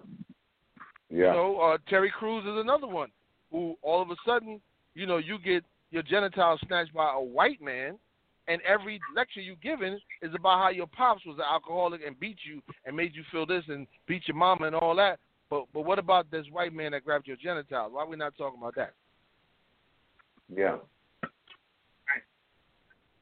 [1.08, 1.30] Yeah.
[1.30, 3.10] You know, uh, Terry Crews is another one
[3.52, 4.60] who all of a sudden,
[4.94, 7.98] you know, you get your genitals snatched by a white man,
[8.48, 12.38] and every lecture you giving is about how your pops was an alcoholic and beat
[12.44, 15.18] you and made you feel this and beat your mama and all that.
[15.50, 17.92] But but what about this white man that grabbed your genitals?
[17.92, 18.94] Why are we not talking about that?
[20.54, 20.76] Yeah.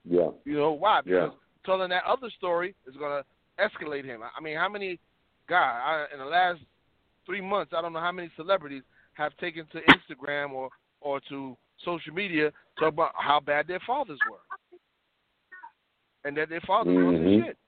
[0.08, 0.30] Yeah.
[0.44, 1.00] You know why?
[1.04, 1.26] Yeah.
[1.26, 1.34] Because
[1.66, 3.22] telling that other story is gonna
[3.58, 4.22] escalate him.
[4.22, 4.98] I mean, how many
[5.48, 6.60] guys I, in the last
[7.26, 7.72] three months?
[7.76, 8.82] I don't know how many celebrities
[9.20, 10.70] have taken to Instagram or
[11.02, 14.78] or to social media to talk about how bad their fathers were,
[16.24, 17.24] and that their fathers were Mhm.
[17.24, 17.58] the shit.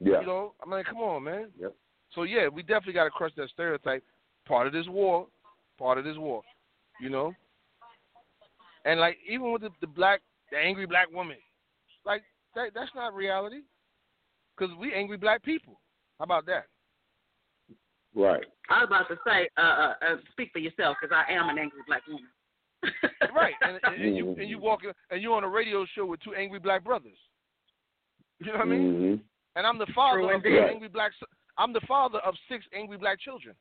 [0.00, 0.20] Yeah.
[0.20, 1.52] You know, I mean, come on, man.
[1.58, 1.74] Yep.
[2.10, 4.04] So yeah, we definitely got to crush that stereotype.
[4.46, 5.26] Part of this war,
[5.78, 6.42] part of this war.
[7.00, 7.34] You know,
[8.84, 10.20] and like even with the, the black,
[10.50, 11.38] the angry black woman,
[12.04, 12.22] like
[12.54, 13.62] that that's not reality.
[14.56, 15.80] Cause we angry black people.
[16.18, 16.66] How about that?
[18.18, 18.44] Right.
[18.68, 21.58] I was about to say, uh, uh, uh speak for yourself, because I am an
[21.58, 22.26] angry black woman.
[23.34, 23.54] right.
[23.62, 26.34] And, and, and you and you walking and you're on a radio show with two
[26.34, 27.16] angry black brothers.
[28.40, 28.92] You know what I mean?
[28.92, 29.20] Mhm.
[29.56, 30.58] And I'm the father True of indeed.
[30.58, 31.12] six angry black.
[31.56, 33.54] I'm the father of six angry black children.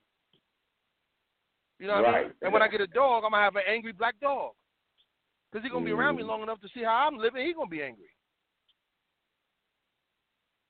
[1.79, 2.21] You know what I mean?
[2.23, 2.31] Right.
[2.41, 4.53] And when I get a dog, I'm gonna have an angry black dog.
[5.53, 6.27] Cause he's gonna be around me Mhm.
[6.27, 7.45] long enough to see how I'm living.
[7.45, 8.09] He's gonna be angry.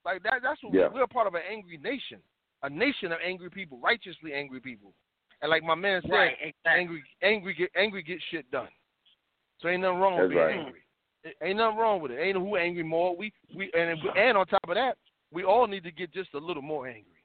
[0.05, 0.41] Like that.
[0.41, 0.87] That's what Yeah.
[0.87, 2.21] we're a part of an angry nation,
[2.63, 4.93] a nation of angry people, righteously angry people.
[5.41, 6.81] And like my man said, right, exactly.
[6.81, 8.69] angry, angry, get angry, get shit done.
[9.59, 10.65] So ain't nothing wrong with That's being right.
[10.65, 10.79] angry.
[11.23, 12.19] It- Ain't nothing wrong with it.
[12.19, 13.15] Ain't who angry more.
[13.15, 14.97] We we and and on top of that,
[15.31, 17.21] we all need to get just a little more angry.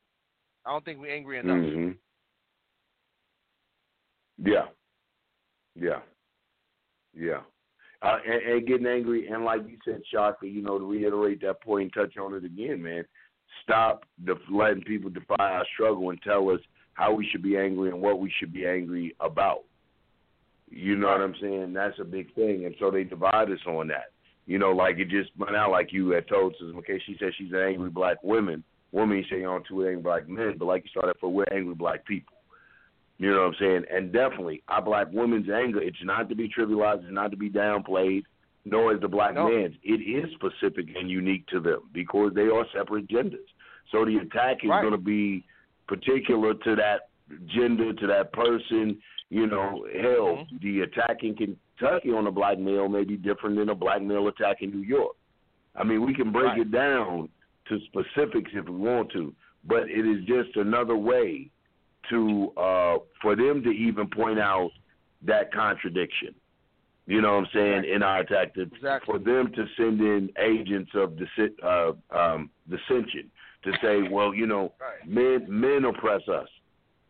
[0.67, 1.57] I don't think we're angry enough.
[1.57, 1.97] Mhm.
[4.39, 4.67] Yeah.
[5.75, 6.01] Yeah.
[7.15, 7.41] Yeah.
[8.03, 11.63] Uh, and, and getting angry, and like you said, Shaka, you know, to reiterate that
[11.63, 13.05] point and touch on it again, man,
[13.63, 16.61] stop def- letting people define our struggle and tell us
[16.95, 19.65] how we should be angry and what we should be angry about.
[20.69, 21.73] You know what I'm saying?
[21.73, 24.13] That's a big thing, and so they divide us on that.
[24.47, 26.99] You know, like it just went out like you had told Sister Makeda.
[27.07, 28.65] She said she's an angry black woman.
[28.91, 31.31] Woman, you say oh, you're on two angry black men, but like you started for,
[31.31, 32.37] we're angry black people.
[33.19, 33.85] You know what I'm saying?
[33.91, 37.49] And definitely, our black women's anger, it's not to be trivialized, it's not to be
[37.49, 38.25] downplayed,
[38.65, 39.49] nor is the black No.
[39.49, 39.77] man's.
[39.83, 43.49] It is specific and unique to them because they are separate genders.
[43.91, 44.81] So the attack is Right.
[44.81, 45.45] going to be
[45.89, 47.09] particular to that
[47.47, 49.01] gender, to that person.
[49.31, 50.61] You know, hell, Mhm.
[50.61, 54.29] the attack in Kentucky on a black male may be different than a black male
[54.29, 55.17] attack in New York.
[55.75, 56.61] I mean, we can break Right.
[56.61, 57.31] it down
[57.67, 59.35] to specifics if we want to,
[59.65, 61.51] but it is just another way
[62.11, 64.73] to uh for them to even point out
[65.23, 66.35] that contradiction.
[67.07, 69.01] You know what I'm saying in our to, Exactly.
[69.07, 73.31] for them to send in agents of dis- uh, um, dissension
[73.65, 75.07] to say, well, you know, Right.
[75.07, 76.49] men men oppress us,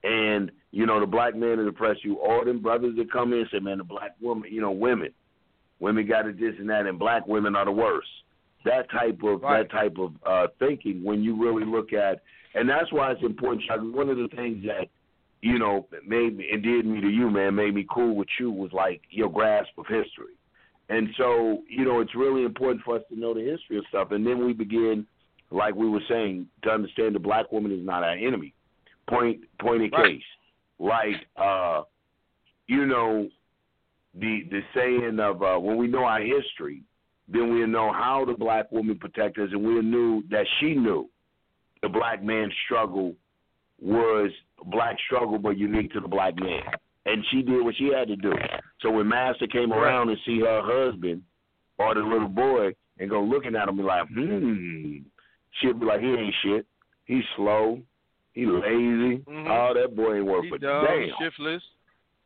[0.03, 2.19] and you know the black man that oppress you.
[2.21, 5.13] All them brothers that come in and say, man, the black woman, you know, women,
[5.79, 8.09] women got it this and that, and black women are the worst.
[8.65, 9.69] That type of Right.
[9.69, 12.23] that type of uh, thinking when you really look at,
[12.55, 13.63] and that's why it's important.
[13.95, 14.89] One of the things that
[15.43, 18.51] you know made me and did me to you, man, made me cool with you
[18.51, 20.35] was like your grasp of history.
[20.89, 24.11] And so, you know, it's really important for us to know the history of stuff.
[24.11, 25.07] And then we begin,
[25.51, 28.55] like we were saying, to understand the black woman is not our enemy.
[29.09, 30.15] Point point in Right.
[30.15, 30.23] case.
[30.79, 31.83] Like uh
[32.69, 33.29] you know,
[34.15, 36.83] the the saying of uh when we know our history,
[37.29, 41.09] then we know how the black woman protected us and we knew that she knew
[41.83, 43.15] the black man's struggle
[43.81, 44.31] was
[44.67, 46.63] black struggle but unique to the black man.
[47.05, 48.33] And she did what she had to do.
[48.81, 51.23] So when Master came around and see her husband
[51.79, 54.99] or the little boy and go looking at him be like, hmm,
[55.61, 56.67] she'll be like, he ain't shit.
[57.07, 57.81] He's slow.
[58.35, 59.19] He lazy.
[59.29, 59.47] Mhm.
[59.49, 61.09] Oh, that boy ain't worth He a dumb, damn.
[61.19, 61.63] shiftless.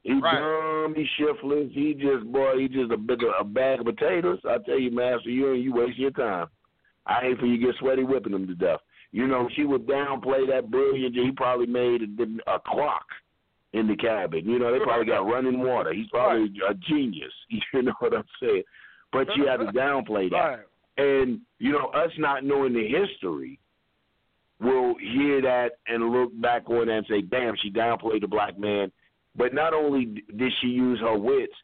[0.03, 0.39] He Right.
[0.39, 4.39] dumb, he shiftless, he just boy, he just a big a bag of potatoes.
[4.45, 6.47] I tell you, master, you ain't you wasting your time.
[7.07, 8.81] I ain't for you to get sweaty whipping him to death.
[9.17, 11.15] You know, she would downplay that brilliant.
[11.15, 13.07] He probably made a, a clock
[13.73, 14.45] in the cabin.
[14.45, 15.95] You know, they probably got running water.
[15.95, 17.33] He's probably a genius.
[17.73, 18.63] You know what I'm saying?
[19.13, 20.37] But she had to downplay that.
[20.37, 20.59] Right.
[20.99, 23.59] And you know, us not knowing the history,
[24.61, 28.59] will hear that and look back on that and say, "Damn, she downplayed the black
[28.59, 28.93] man."
[29.35, 31.55] But not only did she use her wits,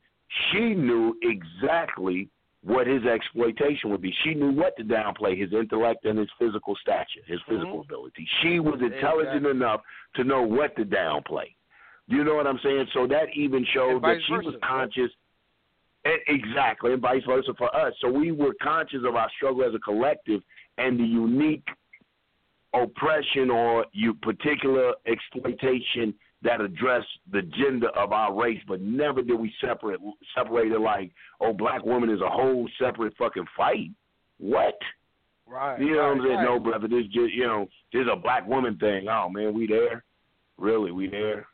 [0.51, 2.31] she knew exactly
[2.65, 4.15] what his exploitation would be.
[4.23, 7.85] She knew what to downplay: his intellect and his physical stature, his physical Mhm.
[7.85, 8.29] ability.
[8.41, 9.51] She was intelligent Exactly.
[9.51, 9.83] enough
[10.15, 11.55] to know what to downplay.
[12.09, 12.89] You know what I'm saying?
[12.93, 15.11] So that even showed that she was conscious.
[16.05, 17.95] Exactly, and vice versa for us.
[18.01, 20.43] So we were conscious of our struggle as a collective
[20.77, 21.69] and the unique
[22.75, 26.13] oppression or you particular exploitation
[26.43, 30.01] that address the gender of our race, but never did we separate
[30.37, 33.91] separate it like, oh, black woman is a whole separate fucking fight.
[34.39, 34.79] What?
[35.47, 35.81] Right.
[35.81, 36.37] You know right, what I'm saying?
[36.37, 36.45] right.
[36.45, 39.07] No, brother, this just you know, this is a black woman thing.
[39.09, 40.05] Oh man, we there?
[40.59, 41.47] Really, we there?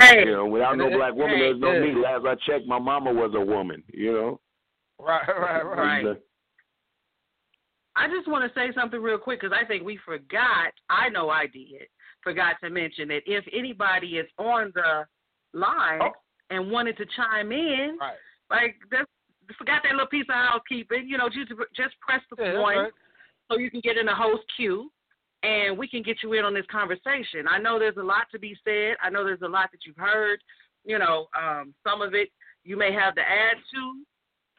[0.00, 1.94] Hey, You know, without no black woman, there's no me.
[1.94, 3.82] Last I checked, my mama was a woman.
[3.92, 4.40] You know.
[4.98, 6.04] Right, right, right.
[6.04, 6.16] Right.
[7.96, 10.72] I just want to say something real quick because I think we forgot.
[10.90, 11.86] I know I did.
[12.24, 15.06] Forgot to mention that if anybody is on the
[15.52, 16.12] line Oh.
[16.50, 18.18] and wanted to chime in, Right.
[18.50, 19.08] like that's
[19.58, 21.06] forgot that little piece of housekeeping.
[21.06, 22.92] You know, just just press the Yeah, one right.
[23.50, 24.90] so you can get in the host queue
[25.42, 27.46] and we can get you in on this conversation.
[27.46, 28.96] I know there's a lot to be said.
[29.02, 30.42] I know there's a lot that you've heard.
[30.84, 32.30] You know, um, some of it
[32.64, 34.04] you may have to add to,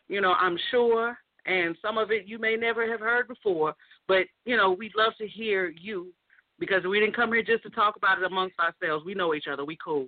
[0.07, 1.17] you know, I'm sure,
[1.47, 3.75] and some of it you may never have heard before.
[4.07, 6.13] But, you know, we'd love to hear you
[6.59, 9.05] because we didn't come here just to talk about it amongst ourselves.
[9.05, 9.65] We know each other.
[9.65, 10.07] We cool.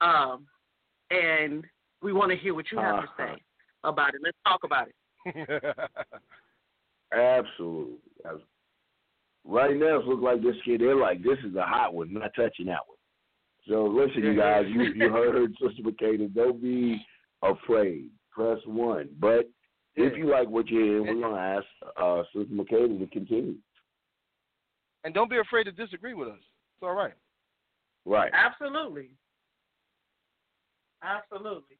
[0.00, 0.46] Um,
[1.10, 1.64] and
[2.02, 3.34] we want to hear what you have to Uh-huh.
[3.36, 3.42] say
[3.84, 4.20] about it.
[4.24, 4.94] Let's talk about it.
[7.12, 7.96] Absolutely.
[8.24, 8.48] Absolutely.
[9.46, 10.80] Right now, it looks like this kid.
[10.80, 12.12] They're like, this is a hot one.
[12.12, 12.96] Not touching that one.
[13.68, 14.64] So listen, you guys.
[14.68, 16.34] You you heard Sister Makeda.
[16.34, 17.04] Don't be
[17.42, 18.10] afraid.
[18.30, 19.08] Press one.
[19.20, 19.48] But
[19.96, 21.66] if you like what you hear, we're gonna ask
[22.00, 23.54] uh, Sister Makeda to continue.
[25.04, 26.38] And don't be afraid to disagree with us.
[26.38, 27.14] It's all right.
[28.04, 28.32] Right.
[28.34, 29.10] Absolutely.
[31.02, 31.76] Absolutely.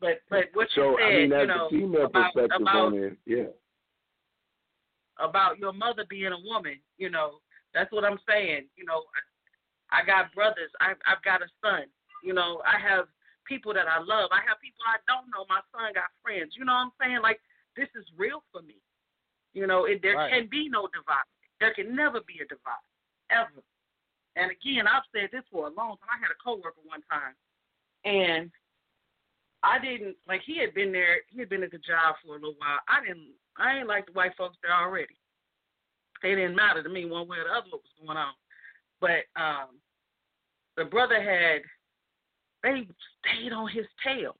[0.00, 2.60] But but what you So said, I mean, you that's know, the female about, perspective
[2.62, 3.16] about on it.
[3.26, 3.50] Yeah.
[5.18, 7.38] about your mother being a woman, you know,
[7.72, 8.66] that's what I'm saying.
[8.76, 9.02] You know,
[9.90, 10.70] I, I got brothers.
[10.80, 11.86] I've I've got a son.
[12.22, 13.06] You know, I have
[13.46, 14.30] people that I love.
[14.32, 15.46] I have people I don't know.
[15.48, 16.54] My son got friends.
[16.58, 17.22] You know what I'm saying?
[17.22, 17.40] Like
[17.76, 18.78] this is real for me.
[19.54, 20.32] You know, it, there Right.
[20.32, 21.24] can be no divide.
[21.60, 22.84] There can never be a divide
[23.30, 23.62] ever.
[24.36, 26.10] And again, I've said this for a long time.
[26.10, 27.34] I had a coworker one time,
[28.04, 28.50] and
[29.62, 30.42] I didn't like.
[30.44, 31.18] He had been there.
[31.28, 32.80] He had been at the job for a little while.
[32.88, 33.30] I didn't.
[33.56, 35.14] I ain't like the white folks there already.
[36.22, 38.34] They didn't matter to me one way or the other what was going on.
[39.00, 39.78] But um,
[40.76, 41.62] the brother had.
[42.64, 42.88] They
[43.20, 44.36] stayed on his tail.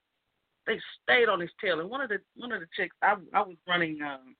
[0.65, 1.79] They stayed on his tail.
[1.79, 4.01] And one of the one of the chicks, I I was running.
[4.01, 4.35] Um,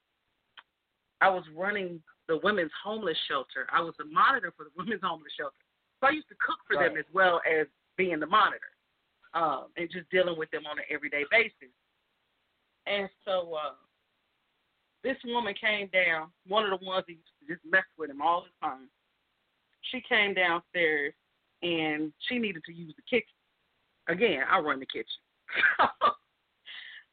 [1.21, 3.67] I was running the women's homeless shelter.
[3.71, 5.55] I was the monitor for the women's homeless shelter.
[5.99, 7.67] So I used to cook for them as well as
[7.97, 8.73] being the monitor,
[9.33, 11.71] um, and just dealing with them on an everyday basis.
[12.85, 13.73] And so uh,
[15.03, 18.21] this woman came down, one of the ones that used to just mess with him
[18.21, 18.89] all the time.
[19.91, 21.13] She came downstairs
[21.61, 23.35] and she needed to use the kitchen.
[24.07, 25.05] Again, I run the kitchen.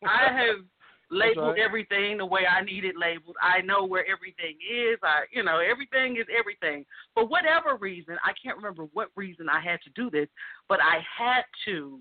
[0.04, 0.64] I have
[1.12, 1.59] labeled right.
[1.59, 3.36] everything the way I need it labeled.
[3.40, 4.98] I know where everything is.
[5.02, 6.84] I, you know, everything is everything.
[7.14, 10.28] For whatever reason, I can't remember what reason I had to do this,
[10.68, 12.01] but I had to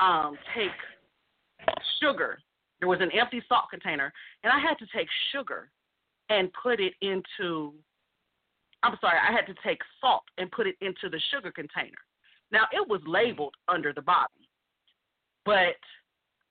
[0.00, 0.70] um take
[2.00, 2.38] sugar.
[2.78, 4.12] There was an empty salt container,
[4.44, 5.68] and I had to take sugar
[6.30, 7.74] and put it into.
[8.84, 11.98] I'm sorry, I had to take salt and put it into the sugar container.
[12.52, 14.38] Now it was labeled under the bottom,
[15.44, 15.74] but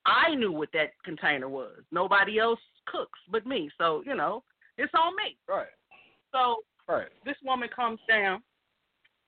[0.08, 1.84] I knew what that container was.
[1.92, 4.44] Nobody else cooks but me, so you know
[4.78, 5.38] it's on me.
[5.48, 5.68] Right.
[6.32, 7.10] So Right.
[7.26, 8.42] this woman comes down,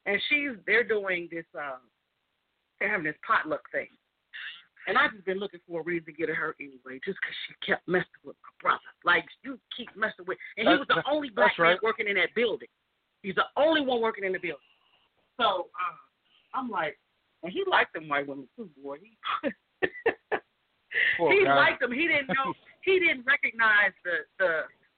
[0.05, 1.45] and she's they're doing this.
[1.53, 1.77] Uh,
[2.79, 3.89] they're having this potluck thing,
[4.87, 7.33] and I've just been looking for a reason to get at her anyway, just 'cause
[7.47, 8.83] she kept messing with my brother.
[9.03, 11.83] Like you keep messing with, and he was the only black that's man right.
[11.83, 12.69] working in that building.
[13.21, 14.63] He's the only one working in the building.
[15.35, 16.97] So uh, I'm like,
[17.43, 18.99] and he liked them white women too, boy.
[19.01, 19.17] He
[21.17, 21.55] Poor he guy.
[21.55, 21.91] liked them.
[21.91, 22.53] He didn't know.
[22.87, 24.51] he didn't recognize the the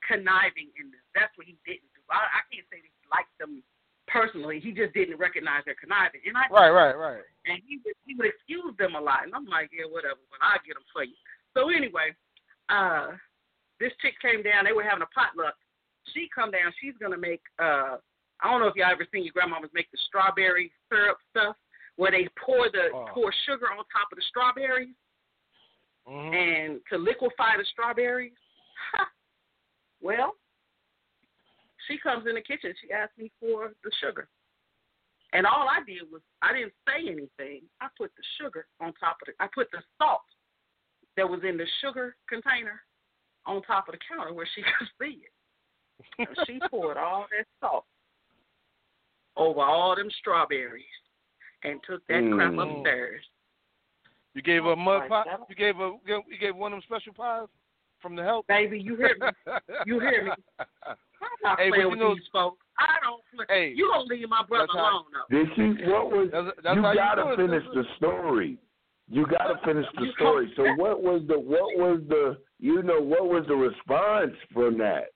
[0.07, 1.03] conniving in them.
[1.15, 2.01] That's what he didn't do.
[2.09, 3.61] I, I can't say that he liked them
[4.07, 4.59] personally.
[4.59, 6.19] He just didn't recognize their conniving.
[6.27, 7.23] And I Right, right, right.
[7.45, 9.23] and he would he would excuse them a lot.
[9.23, 11.15] And I'm like, yeah, whatever, but I'll get them for you.
[11.55, 12.15] So anyway,
[12.69, 13.15] uh,
[13.79, 14.65] this chick came down.
[14.65, 15.55] They were having a potluck.
[16.13, 16.71] She come down.
[16.81, 17.41] She's gonna make.
[17.59, 17.97] uh
[18.41, 21.55] I don't know if y'all ever seen your grandmamas make the strawberry syrup stuff,
[21.95, 23.05] where they pour the Oh.
[23.13, 24.97] pour sugar on top of the strawberries
[26.07, 28.33] hmm and to liquefy the strawberries.
[30.01, 30.35] well,
[31.87, 32.73] she comes in the kitchen.
[32.81, 34.27] She asked me for the sugar.
[35.33, 37.61] And all I did was I didn't say anything.
[37.79, 40.21] I put the sugar on top of the I put the salt
[41.17, 42.81] that was in the sugar container
[43.45, 46.27] on top of the counter where she could see it.
[46.27, 47.85] And she poured all that salt
[49.37, 50.83] over all them strawberries
[51.63, 52.77] and took that crap Mm.
[52.77, 53.23] upstairs.
[54.33, 55.23] You gave her a mud pie.
[55.49, 55.91] You gave her.
[56.05, 57.47] You gave one of them special pies
[58.01, 58.47] from the help.
[58.47, 59.27] Baby, you hear me.
[59.85, 60.31] You hear me.
[60.59, 62.57] I'm not Hey, playing you with know- these folks.
[62.79, 63.45] I don't play.
[63.49, 65.37] Hey, you gonna leave my brother how- alone though.
[65.37, 65.83] Did she?
[65.89, 66.29] What was?
[66.31, 67.47] That's, that's you gotta you do it.
[67.47, 68.57] finish the story.
[69.09, 70.51] You gotta finish the story.
[70.55, 75.11] So what was the what was the you know what was the response from that?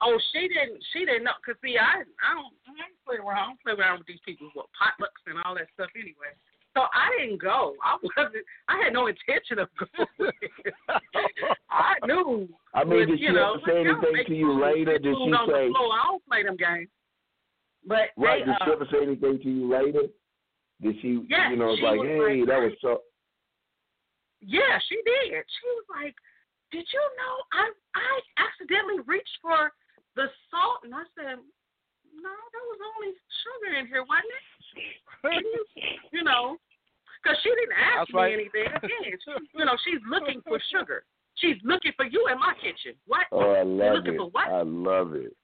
[0.00, 0.80] Oh, she didn't.
[0.94, 1.36] She didn't know.
[1.44, 3.36] Cause see, I I don't I don't play around.
[3.36, 6.32] I don't play around with these people with potlucks and all that stuff anyway.
[6.74, 7.74] So I didn't go.
[7.82, 8.44] I wasn't.
[8.68, 10.30] I had no intention of going.
[11.70, 12.48] I knew.
[12.74, 14.98] I mean, did she know, ever say anything to you later?
[14.98, 15.66] Did she say.
[15.66, 16.88] I don't play them games.
[17.86, 18.44] But right?
[18.46, 20.06] they, Did she uh, ever say anything to you later?
[20.80, 21.26] Did she?
[21.28, 23.02] Yes, you know, it's like, was hey, like, that was so.
[24.40, 25.42] Yeah, she did.
[25.42, 26.14] She was like,
[26.70, 27.64] "Did you know I
[27.98, 28.12] I
[28.46, 29.74] accidentally reached for
[30.14, 31.42] the salt?" And I said,
[32.14, 34.49] "No, that was only sugar in here, wasn't it?"
[35.24, 35.64] And you,
[36.12, 36.56] you know,
[37.22, 38.32] because she didn't ask That's me right.
[38.34, 38.66] anything.
[38.76, 41.04] Again, she, you know, she's looking for sugar.
[41.36, 42.96] She's looking for you in my kitchen.
[43.06, 43.26] What?
[43.32, 44.18] Oh, I love looking it.
[44.18, 44.48] for what?
[44.48, 45.36] I love it.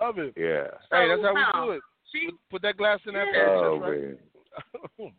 [0.00, 0.32] Love it.
[0.36, 0.68] Yeah.
[0.90, 1.82] Hey, that's how So, we do it.
[2.12, 3.40] She Put, put that glass in that Yeah.
[3.40, 3.56] bitch.
[3.56, 4.00] Oh That's right.
[4.00, 4.18] man.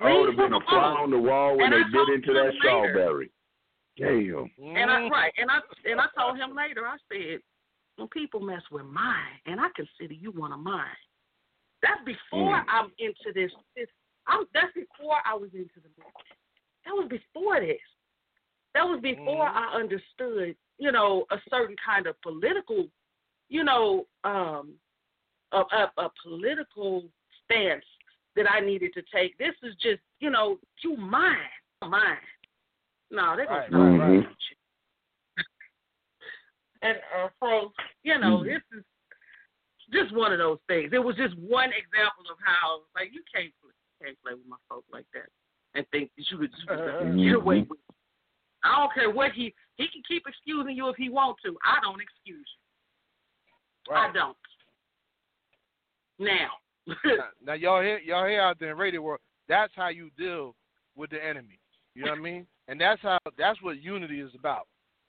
[0.00, 2.32] Leave Oh, would have been a fly on the wall when And they bit into
[2.32, 2.58] that later.
[2.58, 3.30] strawberry.
[3.98, 4.50] Damn.
[4.76, 5.10] And I Mm.
[5.10, 6.86] right, and I and I told him later.
[6.86, 7.40] I said,
[7.96, 10.96] when people mess with mine, and I consider you one of mine.
[11.82, 12.64] That's before Mm.
[12.68, 13.52] I'm into this.
[13.74, 13.88] This
[14.26, 14.46] I'm.
[14.52, 16.14] That's before I was into the movement.
[16.84, 17.80] That was before this.
[18.74, 19.56] That was before Mhm.
[19.56, 22.88] I understood, you know, a certain kind of political,
[23.48, 24.78] you know, um,
[25.52, 27.10] a, a, a political
[27.44, 27.84] stance
[28.36, 29.36] that I needed to take.
[29.38, 31.50] This is just, you know, you mine,
[31.82, 32.18] mine.
[33.10, 34.28] No, they're gonna Right, right, messing right.
[34.28, 34.56] with you.
[36.82, 37.72] And uh, so,
[38.04, 38.44] you know, Mhm.
[38.44, 38.84] this is
[39.92, 40.90] just one of those things.
[40.92, 44.48] It was just one example of how, like, you can't play, you can't play with
[44.48, 45.28] my folks like that
[45.74, 47.70] and think that you could just get away mm-hmm.
[47.70, 47.78] with.
[47.78, 47.94] it.
[48.62, 51.56] I don't care what he he can keep excusing you if he wants to.
[51.64, 53.94] I don't excuse you.
[53.94, 54.36] I don't.
[56.18, 56.50] Now.
[56.86, 56.96] Now,
[57.46, 59.20] now y'all hear y'all hear out there in radio world.
[59.48, 60.54] That's how you deal
[60.94, 61.58] with the enemy.
[61.94, 62.46] You know what I mean?
[62.68, 64.66] And that's how that's what unity is about.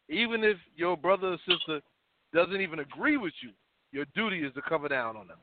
[0.10, 1.82] Even if your brother or sister
[2.34, 3.52] doesn't even agree with you,
[3.92, 5.38] your duty is to cover down on them.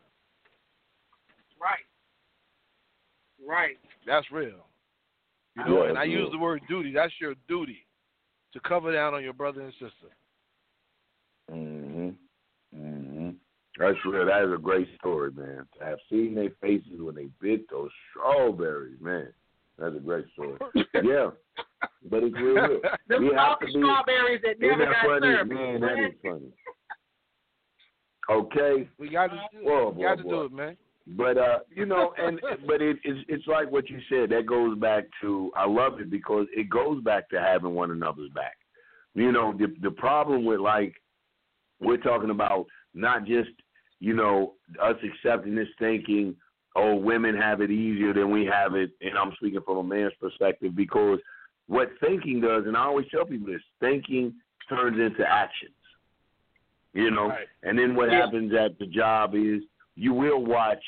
[1.61, 1.85] right.
[3.47, 3.77] Right.
[4.07, 4.67] That's real.
[5.57, 6.93] You know, Yeah, and I that's use the word duty.
[6.93, 7.87] That's your duty
[8.53, 10.11] to cover down on your brother and sister.
[11.51, 12.17] Mhm.
[12.75, 13.37] Mhm.
[13.79, 14.27] That's real.
[14.27, 15.67] That is a great story, man.
[15.79, 19.33] To have seen their faces when they bit those strawberries, man.
[19.79, 20.59] That's a great story.
[20.95, 21.31] yeah,
[22.11, 22.55] but it's real.
[22.69, 22.81] real.
[23.07, 25.21] Them We have to be- strawberries that Isn't never got funny?
[25.21, 25.51] served.
[25.51, 26.53] Man, that is funny.
[28.31, 29.97] Okay, we got to do Whoa, it.
[29.97, 30.77] We got to do it, man.
[31.07, 34.31] but uh, you know, and but it, it's it's like what you said.
[34.31, 38.31] That goes back to I love it because it goes back to having one another's
[38.35, 38.57] back.
[39.15, 40.95] You know, the the problem with like
[41.81, 43.51] we're talking about not just
[44.01, 46.37] you know us accepting this thinking,
[46.77, 50.13] oh, women have it easier than we have it, and I'm speaking from a man's
[50.21, 51.19] perspective because
[51.67, 54.35] what thinking does, and I always tell people this: thinking
[54.69, 55.73] turns into actions.
[56.95, 57.49] You know, Right.
[57.63, 58.23] and then what Yeah.
[58.23, 59.63] happens at the job is
[59.95, 60.83] you will watch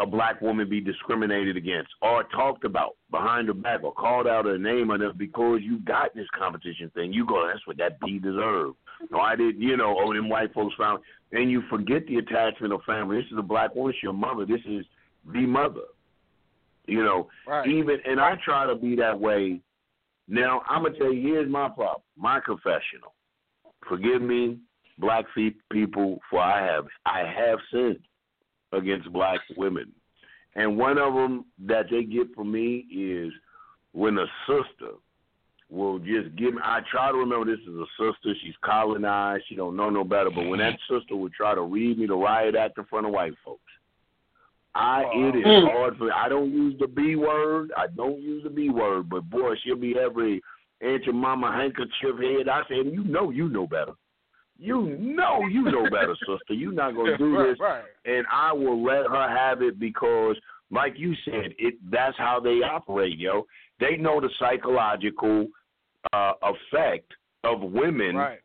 [0.00, 4.44] a black woman be discriminated against or talked about behind her back or called out
[4.44, 7.12] her name on it because you got this competition thing.
[7.12, 8.76] You go, that's what that B deserved.
[9.10, 11.02] No, I didn't, you know, oh, them white folks found.
[11.32, 13.20] And you forget the attachment of family.
[13.20, 14.44] This is a black woman, it's your mother.
[14.46, 14.84] This is
[15.32, 15.82] the mother.
[16.86, 17.66] You know, Right.
[17.68, 19.60] even, and I try to be that way.
[20.28, 23.14] Now, I'm going to tell you, here's my problem, my confessional.
[23.88, 24.58] Forgive me,
[24.98, 25.24] black
[25.70, 28.00] people, for I have I have sinned
[28.72, 29.92] against black women,
[30.54, 33.32] and one of them that they get from me is
[33.92, 34.92] when a sister
[35.70, 36.60] will just give me.
[36.64, 38.34] I try to remember this is a sister.
[38.42, 39.44] She's colonized.
[39.48, 40.30] She don't know no better.
[40.30, 43.12] But when that sister would try to read me the riot act in front of
[43.12, 43.60] white folks,
[44.74, 45.72] I it is Mm.
[45.72, 46.04] hard for.
[46.04, 46.10] me.
[46.10, 47.72] I don't use the B word.
[47.76, 49.08] I don't use the B word.
[49.08, 50.42] But boy, she'll be every
[50.80, 52.48] Aunt Jemima handkerchief head.
[52.48, 53.92] I said, you know, you know better.
[54.58, 56.52] You know, you know better, sister.
[56.52, 57.84] You're not gonna do right, this right.
[58.04, 60.36] and I will let her have it because,
[60.70, 63.46] like you said, it that's how they operate, yo.
[63.78, 65.46] They know the psychological
[66.12, 67.12] uh, effect
[67.44, 68.40] of women, Right.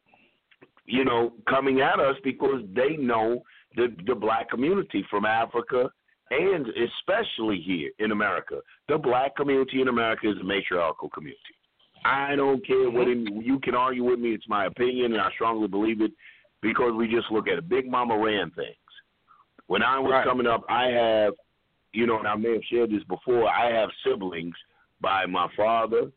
[0.85, 3.41] you know, coming at us because they know
[3.75, 5.89] the the black community from Africa
[6.29, 8.59] and especially here in America.
[8.87, 11.39] The black community in America is a matriarchal community.
[12.05, 14.33] I don't care what it, you can argue with me.
[14.33, 16.11] It's my opinion, and I strongly believe it
[16.61, 17.69] because we just look at it.
[17.69, 18.75] Big Mama ran things.
[19.67, 20.25] When I was Right.
[20.25, 21.33] coming up, I have,
[21.93, 23.47] you know, and I may have shared this before.
[23.47, 24.55] I have siblings
[24.99, 26.11] by my father,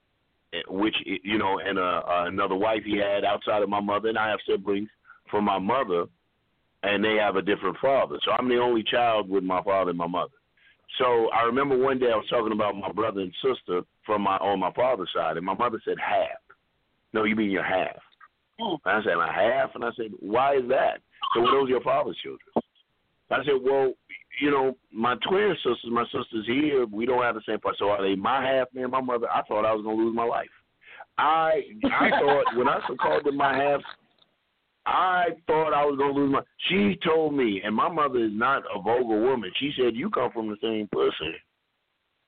[0.52, 4.08] eh, which you know, and uh, uh, another wife he had outside of my mother,
[4.08, 4.88] and I have siblings
[5.30, 6.06] from my mother,
[6.82, 8.18] and they have a different father.
[8.24, 10.32] So I'm the only child with my father and my mother.
[10.98, 14.36] So I remember one day I was talking about my brother and sister from my
[14.36, 16.38] on my father's side, and my mother said half.
[17.12, 17.96] No, you mean your half?
[18.60, 18.78] Oh.
[18.84, 21.00] And I said my half, and I said why is that?
[21.34, 22.40] So were those your father's children?
[23.30, 23.92] I said, well,
[24.40, 27.76] you know, my twin sisters, my sisters here, we don't have the same part.
[27.78, 28.90] So are they my half, man?
[28.90, 30.48] My mother, I thought I was gonna lose my life.
[31.18, 33.80] I I thought when I called them my half,
[34.84, 36.42] I thought I was gonna lose my.
[36.68, 39.50] She told me, and my mother is not a vulgar woman.
[39.58, 41.34] She said, "You come from the same person.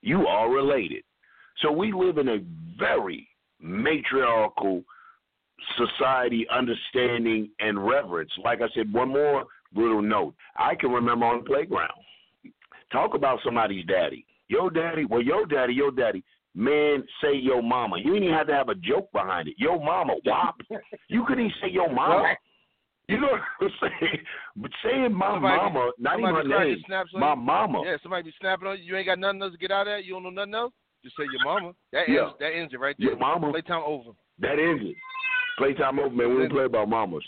[0.00, 1.04] You are related."
[1.62, 2.38] So we live in a
[2.78, 3.28] very
[3.60, 4.82] matriarchal
[5.76, 8.30] society, understanding and reverence.
[8.44, 9.44] Like I said, one more
[9.74, 10.34] little note.
[10.56, 11.90] I can remember on the playground.
[12.92, 14.24] Talk about somebody's daddy.
[14.48, 16.24] Your daddy, well, your daddy, your daddy.
[16.54, 17.98] Man, say your mama.
[17.98, 19.54] You didn't even have to have a joke behind it.
[19.58, 20.56] Your mama, wop.
[21.08, 22.34] You couldn't even say your mama.
[23.08, 24.18] You know what I'm saying?
[24.56, 26.82] But saying my Somebody- mama, not even her name,
[27.14, 27.82] my mama.
[27.84, 28.84] Yeah, somebody be snapping on you.
[28.84, 30.04] You ain't got nothing else to get out of that.
[30.04, 30.72] You don't know nothing else.
[31.08, 31.72] Just say your mama.
[31.92, 32.24] That Yeah.
[32.26, 32.34] ends.
[32.38, 33.08] That ends it right there.
[33.08, 33.50] Your mama.
[33.50, 34.10] Playtime over.
[34.40, 34.96] That ends it.
[35.56, 36.30] Playtime over, man.
[36.34, 37.24] We don't play about mamas.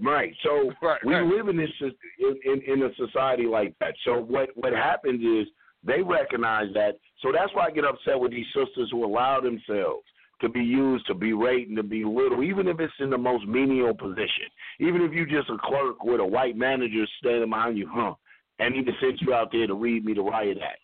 [0.00, 0.34] Right.
[0.42, 1.26] So Right, we right.
[1.26, 3.94] live in this in, in in a society like that.
[4.04, 5.52] So what what happens is
[5.84, 6.96] they recognize that.
[7.20, 10.04] So that's why I get upset with these sisters who allow themselves
[10.40, 13.94] to be used to berate and to belittle, even if it's in the most menial
[13.94, 14.48] position.
[14.80, 18.14] Even if you just a clerk with a white manager standing behind you, huh?
[18.58, 20.80] And he just sent you out there to read me the riot act.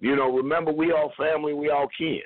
[0.00, 2.20] You know, remember we all family, we all kin.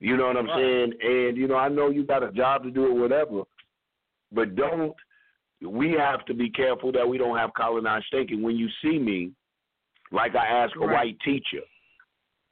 [0.00, 0.56] You know what I'm Right.
[0.56, 0.92] saying?
[1.02, 3.42] And you know, I know you got a job to do or whatever,
[4.32, 4.94] but don't.
[5.62, 8.40] We have to be careful that we don't have colonized thinking.
[8.40, 9.32] When you see me,
[10.10, 10.94] like I ask a Right.
[10.94, 11.60] white teacher,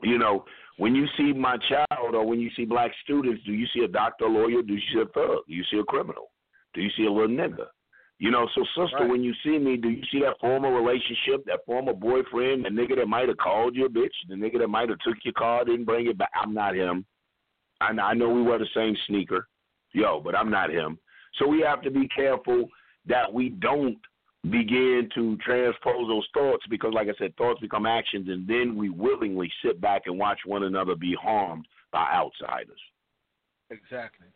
[0.03, 0.45] you know,
[0.77, 3.89] when you see my child or when you see black students, do you see a
[3.89, 4.63] doctor, lawyer?
[4.63, 5.47] Do you see a thug?
[5.47, 6.31] Do you see a criminal?
[6.75, 7.69] Do you see a little nigga?
[8.19, 9.09] You know, so sister, Right.
[9.09, 12.97] when you see me, do you see that former relationship, that former boyfriend, the nigga
[12.97, 15.65] that might have called you a bitch, the nigga that might have took your car,
[15.65, 16.31] didn't bring it back?
[16.35, 17.07] I'm not him.
[17.81, 19.47] I, I know we wear the same sneaker,
[19.93, 20.99] yo, but I'm not him.
[21.39, 22.69] So we have to be careful
[23.07, 23.99] that we don't
[24.51, 28.89] begin to transpose those thoughts because, like I said, thoughts become actions, and then we
[28.89, 32.81] willingly sit back and watch one another be harmed by outsiders.
[33.71, 34.27] Exactly.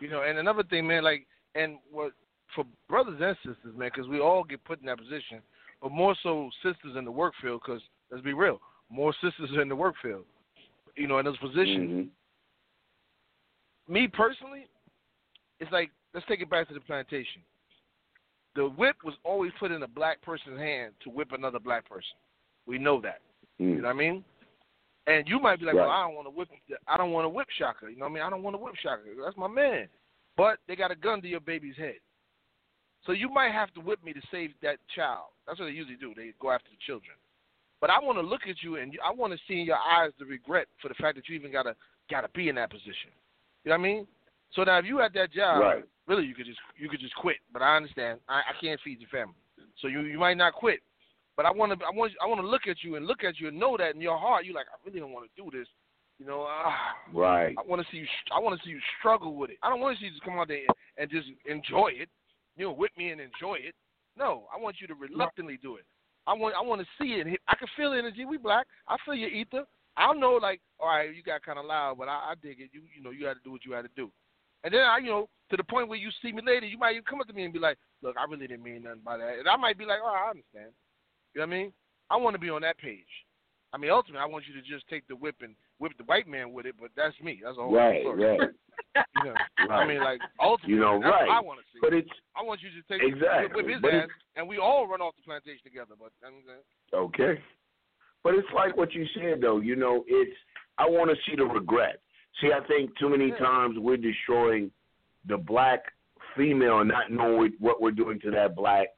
[0.00, 2.12] You know, and another thing, man, like, and what
[2.54, 5.40] for brothers and sisters, man, because we all get put in that position,
[5.82, 8.60] but more so sisters in the work field, because let's be real,
[8.90, 10.24] more sisters are in the work field.
[10.96, 11.90] You know, in those positions.
[11.90, 12.08] Mhm.
[13.86, 14.66] Me personally,
[15.60, 17.42] it's like let's take it back to the plantation.
[18.54, 22.16] The whip was always put in a black person's hand to whip another black person.
[22.66, 23.20] We know that.
[23.58, 24.24] You know what I mean?
[25.06, 25.82] And you might be like, Right.
[25.86, 26.48] well, I don't want to whip.
[26.86, 27.90] I don't want to whip Shaka.
[27.90, 28.22] You know what I mean?
[28.24, 29.02] I don't want to whip Shaka.
[29.24, 29.88] That's my man.
[30.36, 31.96] But they got a gun to your baby's head.
[33.06, 35.28] So you might have to whip me to save that child.
[35.46, 36.12] That's what they usually do.
[36.14, 37.16] They go after the children.
[37.80, 40.10] But I want to look at you and I want to see in your eyes
[40.18, 41.74] the regret for the fact that you even gotta
[42.10, 43.14] gotta be in that position.
[43.64, 44.06] You know what I mean?
[44.52, 45.84] So now if you had that job, Right.
[46.06, 47.36] really you could just you could just quit.
[47.52, 48.18] But I understand.
[48.28, 49.34] I, I can't feed your family.
[49.80, 50.80] So you you might not quit.
[51.36, 53.38] But I want to I want I want to look at you and look at
[53.38, 55.56] you and know that in your heart you're like I really don't want to do
[55.56, 55.68] this.
[56.18, 57.54] You know, ah, Right.
[57.56, 58.06] I want to see you.
[58.34, 59.58] I want to see you struggle with it.
[59.62, 60.66] I don't want to see you just come out there
[60.96, 62.08] and just enjoy it.
[62.58, 63.74] You know, whip me and enjoy it.
[64.16, 65.84] No, I want you to reluctantly do it.
[66.26, 66.54] I want.
[66.56, 67.40] I want to see it.
[67.46, 68.24] I can feel the energy.
[68.24, 68.66] We black.
[68.88, 69.64] I feel your ether.
[69.96, 72.70] I know, like, all right, you got kind of loud, but I, I dig it.
[72.72, 74.10] You, you know, you had to do what you had to do.
[74.62, 76.92] And then I, you know, to the point where you see me later, you might
[76.92, 79.16] even come up to me and be like, "Look, I really didn't mean nothing by
[79.16, 80.74] that," and I might be like, "Oh, I understand."
[81.34, 81.72] You know what I mean?
[82.10, 83.06] I want to be on that page.
[83.72, 86.26] I mean, ultimately, I want you to just take the whip and whip the white
[86.26, 87.40] man with it, but that's me.
[87.44, 88.02] That's a whole Right.
[88.02, 88.24] story.
[88.24, 88.50] Right.
[88.96, 89.34] You know,
[89.74, 91.26] I mean, like ultimately, You know, that's right.
[91.28, 91.78] what I want to see.
[91.80, 93.62] But it's I want you to take Exactly.
[93.62, 95.94] with his ass, and we all run off the plantation together.
[95.98, 96.42] But I mean,
[96.92, 97.40] Okay.
[98.24, 100.36] But it's like what you said though, you know, it's
[100.78, 102.00] I want to see the regret.
[102.40, 103.38] See, I think too many Yeah.
[103.38, 104.70] times we're destroying
[105.26, 105.92] the black
[106.36, 108.88] female not knowing what we're doing to that black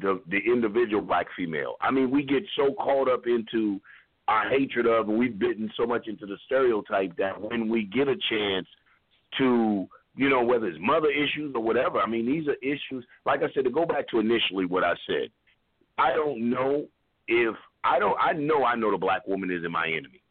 [0.00, 1.76] the the individual black female.
[1.80, 3.80] I mean, we get so caught up into
[4.28, 8.08] our hatred of and we've bitten so much into the stereotype that when we get
[8.08, 8.66] a chance
[9.38, 12.00] to you know, whether it's mother issues or whatever.
[12.00, 13.04] I mean, these are issues.
[13.26, 15.30] Like I said, to go back to initially what I said,
[15.98, 16.86] I don't know
[17.26, 18.16] if I don't.
[18.20, 20.22] I know I know the black woman isn't my enemy.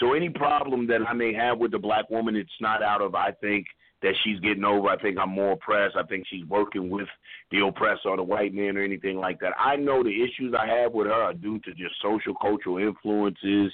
[0.00, 3.14] So any problem that I may have with the black woman, it's not out of
[3.14, 3.66] I think
[4.00, 4.88] that she's getting over.
[4.88, 5.96] I think I'm more oppressed.
[5.96, 7.08] I think she's working with
[7.50, 9.54] the oppressor or the white man or anything like that.
[9.58, 13.72] I know the issues I have with her are due to just social cultural influences,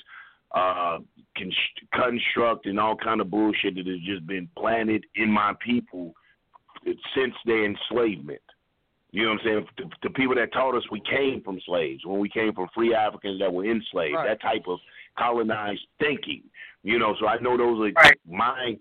[0.55, 0.98] uh,
[1.36, 6.14] const- construct, and all kind of bullshit that has just been planted in my people
[7.14, 8.40] since their enslavement.
[9.10, 9.66] You know what I'm saying?
[9.78, 12.94] The, the people that taught us we came from slaves, when we came from free
[12.94, 14.26] Africans that were enslaved, Right.
[14.28, 14.78] that type of
[15.16, 16.43] colonized thinking.
[16.82, 18.18] You know, so I know those are Right.
[18.28, 18.76] my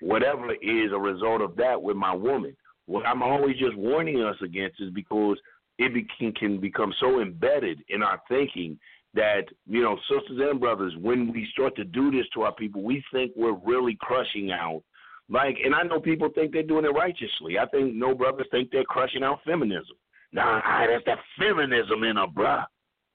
[0.00, 2.56] whatever is a result of that with my woman.
[2.86, 5.38] What I'm always just warning us against is because
[5.78, 8.78] it be, can, can become so embedded in our thinking
[9.16, 12.82] that you know, sisters and brothers, when we start to do this to our people,
[12.82, 14.82] we think we're really crushing out.
[15.28, 17.58] Like, and I know people think they're doing it righteously.
[17.58, 19.96] I think no brothers think they're crushing out feminism.
[20.32, 22.64] Nah, ah, that's that feminism in a bruh.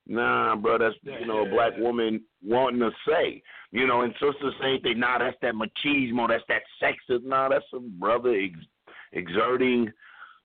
[0.08, 3.42] Nah, bro, that's you know a black woman wanting to say,
[3.72, 7.24] you know, and sisters say they, nah, that's that machismo, that's that sexist.
[7.24, 8.66] Nah, that's a brother ex-
[9.14, 9.92] exerting,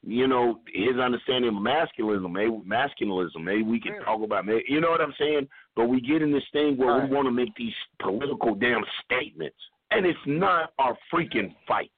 [0.09, 2.31] you know, his understanding of masculinism.
[2.31, 3.43] Maybe masculinism.
[3.43, 4.05] Maybe we can Yeah.
[4.05, 5.49] talk about, maybe, you know what I'm saying?
[5.75, 7.09] But we get in this thing where Right.
[7.11, 9.59] we want to make these political damn statements,
[9.91, 11.91] and it's not our freaking fight.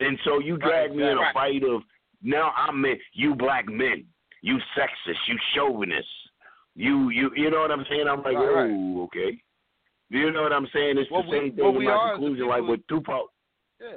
[0.00, 1.32] And so you drag Right, me in a right.
[1.34, 1.84] fight of
[2.20, 4.06] now I'm men, you black men,
[4.42, 6.08] you sexist, you chauvinist,
[6.74, 8.08] you you you know what I'm saying?
[8.08, 9.42] I'm like, oh, okay.
[10.10, 10.98] You know what I'm saying?
[10.98, 12.86] It's What the we- same thing what in my are as the conclusion, like with
[12.88, 13.30] Tupac.
[13.80, 13.96] Yeah.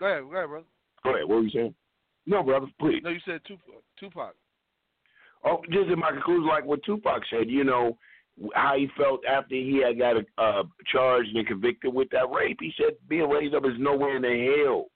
[0.00, 0.66] Go ahead, go ahead, brother.
[1.04, 1.74] Go ahead, what were you saying?
[2.26, 3.02] No, brother, please.
[3.02, 3.82] No, you said Tupac.
[3.98, 4.34] Tupac.
[5.44, 7.96] Oh, just in my conclusion, like what Tupac said, you know,
[8.54, 12.58] how he felt after he had got uh, charged and convicted with that rape.
[12.60, 14.86] He said being raised up is nowhere in the hell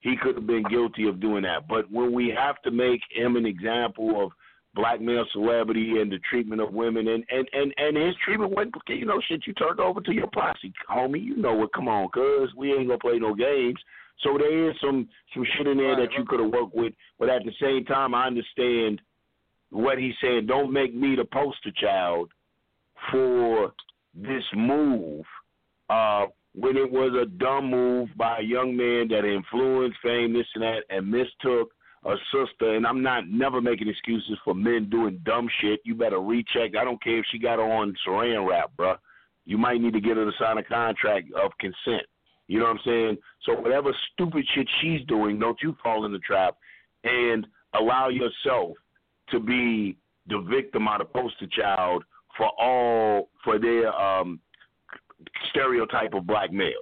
[0.00, 1.66] he could have been guilty of doing that.
[1.66, 4.32] But when we have to make him an example of
[4.74, 8.74] black male celebrity and the treatment of women and and and and his treatment went
[8.88, 12.08] you know shit you turned over to your posse homie you know what come on
[12.08, 13.78] cuz we ain't gonna play no games
[14.20, 16.92] so there is some some shit in there Right, that you could have worked with
[17.18, 19.00] but at the same time I understand
[19.70, 22.30] what he's saying don't make me the poster child
[23.10, 23.72] for
[24.14, 25.24] this move
[25.90, 30.46] uh when it was a dumb move by a young man that influenced fame this
[30.54, 31.72] and that and mistook
[32.04, 35.80] a sister, and I'm not never making excuses for men doing dumb shit.
[35.84, 36.76] You better recheck.
[36.78, 38.96] I don't care if she got on saran wrap, bruh.
[39.46, 42.06] You might need to get her to sign a contract of consent.
[42.48, 43.18] You know what I'm saying?
[43.44, 46.56] So whatever stupid shit she's doing, don't you fall in the trap
[47.04, 48.72] and allow yourself
[49.30, 49.96] to be
[50.28, 52.04] the victim or the poster child
[52.36, 54.40] for all for their um
[55.50, 56.74] stereotype of black males.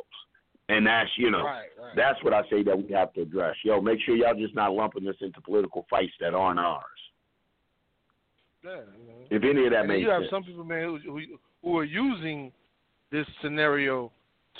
[0.69, 1.93] And that's you know Right, right.
[1.97, 3.57] that's what I say that we have to address.
[3.65, 6.83] Yo, make sure y'all just not lumping this into political fights that aren't ours.
[8.65, 9.15] yeah, you know.
[9.31, 10.31] If any of that and makes you have sense.
[10.31, 11.21] some people, man, who, who
[11.63, 12.53] who are using
[13.11, 14.11] this scenario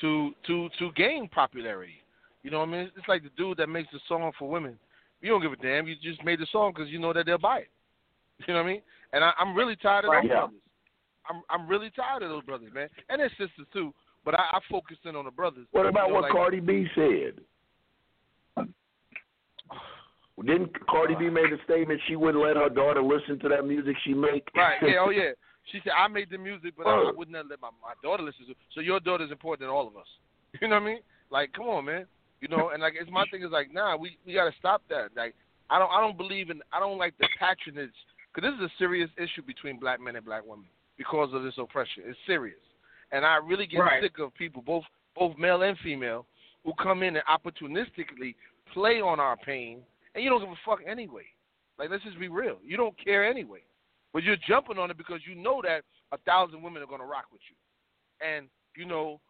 [0.01, 2.03] to to to gain popularity.
[2.43, 2.91] You know what I mean?
[2.97, 4.79] It's like the dude that makes the song for women.
[5.21, 5.87] You don't give a damn.
[5.87, 7.71] You just made the song because you know that they'll buy it.
[8.47, 8.83] You know what I mean?
[9.13, 10.39] And I, I'm really tired of Right, those yeah.
[10.41, 10.57] brothers.
[11.31, 13.95] I'm I'm really tired of those brothers, man, and their sisters too.
[14.25, 15.67] But I, I focus in on the brothers.
[15.73, 17.41] What about you know, what like, Cardi B said?
[20.45, 23.95] Didn't Cardi B make a statement she wouldn't let her daughter listen to that music
[24.05, 24.49] she make?
[24.57, 24.79] Right?
[24.83, 24.97] Yeah.
[25.01, 25.31] Oh yeah.
[25.71, 28.23] She said I made the music, but I, I would not let my my daughter
[28.23, 28.51] listen to.
[28.53, 28.57] it.
[28.75, 30.07] So your daughter's important than all of us.
[30.61, 30.99] You know what I mean?
[31.31, 32.05] Like, come on, man.
[32.43, 35.09] You know, and like it's my thing is like, nah, we we gotta stop that.
[35.17, 35.35] Like,
[35.71, 37.95] I don't I don't believe in I don't like the patronage
[38.35, 40.67] because this is a serious issue between black men and black women
[40.99, 42.03] because of this oppression.
[42.07, 42.61] It's serious,
[43.13, 44.03] and I really get Right.
[44.03, 44.85] sick of people, both
[45.17, 46.27] both male and female,
[46.65, 48.35] who come in and opportunistically
[48.75, 49.81] play on our pain,
[50.15, 51.25] and you don't give a fuck anyway.
[51.79, 52.59] Like, let's just be real.
[52.65, 53.61] You don't care anyway,
[54.13, 55.83] but you're jumping on it because you know that
[56.13, 57.57] a thousand women are gonna rock with you,
[58.27, 59.21] and you know,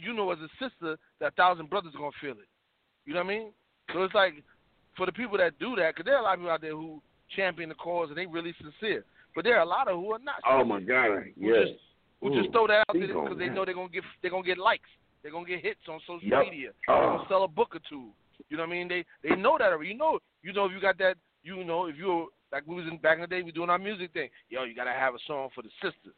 [0.00, 2.48] you know as a sister that a thousand brothers are gonna feel it.
[3.04, 3.52] You know what I mean?
[3.92, 4.34] So it's like
[4.96, 6.76] for the people that do that, because there are a lot of people out there
[6.76, 7.00] who
[7.34, 9.04] champion the cause and they really sincere,
[9.34, 10.36] but there are a lot of who are not.
[10.48, 11.24] Oh my God!
[11.36, 11.68] Yes.
[11.68, 11.80] just
[12.20, 14.46] who Ooh, just throw that out there because they know they're gonna get they're gonna
[14.46, 14.88] get likes,
[15.22, 16.44] they're gonna get hits on social Yep.
[16.44, 17.00] media, they're Oh.
[17.00, 17.28] gonna ah.
[17.28, 18.12] sell a book or two.
[18.48, 18.88] You know what I mean?
[18.88, 19.90] They they know that already.
[19.90, 22.84] You know you know if you got that you know if you're like we was
[22.86, 24.28] in back in the day we doing our music thing.
[24.50, 26.14] Yo, you gotta have a song for the sisters.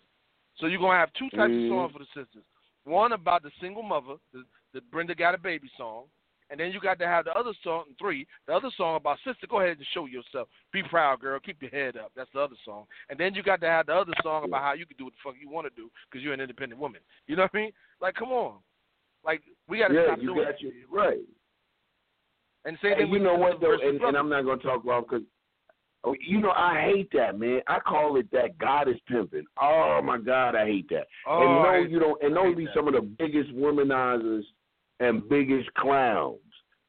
[0.59, 1.65] So you're gonna have two types Mhm.
[1.65, 2.44] of songs for the sisters.
[2.85, 6.05] One about the single mother, the, the Brenda Got a Baby song,
[6.51, 9.47] and then you got to have the other song three, the other song about sister.
[9.48, 10.48] Go ahead and show yourself.
[10.73, 11.40] Be proud, girl.
[11.40, 12.12] Keep your head up.
[12.15, 12.86] That's the other song.
[13.09, 15.15] And then you got to have the other song about how you can do what
[15.15, 17.01] the fuck you want to do because you're an independent woman.
[17.27, 17.73] You know what I mean?
[18.01, 18.59] Like, come on.
[19.24, 20.73] Like, we got to Yeah, stop you doing got that.
[20.90, 21.20] right.
[22.66, 24.16] And same Hey, you know what though, and, and.
[24.16, 25.24] I'm not gonna talk about because.
[26.20, 27.60] You know, I hate that, man.
[27.66, 29.44] I call it that God is pimping.
[29.60, 31.06] Oh my God, I hate that.
[31.26, 32.22] Oh, and no, you don't.
[32.22, 32.74] And those be that.
[32.74, 34.43] some of the biggest womanizers
[35.01, 36.39] and biggest clowns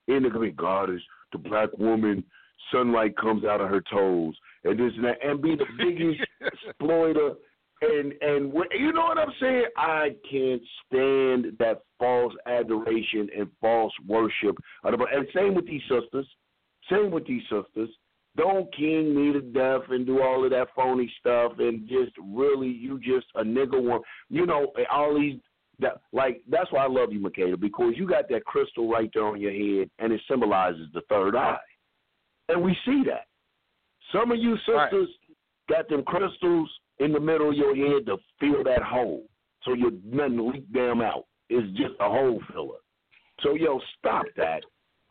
[0.07, 0.55] in the community.
[0.57, 1.01] God is
[1.31, 2.23] the black woman.
[2.71, 4.33] Sunlight comes out of her toes,
[4.63, 7.35] and this and that, and be the biggest exploiter.
[7.81, 9.65] And and you know what I'm saying?
[9.77, 14.57] I can't stand that false adoration and false worship.
[14.83, 16.27] And same with these sisters.
[16.89, 17.89] Same with these sisters.
[18.37, 22.67] Don't king me to death and do all of that phony stuff and just really
[22.67, 24.01] you just a nigga one.
[24.29, 25.39] You know all these
[25.79, 29.25] that like that's why I love you, Makeda, because you got that crystal right there
[29.25, 31.57] on your head and it symbolizes the third eye,
[32.49, 33.27] and we see that.
[34.11, 35.09] Some of you sisters
[35.69, 35.77] right.
[35.77, 39.23] got them crystals in the middle of your head to fill that hole,
[39.63, 41.25] so your nothing leak them out.
[41.49, 42.77] It's just a hole filler.
[43.41, 44.63] So yo, stop that.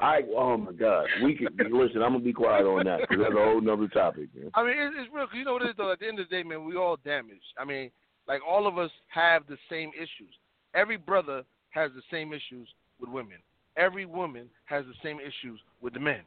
[0.05, 2.03] I oh my God, we can listen.
[2.03, 4.29] I'm gonna be quiet on that because that's a whole nother topic.
[4.35, 4.51] Man.
[4.53, 5.27] I mean, it's, it's real.
[5.33, 5.93] You know what it is though.
[5.93, 7.41] At the end of the day, man, we all damaged.
[7.59, 7.91] I mean,
[8.29, 10.35] like all of us have the same issues.
[10.75, 12.69] Every brother has the same issues
[13.01, 13.39] with women.
[13.79, 16.21] Every woman has the same issues with the men.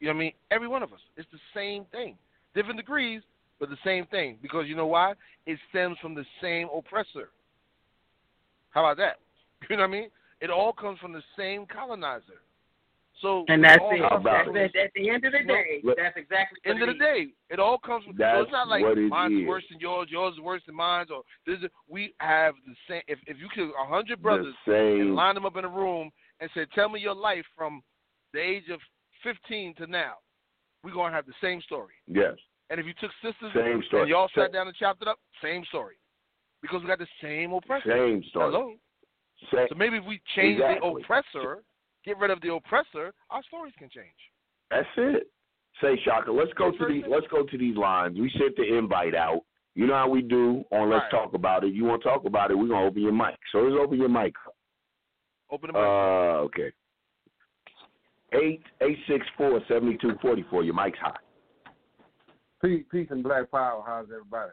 [0.00, 0.32] You know what I mean?
[0.50, 1.00] Every one of us.
[1.18, 2.16] It's the same thing.
[2.54, 3.20] Different degrees,
[3.60, 4.38] but the same thing.
[4.40, 5.12] Because you know why?
[5.44, 7.28] It stems from the same oppressor.
[8.70, 9.16] How about that?
[9.68, 10.08] You know what I mean?
[10.40, 12.40] It all comes from the same colonizer.
[13.20, 14.02] So and that's it.
[14.22, 14.76] That's it.
[14.76, 16.58] At the end of the day, that's exactly.
[16.64, 18.14] The end of the day, it all comes from.
[18.16, 19.48] That's so it's not like mine's is.
[19.48, 21.70] worse than yours, yours is worse than mine, or this is.
[21.88, 23.02] We have the same.
[23.08, 26.48] If if you could a hundred brothers and line them up in a room and
[26.54, 27.82] say, "Tell me your life from
[28.32, 28.80] the age of
[29.24, 30.14] 15 to now,"
[30.84, 31.94] we're gonna have the same story.
[32.06, 32.36] Yes.
[32.70, 34.02] And if you took sisters same story.
[34.02, 35.96] and y'all sat down and chopped it up, same story.
[36.60, 37.90] Because we got the same oppressor.
[37.90, 38.52] Same story.
[38.52, 38.74] Hello.
[39.52, 39.66] Same.
[39.70, 40.90] So maybe if we change exactly.
[40.90, 41.62] the oppressor,
[42.04, 44.06] get rid of the oppressor, our stories can change.
[44.70, 45.30] That's it.
[45.82, 48.18] Say Shaka, let's go to these let's go to these lines.
[48.18, 49.42] We sent the invite out.
[49.74, 51.22] You know how we do on Let's Right.
[51.22, 51.72] Talk About It.
[51.72, 53.36] You want to talk about it, we're gonna open your mic.
[53.52, 54.34] So let's open your mic.
[55.50, 55.82] Open the mic.
[55.82, 56.72] Uh okay.
[58.32, 60.64] Eight eight six four seventy two forty four.
[60.64, 61.20] Your mic's hot.
[62.62, 63.82] Peace, peace and black power.
[63.86, 64.50] How's everybody?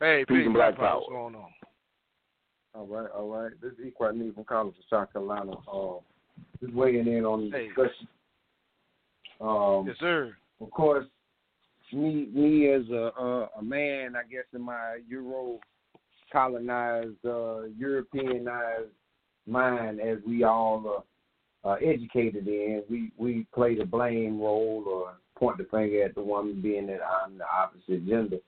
[0.00, 0.86] hey, peace and black Power.
[0.86, 0.96] power.
[0.98, 1.50] What's going on?
[2.74, 3.52] All right, all right.
[3.62, 5.52] This is Equat Nee from College of South Carolina.
[5.52, 5.98] Uh,
[6.60, 8.08] just weighing in on the discussion.
[9.40, 10.36] Um, Yes, sir.
[10.60, 11.06] of course,
[11.92, 15.60] me me as a a, a man, I guess in my Euro
[16.32, 18.90] colonized, uh, Europeanized
[19.46, 21.04] mind, as we all
[21.64, 26.14] are uh, educated in, we we play the blame role or point the finger at
[26.14, 28.38] the woman being that I'm the opposite gender.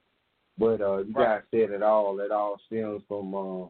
[0.58, 2.20] But uh, you guys said it all.
[2.20, 3.64] It all stems from uh,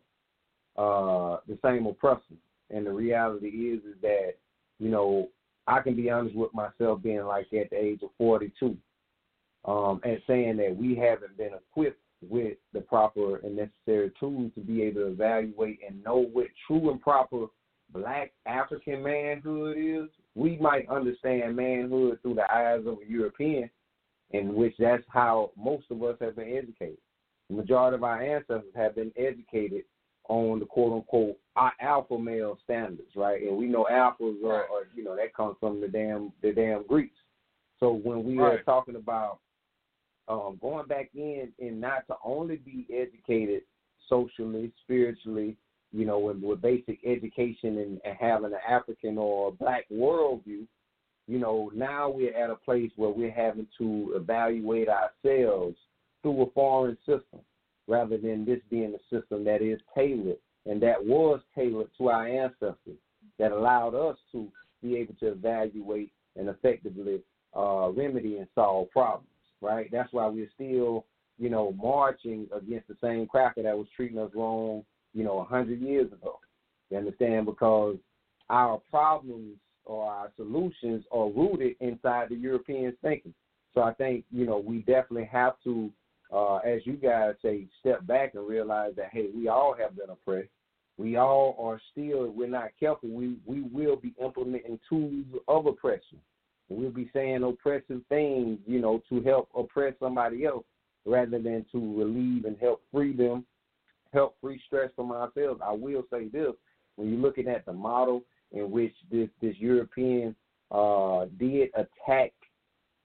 [0.81, 2.35] uh, the same oppressor.
[2.71, 4.35] And the reality is, is that
[4.79, 5.29] you know
[5.67, 8.77] I can be honest with myself, being like at the age of 42,
[9.65, 14.61] um, and saying that we haven't been equipped with the proper and necessary tools to
[14.61, 17.47] be able to evaluate and know what true and proper
[17.93, 20.09] black African manhood is.
[20.35, 23.71] We might understand manhood through the eyes of a European,
[24.31, 26.99] in which that's how most of us have been educated.
[27.49, 29.83] The majority of our ancestors have been educated
[30.31, 31.37] on the quote unquote
[31.81, 33.43] alpha male standards, right?
[33.43, 36.87] And we know alphas are, are you know, that comes from the damn the damn
[36.87, 37.17] Greeks.
[37.81, 39.41] So when we are talking about
[40.29, 43.63] um, going back in and not to only be educated
[44.09, 45.57] socially, spiritually,
[45.93, 50.65] you know, with, with basic education and, and having an African or black worldview,
[51.27, 55.77] you know, now we're at a place where we're having to evaluate ourselves
[56.23, 57.41] through a foreign system
[57.91, 60.37] rather than this being a system that is tailored
[60.67, 62.99] and that was tailored to our ancestors
[63.39, 64.49] that allowed us to
[64.81, 67.21] be able to evaluate and effectively
[67.57, 69.27] uh, remedy and solve problems,
[69.61, 69.89] right?
[69.91, 71.05] That's why we're still,
[71.39, 75.45] you know, marching against the same cracker that was treating us wrong, you know, a
[75.45, 76.39] hundred years ago.
[76.91, 77.47] You understand?
[77.47, 77.97] Because
[78.49, 83.35] our problems or our solutions are rooted inside the European thinking.
[83.75, 85.91] So I think, you know, we definitely have to,
[86.33, 90.11] uh, as you guys say, step back and realize that, hey, we all have been
[90.11, 90.49] oppressed.
[90.97, 96.19] We all are still, we're not careful, we, we will be implementing tools of oppression.
[96.69, 100.65] We'll be saying oppressive things, you know, to help oppress somebody else
[101.07, 103.45] rather than to relieve and help free them,
[104.13, 105.61] help free stress from ourselves.
[105.65, 106.53] I will say this
[106.97, 110.37] when you're looking at the model in which this, this European
[110.71, 112.33] uh, did attack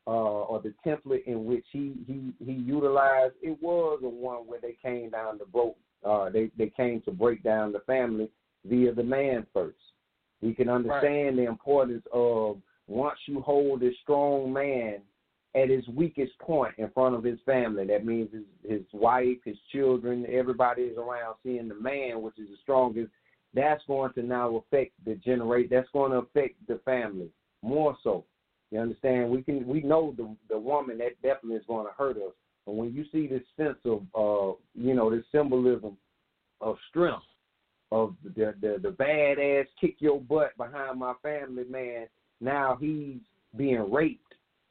[0.07, 4.60] uh, or the template in which he, he, he utilized, it was a one where
[4.61, 8.30] they came down to broke, uh, they, they came to break down the family
[8.65, 9.77] via the man first.
[10.41, 12.57] We can understand the importance of
[12.88, 14.99] once you hold a strong man
[15.56, 19.57] at his weakest point in front of his family, that means his, his wife, his
[19.72, 23.10] children, everybody is around seeing the man, which is the strongest.
[23.53, 25.69] That's going to now affect the generate.
[25.69, 27.30] That's going to affect the family
[27.61, 28.26] more so.
[28.72, 29.30] You understand?
[29.30, 32.34] We can we know the the woman that definitely is going to hurt us.
[32.66, 35.98] But when you see this sense of uh you know this symbolism
[36.62, 37.24] of strength
[37.92, 42.08] of the the the badass kick your butt behind my family man.
[42.42, 43.20] Now he's
[43.56, 44.22] being raped.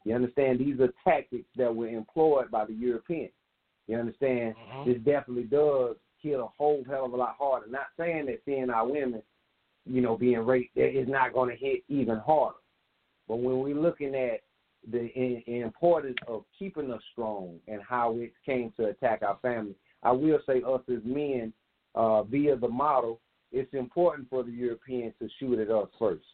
[0.05, 0.59] You understand?
[0.59, 3.33] These are tactics that were employed by the Europeans.
[3.87, 4.55] You understand?
[4.55, 4.91] Mm-hmm.
[4.91, 7.67] This definitely does hit a whole hell of a lot harder.
[7.69, 9.23] Not saying that seeing our women,
[9.87, 12.57] you know, being raped is not going to hit even harder.
[13.29, 14.41] But when we're looking at
[14.91, 19.75] the in, importance of keeping us strong and how it came to attack our family,
[20.03, 21.53] I will say us as men,
[21.95, 23.21] uh, via the model,
[23.53, 26.25] it's important for the Europeans to shoot at us first,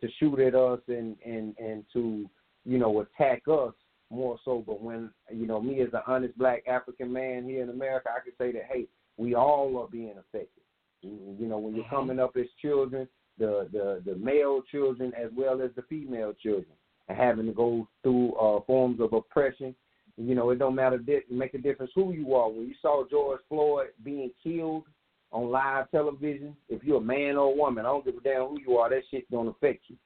[0.00, 2.28] to shoot at us and and and to
[2.64, 3.72] you know attack us
[4.10, 4.62] more so.
[4.64, 8.20] But when you know me as an honest black African man here in America, I
[8.22, 8.86] can say that hey,
[9.16, 10.62] we all are being affected.
[11.02, 15.60] You know, when you're coming up as children, the the the male children as well
[15.60, 16.66] as the female children,
[17.08, 19.74] and having to go through uh, forms of oppression.
[20.18, 20.98] You know, it don't matter
[21.30, 22.48] make a difference who you are.
[22.48, 24.84] When you saw George Floyd being killed
[25.30, 28.48] on live television, if you're a man or a woman, I don't give a damn
[28.48, 29.96] who you are, that shit's gonna affect you.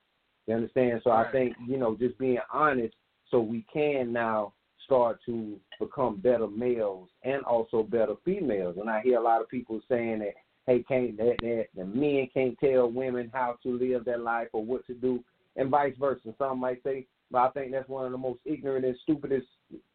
[0.47, 1.01] You understand?
[1.05, 1.29] So right.
[1.29, 2.95] I think, you know, just being honest
[3.31, 4.53] so we can now
[4.85, 8.77] start to become better males and also better females.
[8.81, 10.35] And I hear a lot of people saying that,
[10.71, 14.65] hey, can't that, that the men can't tell women how to live their life or
[14.65, 15.23] what to do,
[15.57, 16.35] and vice versa.
[16.39, 19.47] Some might say, but I think that's one of the most ignorant and stupidest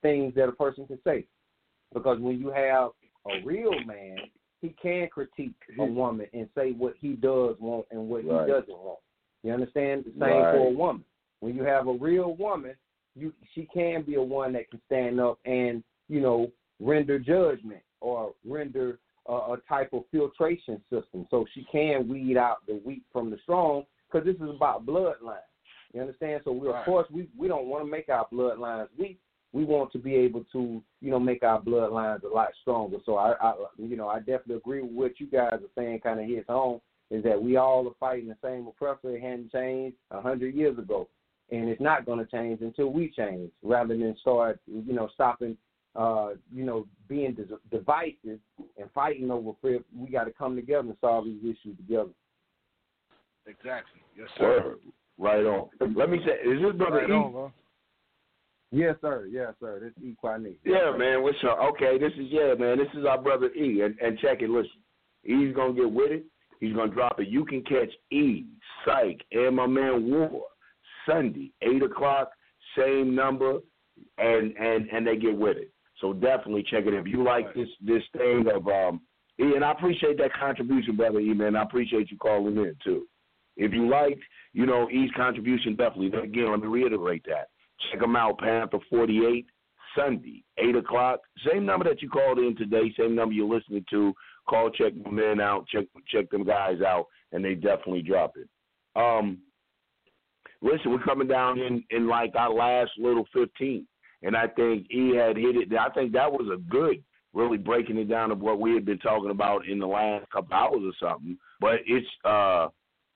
[0.02, 1.26] things that a person can say.
[1.94, 2.90] Because when you have
[3.26, 4.18] a real man,
[4.62, 5.96] he can critique a mm-hmm.
[5.96, 8.46] woman and say what he does want and what Right.
[8.46, 9.00] he doesn't want.
[9.44, 10.06] You understand?
[10.06, 10.56] The same Right.
[10.56, 11.06] for a woman.
[11.40, 12.76] When you have a real woman,
[13.16, 17.82] you she can be a one that can stand up and you know render judgment
[18.02, 19.00] or render
[19.30, 23.38] uh, a type of filtration system, so she can weed out the weak from the
[23.44, 23.84] strong.
[24.12, 25.38] Because this is about bloodline.
[25.94, 26.42] You understand?
[26.44, 26.86] So we, of Right.
[26.86, 29.20] course, we we don't want to make our bloodlines weak.
[29.54, 32.98] We want to be able to, you know, make our bloodlines a lot stronger.
[33.06, 36.02] So I, I you know, I definitely agree with what you guys are saying.
[36.02, 39.16] Kind of hits home is that we all are fighting the same oppressor.
[39.16, 41.08] It hadn't changed a hundred years ago,
[41.52, 43.52] and it's not going to change until we change.
[43.64, 45.58] Rather than start, you know, stopping,
[45.96, 48.40] uh, you know, being dis- divisive
[48.78, 52.10] and fighting over fear, we got to come together and solve these issues together.
[53.48, 54.02] Exactly.
[54.18, 54.64] Yes, sir.
[54.66, 54.80] Word.
[55.18, 55.70] Right on.
[55.96, 57.14] Let me say, is this brother Right E?
[57.14, 57.54] on, bro.
[58.72, 59.28] Yes, sir.
[59.32, 59.80] Yes, sir.
[59.80, 60.56] This is Equine.
[60.66, 61.24] Yeah, man.
[61.24, 61.60] What's up?
[61.74, 62.78] Okay, this is yeah, man.
[62.78, 64.50] This is our brother E, and and check it.
[64.50, 64.72] Listen,
[65.24, 66.26] E's gonna get with it.
[66.60, 67.30] He's gonna drop it.
[67.30, 68.46] You can catch E,
[68.84, 70.42] Psych, and my man War
[71.06, 72.32] Sunday, eight o'clock,
[72.78, 73.60] same number,
[74.18, 75.72] and and and they get with it.
[76.02, 76.94] So definitely check it.
[76.94, 79.02] If you like this this thing of um
[79.40, 81.56] E, and I appreciate that contribution, brother E, man.
[81.56, 83.06] I appreciate you calling in too.
[83.58, 84.22] If you liked,
[84.54, 86.08] you know, E's contribution, definitely.
[86.08, 87.50] Again, let me reiterate that.
[87.92, 89.46] Check them out, Panther 48,
[89.98, 91.20] Sunday, 8 o'clock.
[91.50, 94.14] Same number that you called in today, same number you're listening to.
[94.48, 98.48] Call, check my men out, check check them guys out, and they definitely drop it.
[98.96, 99.40] Um,
[100.62, 103.88] listen, we're coming down in, in like our last little 15,
[104.24, 105.74] and I think he had hit it.
[105.78, 109.00] I think that was a good, really breaking it down of what we had been
[109.00, 111.38] talking about in the last couple hours or something.
[111.60, 112.68] But it's uh,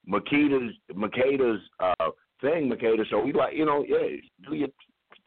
[0.07, 2.09] Makeda's, Makeda's uh,
[2.41, 3.03] thing, Makeda.
[3.09, 4.17] So we like, you know, yeah,
[4.47, 4.69] do your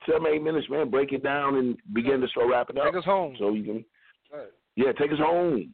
[0.07, 0.90] seven, eight minutes, man.
[0.90, 2.85] Break it down and begin to start wrapping up.
[2.85, 3.36] Take us home.
[3.39, 3.85] So you can,
[4.32, 4.49] Right.
[4.77, 5.73] yeah, take us home.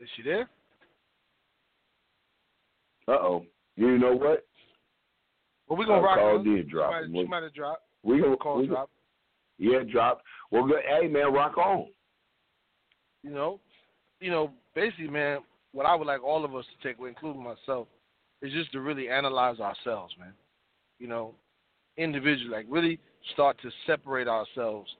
[0.00, 0.48] Is she there?
[3.08, 3.44] Uh oh.
[3.78, 4.44] You know what?
[5.68, 6.18] Well, we're gonna Uh, rock.
[6.18, 6.92] call did drop.
[7.04, 7.84] She might, she might have dropped.
[8.02, 8.90] We gonna Call we, drop.
[9.58, 10.22] Yeah, drop.
[10.50, 10.82] Well, good.
[10.84, 11.86] Hey, man, rock on.
[13.22, 13.60] You know,
[14.20, 15.40] you know, basically, man,
[15.72, 17.86] what I would like all of us to take away, including myself,
[18.42, 20.32] is just to really analyze ourselves, man.
[20.98, 21.34] You know,
[21.96, 22.98] individually, like really
[23.32, 24.90] start to separate ourselves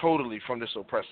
[0.00, 1.06] totally from this oppressor.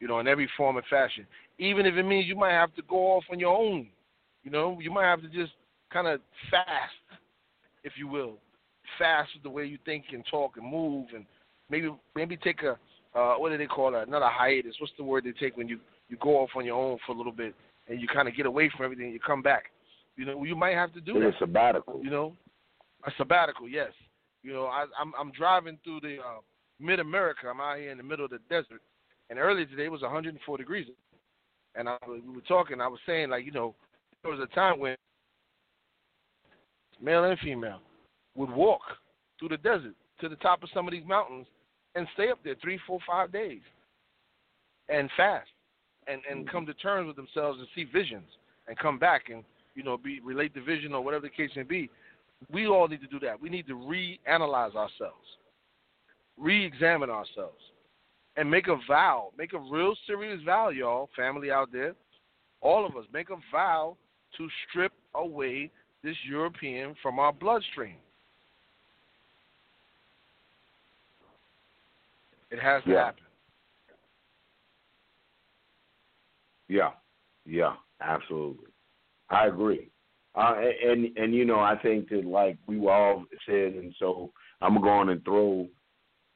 [0.00, 1.26] You know, in every form and fashion.
[1.58, 3.88] Even if it means you might have to go off on your own.
[4.44, 5.52] You know, you might have to just
[5.96, 6.20] kind of
[6.50, 6.92] fast,
[7.82, 8.34] if you will,
[8.98, 11.24] fast with the way you think and talk and move, and
[11.70, 12.76] maybe maybe take a
[13.18, 14.06] uh, what do they call it?
[14.06, 14.74] Another hiatus.
[14.78, 17.16] What's the word they take when you you go off on your own for a
[17.16, 17.54] little bit
[17.88, 19.64] and you kind of get away from everything and you come back?
[20.16, 21.44] You know, you might have to do It's that.
[21.44, 22.00] a sabbatical.
[22.02, 22.34] You know,
[23.06, 23.68] a sabbatical.
[23.68, 23.90] Yes.
[24.42, 26.40] You know, I, I'm I'm driving through the uh,
[26.78, 27.48] mid America.
[27.48, 28.82] I'm out here in the middle of the desert,
[29.30, 30.86] and earlier today it was 104 degrees,
[31.74, 32.82] and I, we were talking.
[32.82, 33.74] I was saying like, you know,
[34.22, 34.94] there was a time when
[37.00, 37.80] male and female
[38.34, 38.82] would walk
[39.38, 41.46] through the desert to the top of some of these mountains
[41.94, 43.60] and stay up there three, four, five days
[44.88, 45.48] and fast
[46.06, 46.50] and and mm-hmm.
[46.50, 48.28] come to terms with themselves and see visions
[48.68, 49.44] and come back and
[49.74, 51.90] you know be relate the vision or whatever the case may be.
[52.52, 53.40] We all need to do that.
[53.40, 55.24] We need to reanalyze ourselves,
[56.36, 57.62] re-examine ourselves,
[58.36, 59.30] and make a vow.
[59.38, 61.94] Make a real serious vow, y'all, family out there.
[62.60, 63.96] All of us make a vow
[64.36, 65.70] to strip away
[66.06, 67.96] this European from our bloodstream.
[72.52, 73.04] It has to Yeah.
[73.06, 73.24] happen.
[76.68, 76.92] Yeah,
[77.44, 78.72] yeah, absolutely.
[79.30, 79.90] I agree.
[80.36, 83.92] Uh, and, and and you know, I think that like we were all said, and
[83.98, 85.68] so I'm gonna and throw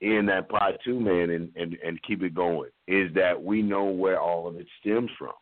[0.00, 2.70] in that pot too, man, and, and and keep it going.
[2.88, 5.34] Is that we know where all of it stems from,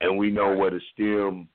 [0.00, 1.48] and we know where the stem,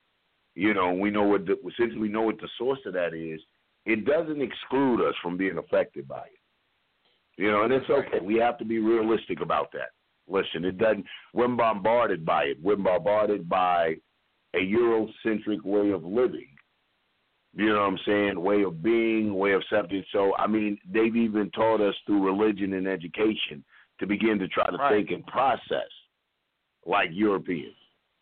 [0.59, 3.39] you know, we know what the since we know what the source of that is.
[3.85, 7.41] It doesn't exclude us from being affected by it.
[7.41, 8.19] You know, and it's okay.
[8.21, 9.91] We have to be realistic about that.
[10.27, 11.05] Listen, it doesn't.
[11.33, 12.57] We're bombarded by it.
[12.61, 13.95] We're bombarded by
[14.53, 16.49] a Eurocentric way of living.
[17.53, 18.41] You know what I'm saying?
[18.41, 20.03] Way of being, way of something.
[20.11, 23.63] So, I mean, they've even taught us through religion and education
[24.01, 24.97] to begin to try to Right.
[24.97, 25.89] think and process
[26.85, 27.78] like Europeans.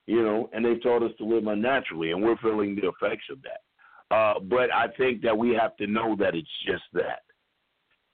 [0.07, 3.39] You know, and they've taught us to live unnaturally, and we're feeling the effects of
[3.43, 4.15] that.
[4.15, 7.23] Uh, but I think that we have to know that it's just that.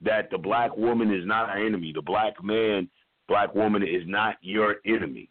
[0.01, 1.91] That the black woman is not our enemy.
[1.93, 2.89] The black man,
[3.27, 5.29] black woman is not your enemy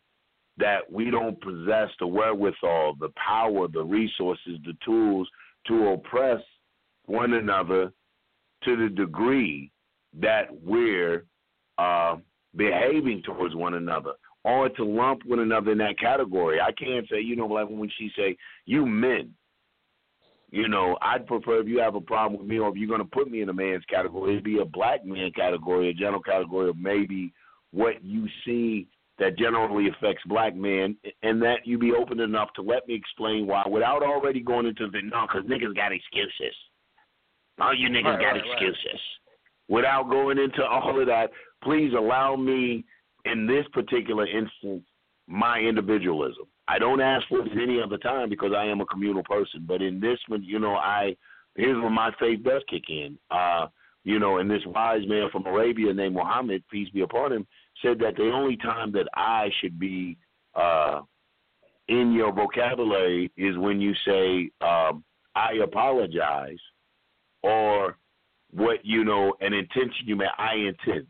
[0.59, 5.29] that we don't possess the wherewithal, the power, the resources, the tools
[5.67, 6.41] to oppress
[7.07, 7.93] one another
[8.65, 9.71] to the degree
[10.21, 11.25] that we're
[11.79, 12.17] uh,
[12.55, 14.13] behaving towards one another
[14.45, 16.61] or to lump one another in that category.
[16.61, 18.37] I can't say, you know, like when she say,
[18.67, 19.35] you men,
[20.51, 23.01] you know, I'd prefer if you have a problem with me or if you're going
[23.01, 26.21] to put me in a man's category, it'd be a black man category, a general
[26.23, 27.33] category of maybe
[27.71, 28.87] what you see
[29.19, 33.47] that generally affects black men, and that you be open enough to let me explain
[33.47, 36.55] why without already going into the no, because niggas got excuses.
[37.61, 38.63] All you niggas Right, got right, right.
[38.63, 39.01] excuses.
[39.69, 41.31] Without going into all of that,
[41.63, 42.85] please allow me,
[43.25, 44.85] in this particular instance,
[45.27, 46.45] my individualism.
[46.69, 49.65] I don't ask for it any other time because I am a communal person.
[49.67, 51.17] But in this one, you know, I
[51.57, 53.19] here's where my faith does kick in.
[53.31, 53.67] Uh,
[54.05, 57.47] you know, and this wise man from Arabia named Muhammad, peace be upon him,
[57.83, 60.17] said that the only time that I should be
[60.55, 61.03] uh,
[61.89, 65.05] in your vocabulary is when you say um,
[65.35, 66.59] I apologize
[67.43, 67.97] or
[68.51, 71.07] what you know an intention you may I intend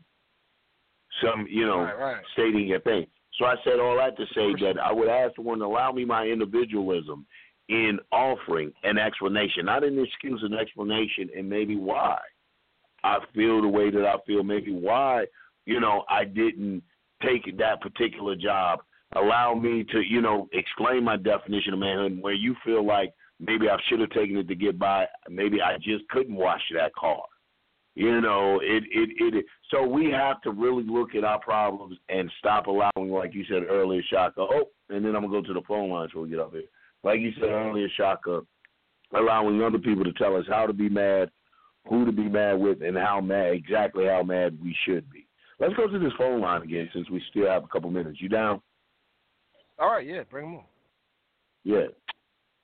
[1.21, 2.23] some you know Right, right.
[2.33, 3.05] stating your thing.
[3.39, 5.91] So I said all that to say that I would ask the one to allow
[5.91, 7.25] me my individualism
[7.69, 12.19] in offering an explanation, not an excuse, an explanation, and maybe why
[13.03, 15.25] I feel the way that I feel, maybe why
[15.65, 16.83] you know I didn't
[17.21, 18.79] take that particular job.
[19.15, 23.69] Allow me to you know explain my definition of manhood, where you feel like maybe
[23.69, 27.23] I should have taken it to get by, maybe I just couldn't wash that car.
[27.95, 32.31] You know, it, it, it, so we have to really look at our problems and
[32.39, 34.41] stop allowing, like you said earlier, Shaka.
[34.41, 36.53] Oh, and then I'm going to go to the phone lines before we get up
[36.53, 36.63] here.
[37.03, 38.41] Like you said earlier, Shaka,
[39.15, 41.29] allowing other people to tell us how to be mad,
[41.87, 45.27] who to be mad with, and how mad, exactly how mad we should be.
[45.59, 48.19] Let's go to this phone line again since we still have a couple minutes.
[48.19, 48.59] You down?
[49.77, 50.63] All right, yeah, bring them on.
[51.63, 51.85] Yeah.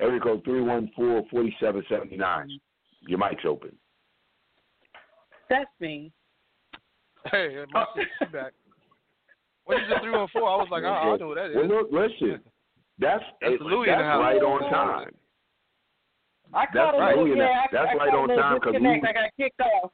[0.02, 2.60] Area code 314-4779.
[3.08, 3.76] Your mic's open.
[5.50, 6.12] That's me.
[7.32, 7.86] Hey, my Oh.
[7.96, 8.54] sister's back.
[9.66, 11.56] When you said three one four, I was like, oh, I know what that is.
[11.56, 12.42] Well, look, listen.
[12.98, 15.16] That's That's it- Louis in that's right on time.
[16.54, 17.18] I That's caught a right.
[17.18, 19.04] little, Yeah, yeah, I, that's I right caught on time because time 'cause disconnect.
[19.04, 19.92] we- I got kicked off.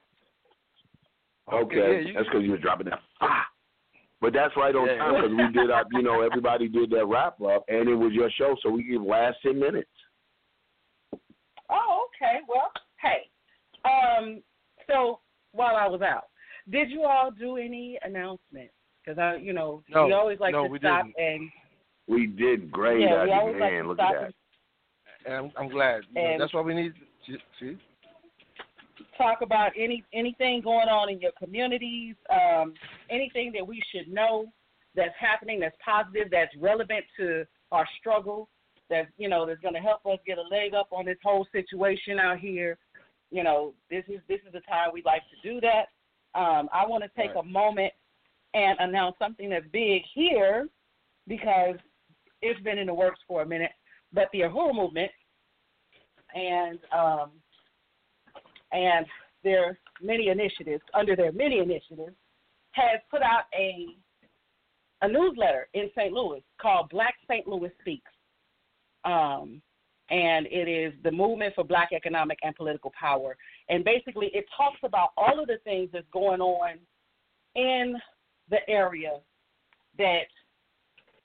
[1.52, 2.99] Okay, yeah, you- that's because you were dropping that.
[3.22, 3.45] Ah.
[4.22, 4.98] But that's right on Yeah.
[4.98, 8.14] time because we did our, you know, everybody did that wrap up, and it was
[8.14, 9.90] your show, so we give last ten minutes.
[11.69, 12.40] Oh, okay.
[12.48, 12.72] Well,
[13.02, 13.30] hey.
[13.84, 14.41] Um,
[14.88, 15.19] so
[15.56, 16.26] while I was out,
[16.69, 18.73] did you all do any announcements?
[19.03, 21.15] Because I, you know, No, we always like no, to we stop didn't.
[21.19, 21.49] and
[22.07, 23.02] We did great.
[23.02, 24.34] yeah, I we think, always like man, to look stop at and that.
[25.26, 26.02] And I'm, I'm glad.
[26.15, 26.94] You know, that's why we need.
[27.27, 27.77] To, See,
[29.18, 32.73] talk about any anything going on in your communities, um,
[33.10, 34.45] anything that we should know
[34.95, 38.48] that's happening that's positive, that's relevant to our struggle,
[38.90, 41.48] that you know that's going to help us get a leg up on this whole
[41.52, 42.77] situation out here.
[43.36, 45.88] You know, this is this is the time we like to do that.
[46.40, 47.44] Um, I want to take Right.
[47.44, 47.91] a moment
[48.53, 50.70] and announce something that's big here
[51.28, 51.76] because
[52.41, 53.72] it's been in the works for a minute.
[54.14, 55.12] But the Uhuru movement
[56.34, 57.32] and um,
[58.72, 59.06] and
[59.44, 62.16] their many initiatives, under their many initiatives,
[62.72, 63.98] has put out a
[65.02, 66.14] a newsletter in St.
[66.14, 67.45] Louis called Black St.
[67.45, 68.12] Louis Speaks.
[69.03, 69.62] Um,
[70.10, 73.36] and it is the movement for black economic and political power.
[73.69, 76.77] And basically, it talks about all of the things that's going on
[77.56, 77.95] in
[78.49, 79.19] the area
[79.98, 80.27] that,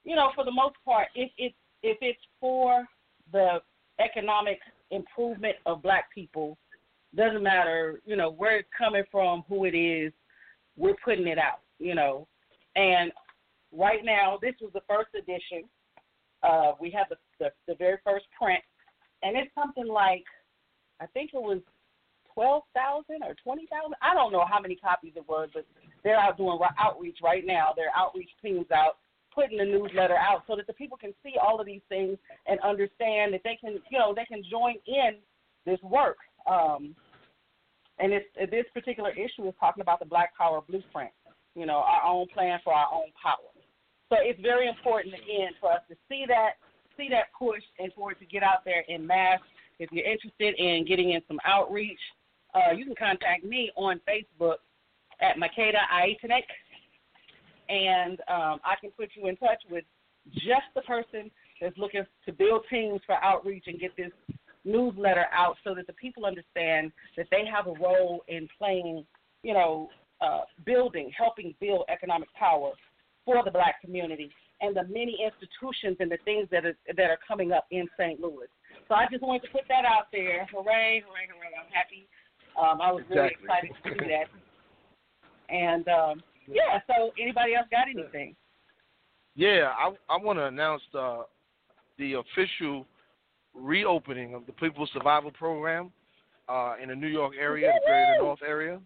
[0.05, 2.85] you know, for the most part, if it's if it's for
[3.33, 3.59] the
[4.01, 4.59] economic
[4.91, 6.59] improvement of black people
[7.17, 10.13] doesn't matter, you know, where it's coming from, who it is,
[10.77, 12.27] we're putting it out, you know.
[12.77, 13.11] And
[13.73, 15.65] right now, this was the first edition.
[16.43, 18.63] Uh, we have the, the the very first print,
[19.23, 20.25] and it's something like,
[21.01, 21.61] I think it was
[22.33, 23.95] twelve thousand or twenty thousand.
[24.01, 25.67] I don't know how many copies it was, but
[26.03, 27.73] they're out doing outreach right now.
[27.77, 28.97] Their outreach teams out
[29.35, 32.59] putting the newsletter out so that the people can see all of these things and
[32.61, 35.17] understand that they can, you know, they can join in
[35.65, 36.17] this work.
[36.51, 36.97] Um,
[37.99, 41.13] and it's, this particular issue is talking about the Black Power Blueprint,
[41.55, 43.37] you know, our own plan for our own power.
[44.11, 46.55] So it's very important again for us to see that,
[46.97, 49.39] see that push, and for it to get out there in mass.
[49.79, 52.01] If you're interested in getting in some outreach,
[52.53, 54.57] uh, you can contact me on Facebook
[55.21, 56.43] at Makeda Aitanek,
[57.69, 59.85] and um, I can put you in touch with
[60.35, 61.31] just the person
[61.61, 64.11] that's looking to build teams for outreach and get this
[64.65, 69.07] newsletter out so that the people understand that they have a role in playing,
[69.45, 69.89] you know,
[70.21, 72.73] uh, building, helping build economic power
[73.25, 74.31] for the black community
[74.61, 78.21] and the many institutions and the things that are that are coming up in St.
[78.21, 78.49] Louis.
[78.89, 80.47] So I just wanted to put that out there.
[80.53, 81.53] Hooray, hooray, hooray.
[81.59, 82.09] I'm happy.
[82.59, 84.27] Um, I was really excited to do that.
[85.53, 88.37] And um, yeah, so anybody else got anything?
[89.35, 91.23] Yeah, I I want to announce uh,
[91.99, 92.87] the official
[93.53, 95.91] reopening of the People's Survival Program
[96.49, 98.81] uh, in the New York area, the Greater North area.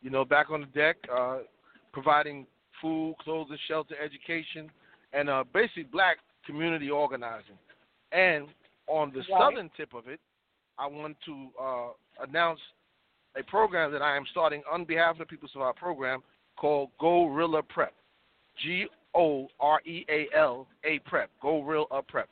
[0.00, 1.40] You know, back on the deck, uh,
[1.92, 2.46] providing
[2.80, 4.70] food, clothing, shelter, education,
[5.12, 7.58] and uh, basically black community organizing.
[8.12, 8.46] And
[8.86, 9.40] on the Right.
[9.40, 10.20] southern tip of it,
[10.78, 11.88] I want to uh,
[12.28, 12.60] announce
[13.38, 16.22] a program that I am starting on behalf of the People's Survival Program
[16.56, 17.92] called Goreala Prep.
[18.62, 21.30] G O R E A L A Prep.
[21.42, 22.28] Goreala Prep.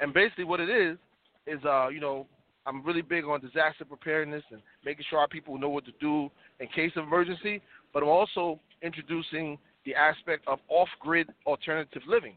[0.00, 0.98] And basically, what it is
[1.46, 2.26] is, uh, you know,
[2.66, 6.30] I'm really big on disaster preparedness and making sure our people know what to do
[6.60, 7.60] in case of emergency.
[7.92, 12.34] But I'm also introducing the aspect of off-grid alternative living.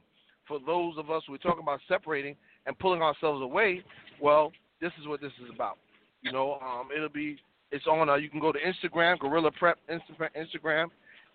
[0.48, 2.36] For those of us who are talking about separating
[2.66, 3.84] and pulling ourselves away,
[4.22, 4.52] well,
[4.82, 5.78] this is what this is about.
[6.22, 7.38] You know, um, it'll be
[7.72, 8.10] it's on.
[8.10, 10.88] Uh, you can go to Instagram, Goreala Prep Instagram,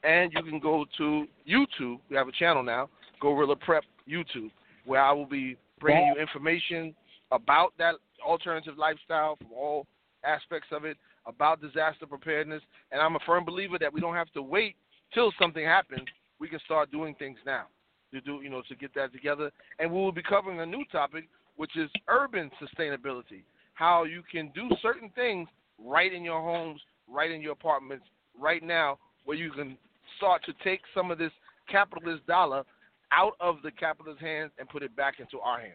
[0.04, 1.98] and you can go to YouTube.
[2.08, 2.88] We have a channel now,
[3.22, 4.50] Goreala Prep YouTube,
[4.86, 6.94] where I will be bringing you information
[7.32, 9.86] about that alternative lifestyle from all
[10.24, 10.96] aspects of it,
[11.26, 12.62] about disaster preparedness.
[12.92, 14.76] And I'm a firm believer that we don't have to wait
[15.12, 16.06] till something happens.
[16.38, 17.66] We can start doing things now
[18.12, 19.50] to do, you know, to get that together.
[19.78, 23.42] And we will be covering a new topic, which is urban sustainability.
[23.74, 28.04] How you can do certain things right in your homes, right in your apartments,
[28.38, 29.76] right now, where you can
[30.16, 31.32] start to take some of this
[31.68, 32.64] capitalist dollar
[33.12, 35.74] out of the capitalist hands and put it back into our hands.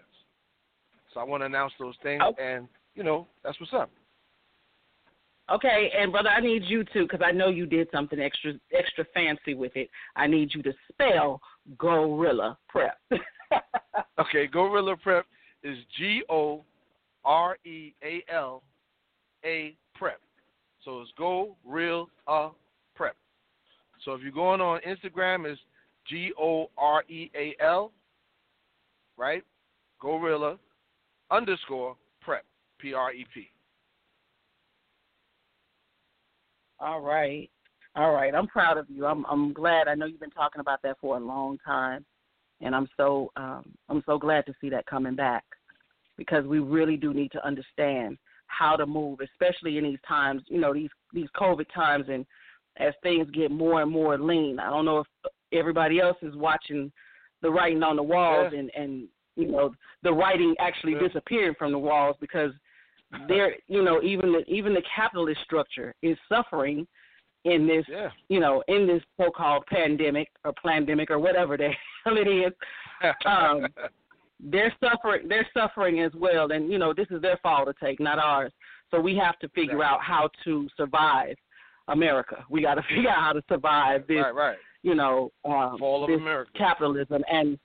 [1.14, 2.34] So I want to announce those things, Oh.
[2.40, 3.90] and you know that's what's up.
[5.52, 9.06] Okay, and brother, I need you to, because I know you did something extra extra
[9.14, 9.90] fancy with it.
[10.16, 11.40] I need you to spell
[11.78, 12.98] gorilla prep.
[14.20, 15.26] Okay, Goreala Prep
[15.64, 16.64] is G O
[17.24, 18.64] R E A L
[19.44, 20.20] A Prep.
[20.84, 22.50] So it's Go Real uh
[22.96, 23.16] Prep.
[24.04, 25.60] So if you're going on Instagram, it's
[26.08, 27.92] G O R E A L,
[29.18, 29.44] right?
[30.02, 30.58] Goreala
[31.30, 32.46] underscore Prep,
[32.80, 33.48] P R E P.
[36.80, 37.50] All right.
[37.96, 38.34] All right.
[38.36, 39.06] I'm proud of you.
[39.06, 39.88] I'm I'm glad.
[39.88, 42.06] I know you've been talking about that for a long time.
[42.62, 45.44] And I'm so um I'm so glad to see that coming back
[46.18, 50.60] because we really do need to understand how to move, especially in these times, you
[50.60, 52.26] know, these these COVID times and
[52.78, 54.60] as things get more and more lean.
[54.60, 55.08] I don't know if
[55.54, 56.92] everybody else is watching
[57.42, 58.60] the writing on the walls Yeah.
[58.60, 59.74] and and you know
[60.04, 61.00] the writing actually Yeah.
[61.08, 62.52] disappearing from the walls because
[63.28, 66.88] there you know even the even the capitalist structure is suffering
[67.46, 68.10] in this Yeah.
[68.30, 71.70] you know in this so-called pandemic or pandemic or whatever the
[72.06, 72.54] hell it is
[73.26, 73.68] Um,
[74.40, 78.00] they're suffering they're suffering as well and you know this is their fall to take
[78.00, 78.52] not ours
[78.92, 79.92] so we have to figure Right.
[79.92, 81.36] out how to survive
[81.88, 86.04] america we got to figure out how to survive this right, you know um, Fall
[86.04, 86.52] of this America.
[86.58, 87.58] capitalism and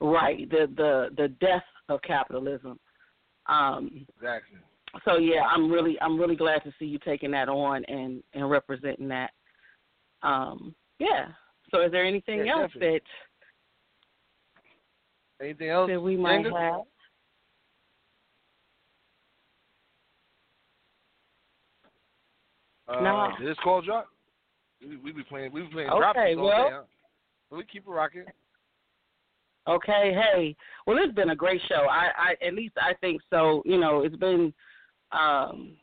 [0.00, 2.78] right the the the death of capitalism
[3.46, 4.58] um Exactly.
[5.04, 8.50] So yeah, I'm really I'm really glad to see you taking that on and and
[8.50, 9.30] representing that.
[10.22, 11.28] Um, yeah.
[11.70, 13.00] So is there anything Yeah, else definitely.
[15.40, 15.88] Anything else?
[15.88, 16.58] that that we might Linda?
[16.58, 16.80] have?
[22.88, 23.28] Uh, No.
[23.38, 24.08] Did this call drop?
[24.86, 25.52] We, we be playing.
[25.52, 26.82] We be playing drop Okay, well- day, huh?
[27.50, 28.24] We keep it rocking.
[29.68, 30.56] Okay, hey.
[30.86, 31.86] Well, it's been a great show.
[31.90, 33.62] I, I at least I think so.
[33.64, 34.52] You know, it's been
[35.14, 35.76] um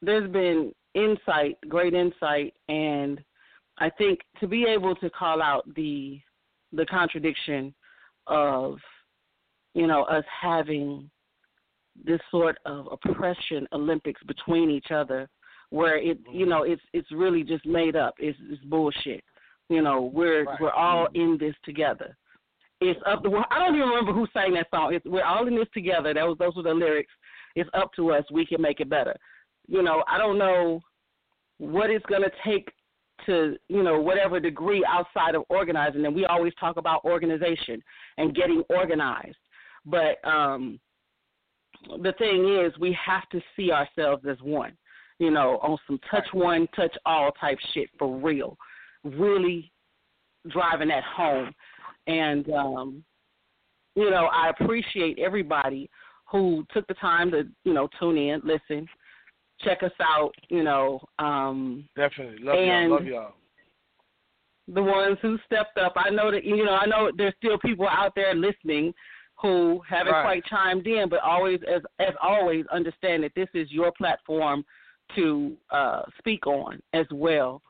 [0.00, 3.20] there's been insight, great insight and
[3.78, 6.20] I think to be able to call out the
[6.72, 7.74] the contradiction
[8.26, 8.78] of
[9.74, 11.10] you know us having
[12.04, 15.28] this sort of oppression Olympics between each other
[15.70, 19.24] where it you know it's it's really just made up it's it's bullshit.
[19.68, 20.60] You know we're right.
[20.60, 22.16] we're all in this together.
[22.80, 24.92] It's up to I don't even remember who sang that song.
[24.94, 26.12] It's we're all in this together.
[26.12, 27.12] That was those were the lyrics
[27.54, 28.24] it's up to us.
[28.30, 29.14] We can make it better.
[29.66, 30.80] You know I don't know
[31.58, 32.68] what it's going to take
[33.26, 37.82] to you know whatever degree outside of organizing and we always talk about organization
[38.18, 39.36] and getting organized.
[39.86, 40.80] But um
[42.02, 44.72] the thing is we have to see ourselves as one
[45.18, 48.56] you know on some touch one touch all type shit for real.
[49.04, 49.70] Really
[50.48, 51.52] driving that home.
[52.06, 53.04] And um
[53.94, 55.88] you know i appreciate everybody
[56.32, 58.88] who took the time to you know tune in listen
[59.64, 61.00] check us out, you know.
[61.18, 62.38] Um, Definitely.
[62.44, 62.98] Love and y'all.
[62.98, 63.34] Love y'all.
[64.68, 65.94] The ones who stepped up.
[65.96, 68.94] I know that you know, I know there's still people out there listening
[69.40, 70.22] who haven't Right.
[70.22, 74.64] quite chimed in, but always as as always understand that this is your platform
[75.16, 77.60] to uh, speak on as well.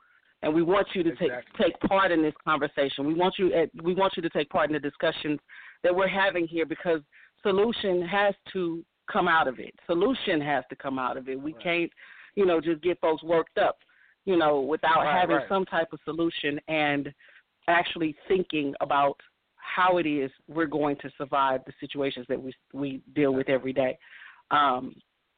[0.43, 1.41] And we want you to Exactly.
[1.57, 3.07] take take part in this conversation.
[3.07, 5.39] We want you at, we want you to take part in the discussions
[5.83, 7.01] that we're having here because
[7.43, 9.73] solution has to come out of it.
[9.85, 11.39] Solution has to come out of it.
[11.39, 11.63] We Right.
[11.63, 11.91] can't,
[12.35, 13.79] you know, just get folks worked up,
[14.25, 15.47] you know, without Right, having right.
[15.49, 17.13] some type of solution and
[17.67, 19.19] actually thinking about
[19.57, 23.73] how it is we're going to survive the situations that we we deal with every
[23.73, 23.97] day.
[24.51, 24.95] Um,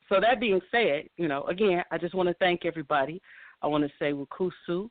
[0.10, 3.22] so that being said, you know, again, I just want to thank everybody.
[3.62, 4.90] I want to say Wukusu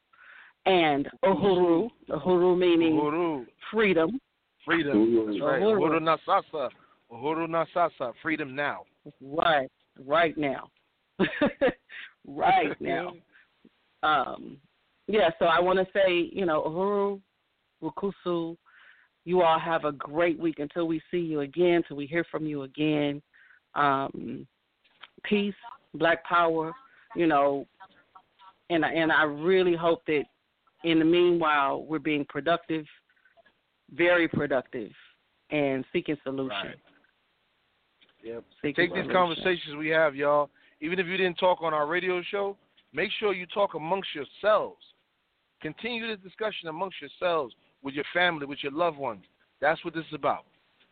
[0.66, 1.90] and Uhuru.
[2.08, 3.46] Uhuru meaning Uhuru.
[3.70, 4.20] freedom.
[4.64, 4.96] Freedom.
[4.96, 5.26] Uhuru.
[5.26, 5.62] That's right.
[5.62, 6.00] Uhuru.
[6.00, 6.70] Uhuru Nasasa.
[7.14, 8.12] Uhuru Nasasa.
[8.22, 8.84] Freedom now.
[9.20, 9.70] Right,
[10.04, 10.68] right now.
[12.26, 13.12] right now.
[14.02, 14.58] Um,
[15.06, 17.20] yeah, so I want to say, you know, Uhuru,
[17.82, 18.56] Wukusu,
[19.24, 22.46] you all have a great week until we see you again, till we hear from
[22.46, 23.22] you again.
[23.74, 24.46] Um,
[25.24, 25.54] peace,
[25.94, 26.72] Black Power,
[27.16, 27.66] you know,
[28.70, 30.24] and and I really hope that
[30.84, 32.84] in the meanwhile we're being productive,
[33.92, 34.90] very productive,
[35.50, 36.50] and seeking solutions.
[36.50, 36.76] Right.
[38.24, 38.44] Yep.
[38.62, 40.50] Take these conversations we have, y'all.
[40.80, 42.56] Even if you didn't talk on our radio show,
[42.92, 44.80] make sure you talk amongst yourselves.
[45.60, 49.24] Continue the discussion amongst yourselves, with your family, with your loved ones.
[49.60, 50.44] That's what this is about.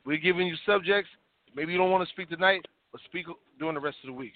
[0.04, 1.10] We're giving you subjects.
[1.56, 3.26] Maybe you don't want to speak tonight, but speak
[3.58, 4.32] during the rest of the week.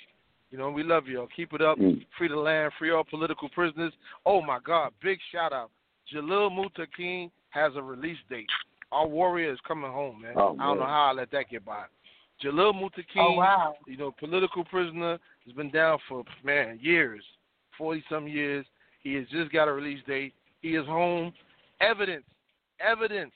[0.51, 1.29] You know, we love y'all.
[1.35, 1.79] Keep it up.
[1.79, 2.05] Mm.
[2.17, 2.73] Free the land.
[2.79, 3.93] Free all political prisoners.
[4.25, 4.93] Oh my God!
[5.03, 5.71] Big shout out.
[6.15, 8.47] Jalil Muntaqim has a release date.
[8.93, 10.35] Our warrior is coming home, man.
[10.37, 11.85] Oh, I don't know how I let that get by.
[12.43, 13.75] Jalil Muntaqim, Oh wow!
[13.87, 17.25] you know, political prisoner, has been down for man years,
[17.79, 18.67] forty some years.
[19.03, 20.35] He has just got a release date.
[20.61, 21.33] He is home.
[21.81, 22.25] Evidence,
[22.81, 23.33] evidence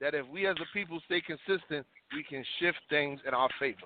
[0.00, 3.78] that if we as a people stay consistent, we can shift things in our favor.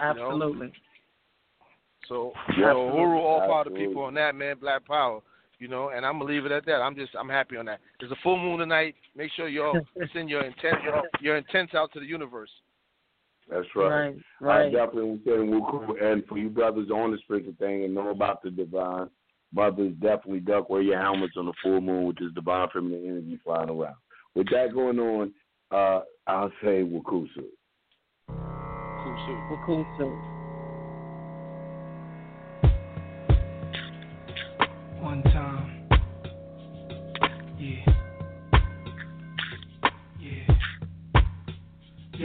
[0.00, 0.10] know?
[0.10, 0.72] Absolutely.
[2.08, 4.56] So, Yes, you know, Uhuru, all power to people on that, man.
[4.60, 5.20] Black power.
[5.58, 6.82] You know, and I'm gonna leave it at that.
[6.82, 7.80] I'm just, I'm happy on that.
[7.98, 8.94] There's a full moon tonight.
[9.16, 9.80] Make sure y'all
[10.12, 10.76] send your intent,
[11.20, 12.50] your intents out to the universe.
[13.48, 13.88] That's right.
[13.88, 14.72] Right, I right.
[14.72, 18.10] definitely want to say Wuku, and for you brothers on the spiritual thing and know
[18.10, 19.08] about the divine,
[19.52, 23.38] brothers definitely duck wear your helmets on the full moon, which is divine feminine energy
[23.44, 23.94] flying around.
[24.34, 25.32] With that going on,
[25.70, 27.28] uh, I'll say Wukusu.
[28.28, 29.40] Cool suit.
[29.48, 30.16] Well, cool too.
[35.00, 35.45] One time.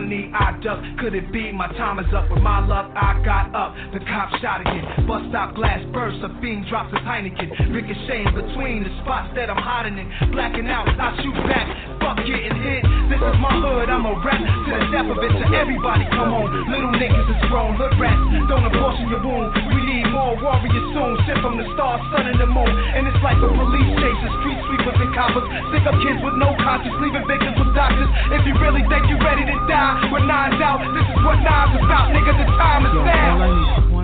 [0.00, 0.80] knee I duck.
[0.98, 2.30] Could it be my time is up?
[2.30, 3.74] With my luck, I got up.
[3.92, 5.06] The cop shot again.
[5.06, 6.22] Bus stop glass bursts.
[6.24, 7.72] A fiend drops his Heineken.
[7.72, 10.08] Ricocheting between the spots that I'm hiding in.
[10.32, 11.66] Blacking out, I shoot back.
[12.00, 12.82] Fuck getting hit.
[13.12, 13.88] This is my hood.
[13.88, 15.32] I'm a rap to the death of it.
[15.34, 16.48] To everybody, come on.
[16.70, 17.76] Little niggas is grown.
[17.76, 18.20] Hood rats.
[18.48, 19.79] Don't abortion your wound.
[19.90, 21.18] Need more warriors soon.
[21.26, 22.70] Sent from the stars, sun, and the moon.
[22.94, 25.42] And it's like a police chase, street sweepers and coppers.
[25.74, 28.06] Stick up kids with no conscience, leaving victims with doctors.
[28.30, 31.74] If you really think you're ready to die, with nines out, this is what nines
[31.74, 32.38] about, nigga.
[32.38, 33.99] The time is Yo, all I now.